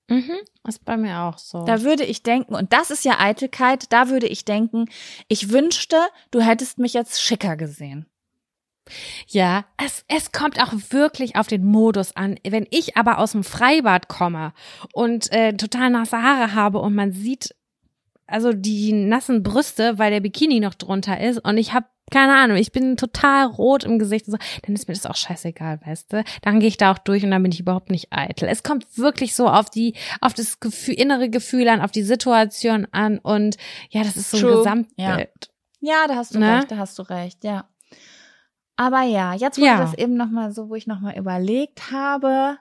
[0.09, 0.37] Mhm,
[0.67, 1.63] ist bei mir auch so.
[1.65, 4.85] Da würde ich denken, und das ist ja Eitelkeit, da würde ich denken,
[5.27, 5.97] ich wünschte,
[6.31, 8.05] du hättest mich jetzt schicker gesehen.
[9.27, 12.39] Ja, es, es kommt auch wirklich auf den Modus an.
[12.43, 14.53] Wenn ich aber aus dem Freibad komme
[14.93, 17.55] und äh, total nasse Haare habe und man sieht
[18.25, 22.57] also die nassen Brüste, weil der Bikini noch drunter ist und ich habe keine Ahnung,
[22.57, 26.13] ich bin total rot im Gesicht und so, dann ist mir das auch scheißegal, weißt
[26.13, 26.23] du?
[26.41, 28.47] Dann gehe ich da auch durch und dann bin ich überhaupt nicht eitel.
[28.49, 32.87] Es kommt wirklich so auf die, auf das Gefühl, innere Gefühl an, auf die Situation
[32.91, 33.57] an und
[33.89, 34.51] ja, das ist so True.
[34.51, 35.51] ein Gesamtbild.
[35.79, 36.01] Ja.
[36.01, 36.57] ja, da hast du ne?
[36.57, 37.67] recht, da hast du recht, ja.
[38.75, 39.77] Aber ja, jetzt wo Ja.
[39.79, 42.57] das eben noch mal so, wo ich noch mal überlegt habe,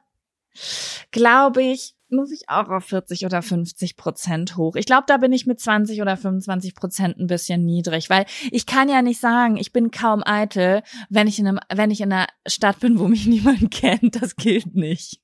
[1.12, 4.76] glaube ich, muss ich auch auf 40 oder 50 Prozent hoch.
[4.76, 8.66] Ich glaube, da bin ich mit 20 oder 25 Prozent ein bisschen niedrig, weil ich
[8.66, 12.12] kann ja nicht sagen, ich bin kaum eitel, wenn ich in einem, wenn ich in
[12.12, 14.20] einer Stadt bin, wo mich niemand kennt.
[14.20, 15.20] Das gilt nicht.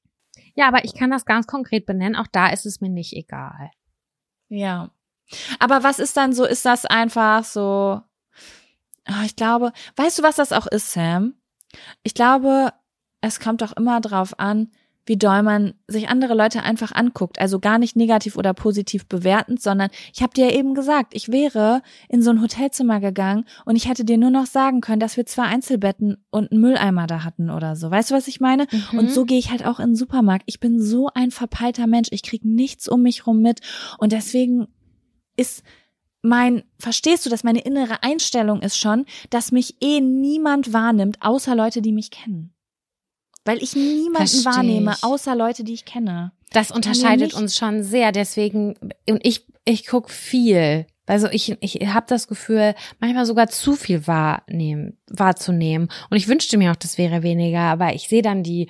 [0.57, 2.17] Ja, aber ich kann das ganz konkret benennen.
[2.17, 3.71] Auch da ist es mir nicht egal.
[4.49, 4.91] Ja.
[5.59, 6.45] Aber was ist dann so?
[6.45, 8.01] Ist das einfach so?
[9.07, 11.35] Ah, Ich glaube, weißt du, was das auch ist, Sam?
[12.03, 12.73] Ich glaube,
[13.21, 14.71] es kommt doch immer drauf an,
[15.07, 17.39] wie doll man sich andere Leute einfach anguckt.
[17.39, 21.31] Also gar nicht negativ oder positiv bewertend, sondern ich habe dir ja eben gesagt, ich
[21.31, 25.17] wäre in so ein Hotelzimmer gegangen und ich hätte dir nur noch sagen können, dass
[25.17, 27.91] wir zwei Einzelbetten und einen Mülleimer da hatten oder so.
[27.91, 28.67] Weißt du, was ich meine?
[28.71, 28.99] Mhm.
[28.99, 30.45] Und so gehe ich halt auch in den Supermarkt.
[30.47, 32.09] Ich bin so ein verpeilter Mensch.
[32.11, 33.61] Ich krieg nichts um mich rum mit.
[33.99, 34.69] Und deswegen
[35.37, 35.63] ist
[36.23, 41.55] mein, verstehst du, dass meine innere Einstellung ist schon, dass mich eh niemand wahrnimmt, außer
[41.55, 42.54] Leute, die mich kennen.
[43.45, 46.33] Weil ich niemanden Versteh wahrnehme, außer Leute, die ich kenne.
[46.53, 48.13] Das unterscheidet uns schon sehr.
[48.13, 48.75] Deswegen,
[49.09, 50.87] und ich, ich guck viel.
[51.07, 55.89] Also ich, ich habe das Gefühl, manchmal sogar zu viel wahrnehmen, wahrzunehmen.
[56.09, 58.69] Und ich wünschte mir auch, das wäre weniger, aber ich sehe dann die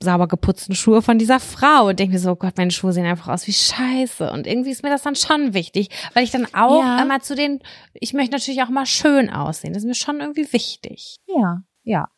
[0.00, 3.04] sauber geputzten Schuhe von dieser Frau und denke mir so, oh Gott, meine Schuhe sehen
[3.04, 4.30] einfach aus wie Scheiße.
[4.30, 7.02] Und irgendwie ist mir das dann schon wichtig, weil ich dann auch Ja.
[7.02, 7.60] immer zu den,
[7.94, 9.72] ich möchte natürlich auch mal schön aussehen.
[9.74, 11.16] Das ist mir schon irgendwie wichtig.
[11.26, 11.62] Ja.
[11.82, 12.08] Ja.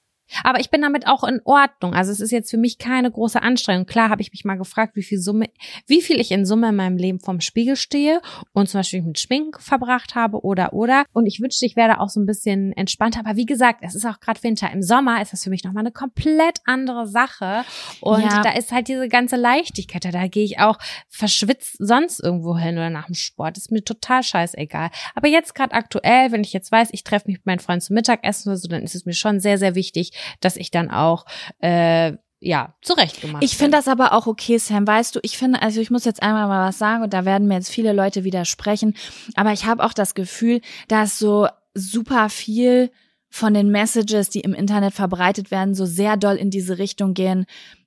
[0.44, 1.94] Aber ich bin damit auch in Ordnung.
[1.94, 3.86] Also es ist jetzt für mich keine große Anstrengung.
[3.86, 5.46] Klar habe ich mich mal gefragt, wie viel Summe,
[5.86, 8.20] wie viel ich in Summe in meinem Leben vom Spiegel stehe
[8.52, 11.04] und zum Beispiel mit Schmink verbracht habe oder oder.
[11.12, 13.20] Und ich wünschte, ich wäre da auch so ein bisschen entspannter.
[13.20, 14.70] Aber wie gesagt, es ist auch gerade Winter.
[14.72, 17.64] Im Sommer ist das für mich nochmal eine komplett andere Sache.
[18.00, 18.42] Und Ja.
[18.42, 20.04] da ist halt diese ganze Leichtigkeit.
[20.04, 20.78] Da, da gehe ich auch
[21.08, 23.56] verschwitzt sonst irgendwo hin oder nach dem Sport.
[23.56, 24.90] Ist mir total scheißegal.
[25.14, 27.94] Aber jetzt gerade aktuell, wenn ich jetzt weiß, ich treffe mich mit meinen Freunden zum
[27.94, 31.24] Mittagessen oder so, dann ist es mir schon sehr, sehr wichtig, dass ich dann auch
[31.60, 34.86] äh, ja zurechtgemacht Ich finde das aber auch okay, Sam.
[34.86, 37.48] Weißt du, ich finde, also ich muss jetzt einmal mal was sagen und da werden
[37.48, 38.96] mir jetzt viele Leute widersprechen,
[39.34, 42.90] aber ich habe auch das Gefühl, dass so super viel
[43.28, 47.46] von den Messages, die im Internet verbreitet werden, so sehr doll in diese Richtung gehen,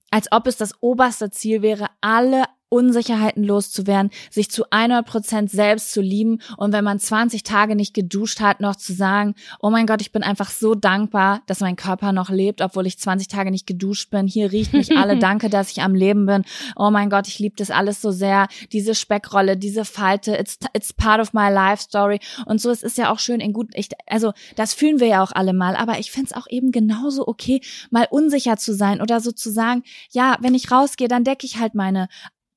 [0.09, 5.91] als ob es das oberste Ziel wäre, alle Unsicherheiten loszuwerden, sich zu 100 Prozent selbst
[5.91, 9.85] zu lieben und wenn man 20 Tage nicht geduscht hat, noch zu sagen, oh mein
[9.85, 13.51] Gott, ich bin einfach so dankbar, dass mein Körper noch lebt, obwohl ich 20 Tage
[13.51, 14.25] nicht geduscht bin.
[14.25, 16.43] Hier riecht mich alle, danke, dass ich am Leben bin.
[16.75, 18.47] Oh mein Gott, ich liebe das alles so sehr.
[18.71, 22.19] Diese Speckrolle, diese Falte, it's, it's part of my life story.
[22.47, 25.23] Und so, es ist ja auch schön in gut, ich, also das fühlen wir ja
[25.23, 29.19] auch alle mal, aber ich find's auch eben genauso okay, mal unsicher zu sein oder
[29.19, 32.07] so zu sagen, ja, wenn ich rausgehe, dann decke ich halt meine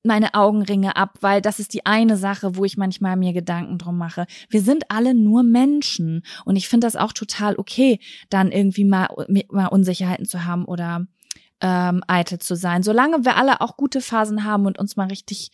[0.06, 3.98] meine Augenringe ab, weil das ist die eine Sache, wo ich manchmal mir Gedanken drum
[3.98, 4.26] mache.
[4.48, 8.00] Wir sind alle nur Menschen und ich finde das auch total okay,
[8.30, 9.08] dann irgendwie mal,
[9.50, 11.06] mal Unsicherheiten zu haben oder
[11.60, 12.82] ähm, eitel zu sein.
[12.82, 15.50] Solange wir alle auch gute Phasen haben und uns mal richtig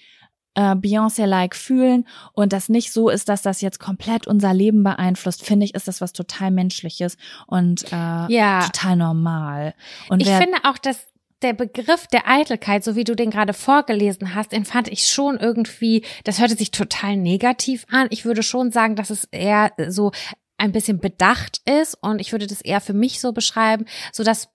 [0.55, 5.45] äh, Beyoncé-like fühlen und das nicht so ist, dass das jetzt komplett unser Leben beeinflusst,
[5.45, 7.17] finde ich, ist das was total Menschliches
[7.47, 8.67] und äh, Ja.
[8.67, 9.75] total normal.
[10.09, 11.07] Und Ich finde auch, dass
[11.43, 16.05] der Begriff der Eitelkeit, so wie du den gerade vorgelesen hast, den ich schon irgendwie,
[16.25, 18.07] das hörte sich total negativ an.
[18.11, 20.13] Ich würde schon sagen, dass es eher so
[20.59, 24.49] ein bisschen bedacht ist und ich würde das eher für mich so beschreiben, so das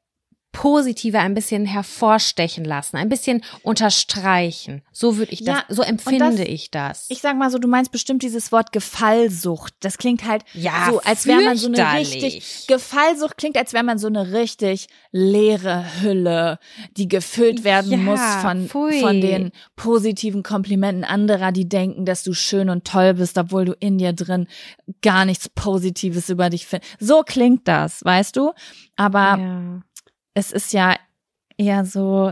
[0.51, 4.81] Positive ein bisschen hervorstechen lassen, ein bisschen unterstreichen.
[4.91, 7.05] So würde ich das, Ja, so empfinde das- ich das.
[7.09, 9.73] Ich sag mal so, du meinst bestimmt dieses Wort Gefallsucht.
[9.81, 12.65] Das klingt halt Ja, so, als wäre man so eine richtig.
[12.67, 16.59] Gefallsucht klingt, als wäre man so eine richtig leere Hülle,
[16.95, 18.99] die gefüllt werden Ja, muss von, pfui.
[18.99, 23.73] von den positiven Komplimenten anderer, die denken, dass du schön und toll bist, obwohl du
[23.79, 24.47] in dir drin
[25.01, 26.93] gar nichts Positives über dich findest.
[26.99, 28.53] So klingt das, weißt du?
[28.95, 29.81] Aber ja.
[30.37, 30.95] Es ist ja
[31.57, 32.31] eher so,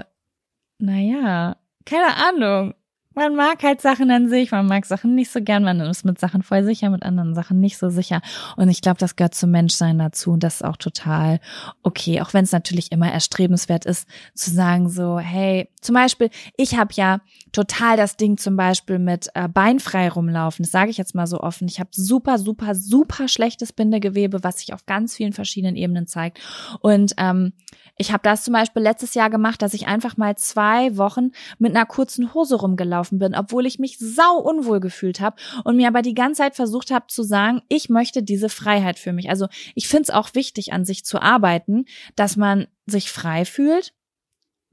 [0.78, 2.76] naja, keine Ahnung.
[3.16, 6.20] Man mag halt Sachen an sich, man mag Sachen nicht so gern, man ist mit
[6.20, 8.22] Sachen voll sicher, mit anderen Sachen nicht so sicher.
[8.58, 11.40] Und ich glaube, das gehört zum Menschsein dazu und das ist auch total
[11.82, 16.78] okay, auch wenn es natürlich immer erstrebenswert ist, zu sagen so, hey, zum Beispiel, ich
[16.78, 17.22] habe ja
[17.52, 21.40] total das Ding zum Beispiel mit äh, beinfrei rumlaufen, das sage ich jetzt mal so
[21.40, 21.68] offen.
[21.70, 26.40] Ich habe super, super, super schlechtes Bindegewebe, was sich auf ganz vielen verschiedenen Ebenen zeigt.
[26.82, 27.54] Und ähm,
[27.98, 31.76] ich habe das zum Beispiel letztes Jahr gemacht, dass ich einfach mal zwei Wochen mit
[31.76, 36.02] einer kurzen Hose rumgelaufen bin, obwohl ich mich sau unwohl gefühlt habe und mir aber
[36.02, 39.30] die ganze Zeit versucht habe zu sagen, ich möchte diese Freiheit für mich.
[39.30, 43.94] Also ich finde es auch wichtig, an sich zu arbeiten, dass man sich frei fühlt,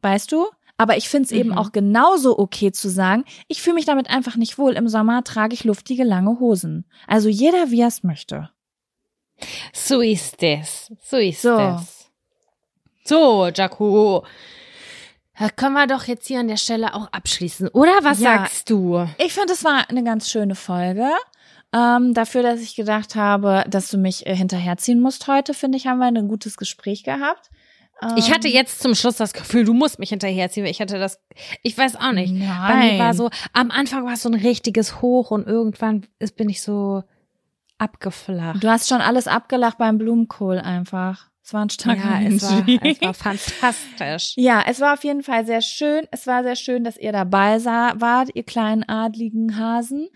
[0.03, 0.47] weißt du?
[0.79, 1.59] Aber ich finde es eben Mhm.
[1.59, 4.73] auch genauso okay zu sagen, ich fühle mich damit einfach nicht wohl.
[4.73, 6.87] Im Sommer trage ich luftige lange Hosen.
[7.07, 8.51] Also jeder, wie er es möchte.
[9.73, 10.93] So ist es.
[11.05, 11.59] So ist So.
[11.59, 12.11] es.
[13.05, 14.25] So, Jaco.
[15.43, 17.91] Da können wir doch jetzt hier an der Stelle auch abschließen, oder?
[18.03, 18.39] Was Ja.
[18.39, 19.09] sagst du?
[19.19, 21.09] Ich finde, es war eine ganz schöne Folge.
[21.75, 25.89] Ähm, dafür, dass ich gedacht habe, dass du mich äh, hinterherziehen musst heute, finde ich,
[25.89, 27.51] haben wir ein gutes Gespräch gehabt.
[28.01, 30.65] Ähm, Ich hatte jetzt zum Schluss das Gefühl, du musst mich hinterherziehen.
[30.67, 31.19] Ich hatte das,
[31.65, 32.33] ich weiß auch nicht.
[32.33, 32.99] Bei mir Nein.
[33.01, 36.63] war so, am Anfang war es so ein richtiges Hoch und irgendwann ist, bin ich
[36.63, 37.03] so
[37.79, 38.63] abgeflacht.
[38.63, 41.32] Du hast schon alles abgelacht beim Blumenkohl einfach.
[41.45, 43.15] Es war ein starker Ja, es war, es war
[43.67, 44.35] fantastisch.
[44.37, 46.07] Ja, es war auf jeden Fall sehr schön.
[46.11, 50.09] Es war sehr schön, dass ihr dabei sah, wart, ihr kleinen adligen Hasen.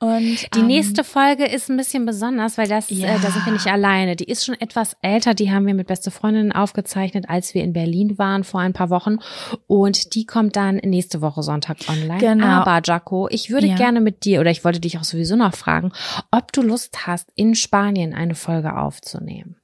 [0.00, 3.14] Und Die ähm, nächste Folge ist ein bisschen besonders, weil das, Ja.
[3.14, 4.16] äh, da sind wir nicht alleine.
[4.16, 5.32] Die ist schon etwas älter.
[5.32, 8.90] Die haben wir mit beste Freundinnen aufgezeichnet, als wir in Berlin waren vor ein paar
[8.90, 9.18] Wochen.
[9.66, 12.18] Und die kommt dann nächste Woche Sonntag online.
[12.18, 12.44] Genau.
[12.46, 13.76] Aber Jaco, ich würde Ja.
[13.76, 15.92] gerne mit dir oder ich wollte dich auch sowieso noch fragen,
[16.32, 19.56] ob du Lust hast, in Spanien eine Folge aufzunehmen.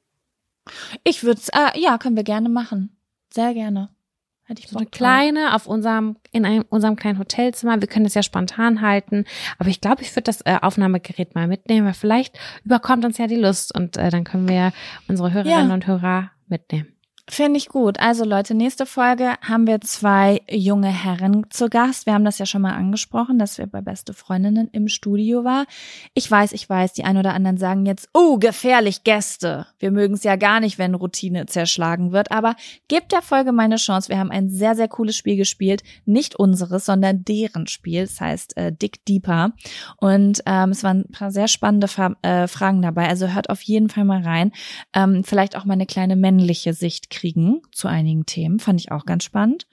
[1.04, 2.96] Ich würde äh, ja, können wir gerne machen.
[3.32, 3.88] Sehr gerne.
[4.44, 4.98] Hätte ich So eine Bock drauf.
[4.98, 7.80] kleine auf unserem, in einem, unserem kleinen Hotelzimmer.
[7.80, 9.24] Wir können das ja spontan halten.
[9.58, 13.28] Aber ich glaube, ich würde das äh, Aufnahmegerät mal mitnehmen, weil vielleicht überkommt uns ja
[13.28, 14.72] die Lust und äh, dann können wir
[15.06, 15.74] unsere Hörerinnen Ja.
[15.74, 16.88] und Hörer mitnehmen.
[17.28, 18.00] Finde ich gut.
[18.00, 22.06] Also Leute, nächste Folge haben wir zwei junge Herren zu Gast.
[22.06, 25.66] Wir haben das ja schon mal angesprochen, dass wir bei Beste Freundinnen im Studio war.
[26.14, 29.66] Ich weiß, ich weiß, die ein oder anderen sagen jetzt, oh, gefährlich Gäste.
[29.78, 32.32] Wir mögen es ja gar nicht, wenn Routine zerschlagen wird.
[32.32, 32.56] Aber
[32.88, 34.08] gebt der Folge meine Chance.
[34.08, 35.82] Wir haben ein sehr, sehr cooles Spiel gespielt.
[36.04, 38.02] Nicht unseres, sondern deren Spiel.
[38.02, 39.52] Das heißt äh, Dick Deeper.
[39.98, 43.08] Und ähm, es waren ein paar sehr spannende Fa äh, Fragen dabei.
[43.08, 44.52] Also hört auf jeden Fall mal rein.
[44.94, 48.58] Ähm, vielleicht auch mal eine kleine männliche Sicht kriegen zu einigen Themen.
[48.58, 49.66] Fand ich auch ganz spannend.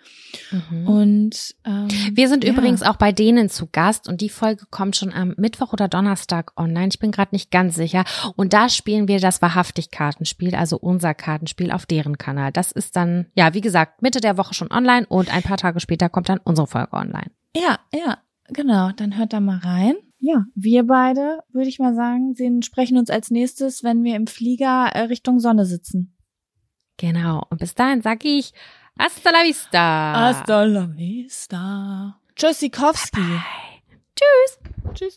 [0.85, 2.51] Und ähm, Wir sind ja.
[2.51, 6.51] übrigens auch bei denen zu Gast und die Folge kommt schon am Mittwoch oder Donnerstag
[6.57, 6.89] online.
[6.89, 8.03] Ich bin gerade nicht ganz sicher.
[8.35, 12.51] Und da spielen wir das Wahrhaftig-Kartenspiel, also unser Kartenspiel auf deren Kanal.
[12.51, 15.79] Das ist dann, ja, wie gesagt, Mitte der Woche schon online und ein paar Tage
[15.79, 17.31] später kommt dann unsere Folge online.
[17.55, 18.17] Ja, ja,
[18.49, 18.91] genau.
[18.91, 19.95] Dann hört da mal rein.
[20.19, 24.25] Ja, wir beide, würde ich mal sagen, sehen, sprechen uns als nächstes, wenn wir im
[24.25, 26.16] Flieger äh, Richtung Sonne sitzen.
[26.97, 27.43] Genau.
[27.49, 28.53] Und bis dahin sage ich
[28.99, 30.13] Hasta la vista.
[30.65, 32.19] la vista.
[32.35, 33.41] Tschüssikowski.
[34.15, 34.59] Tschüss.
[34.95, 35.15] Tschüss.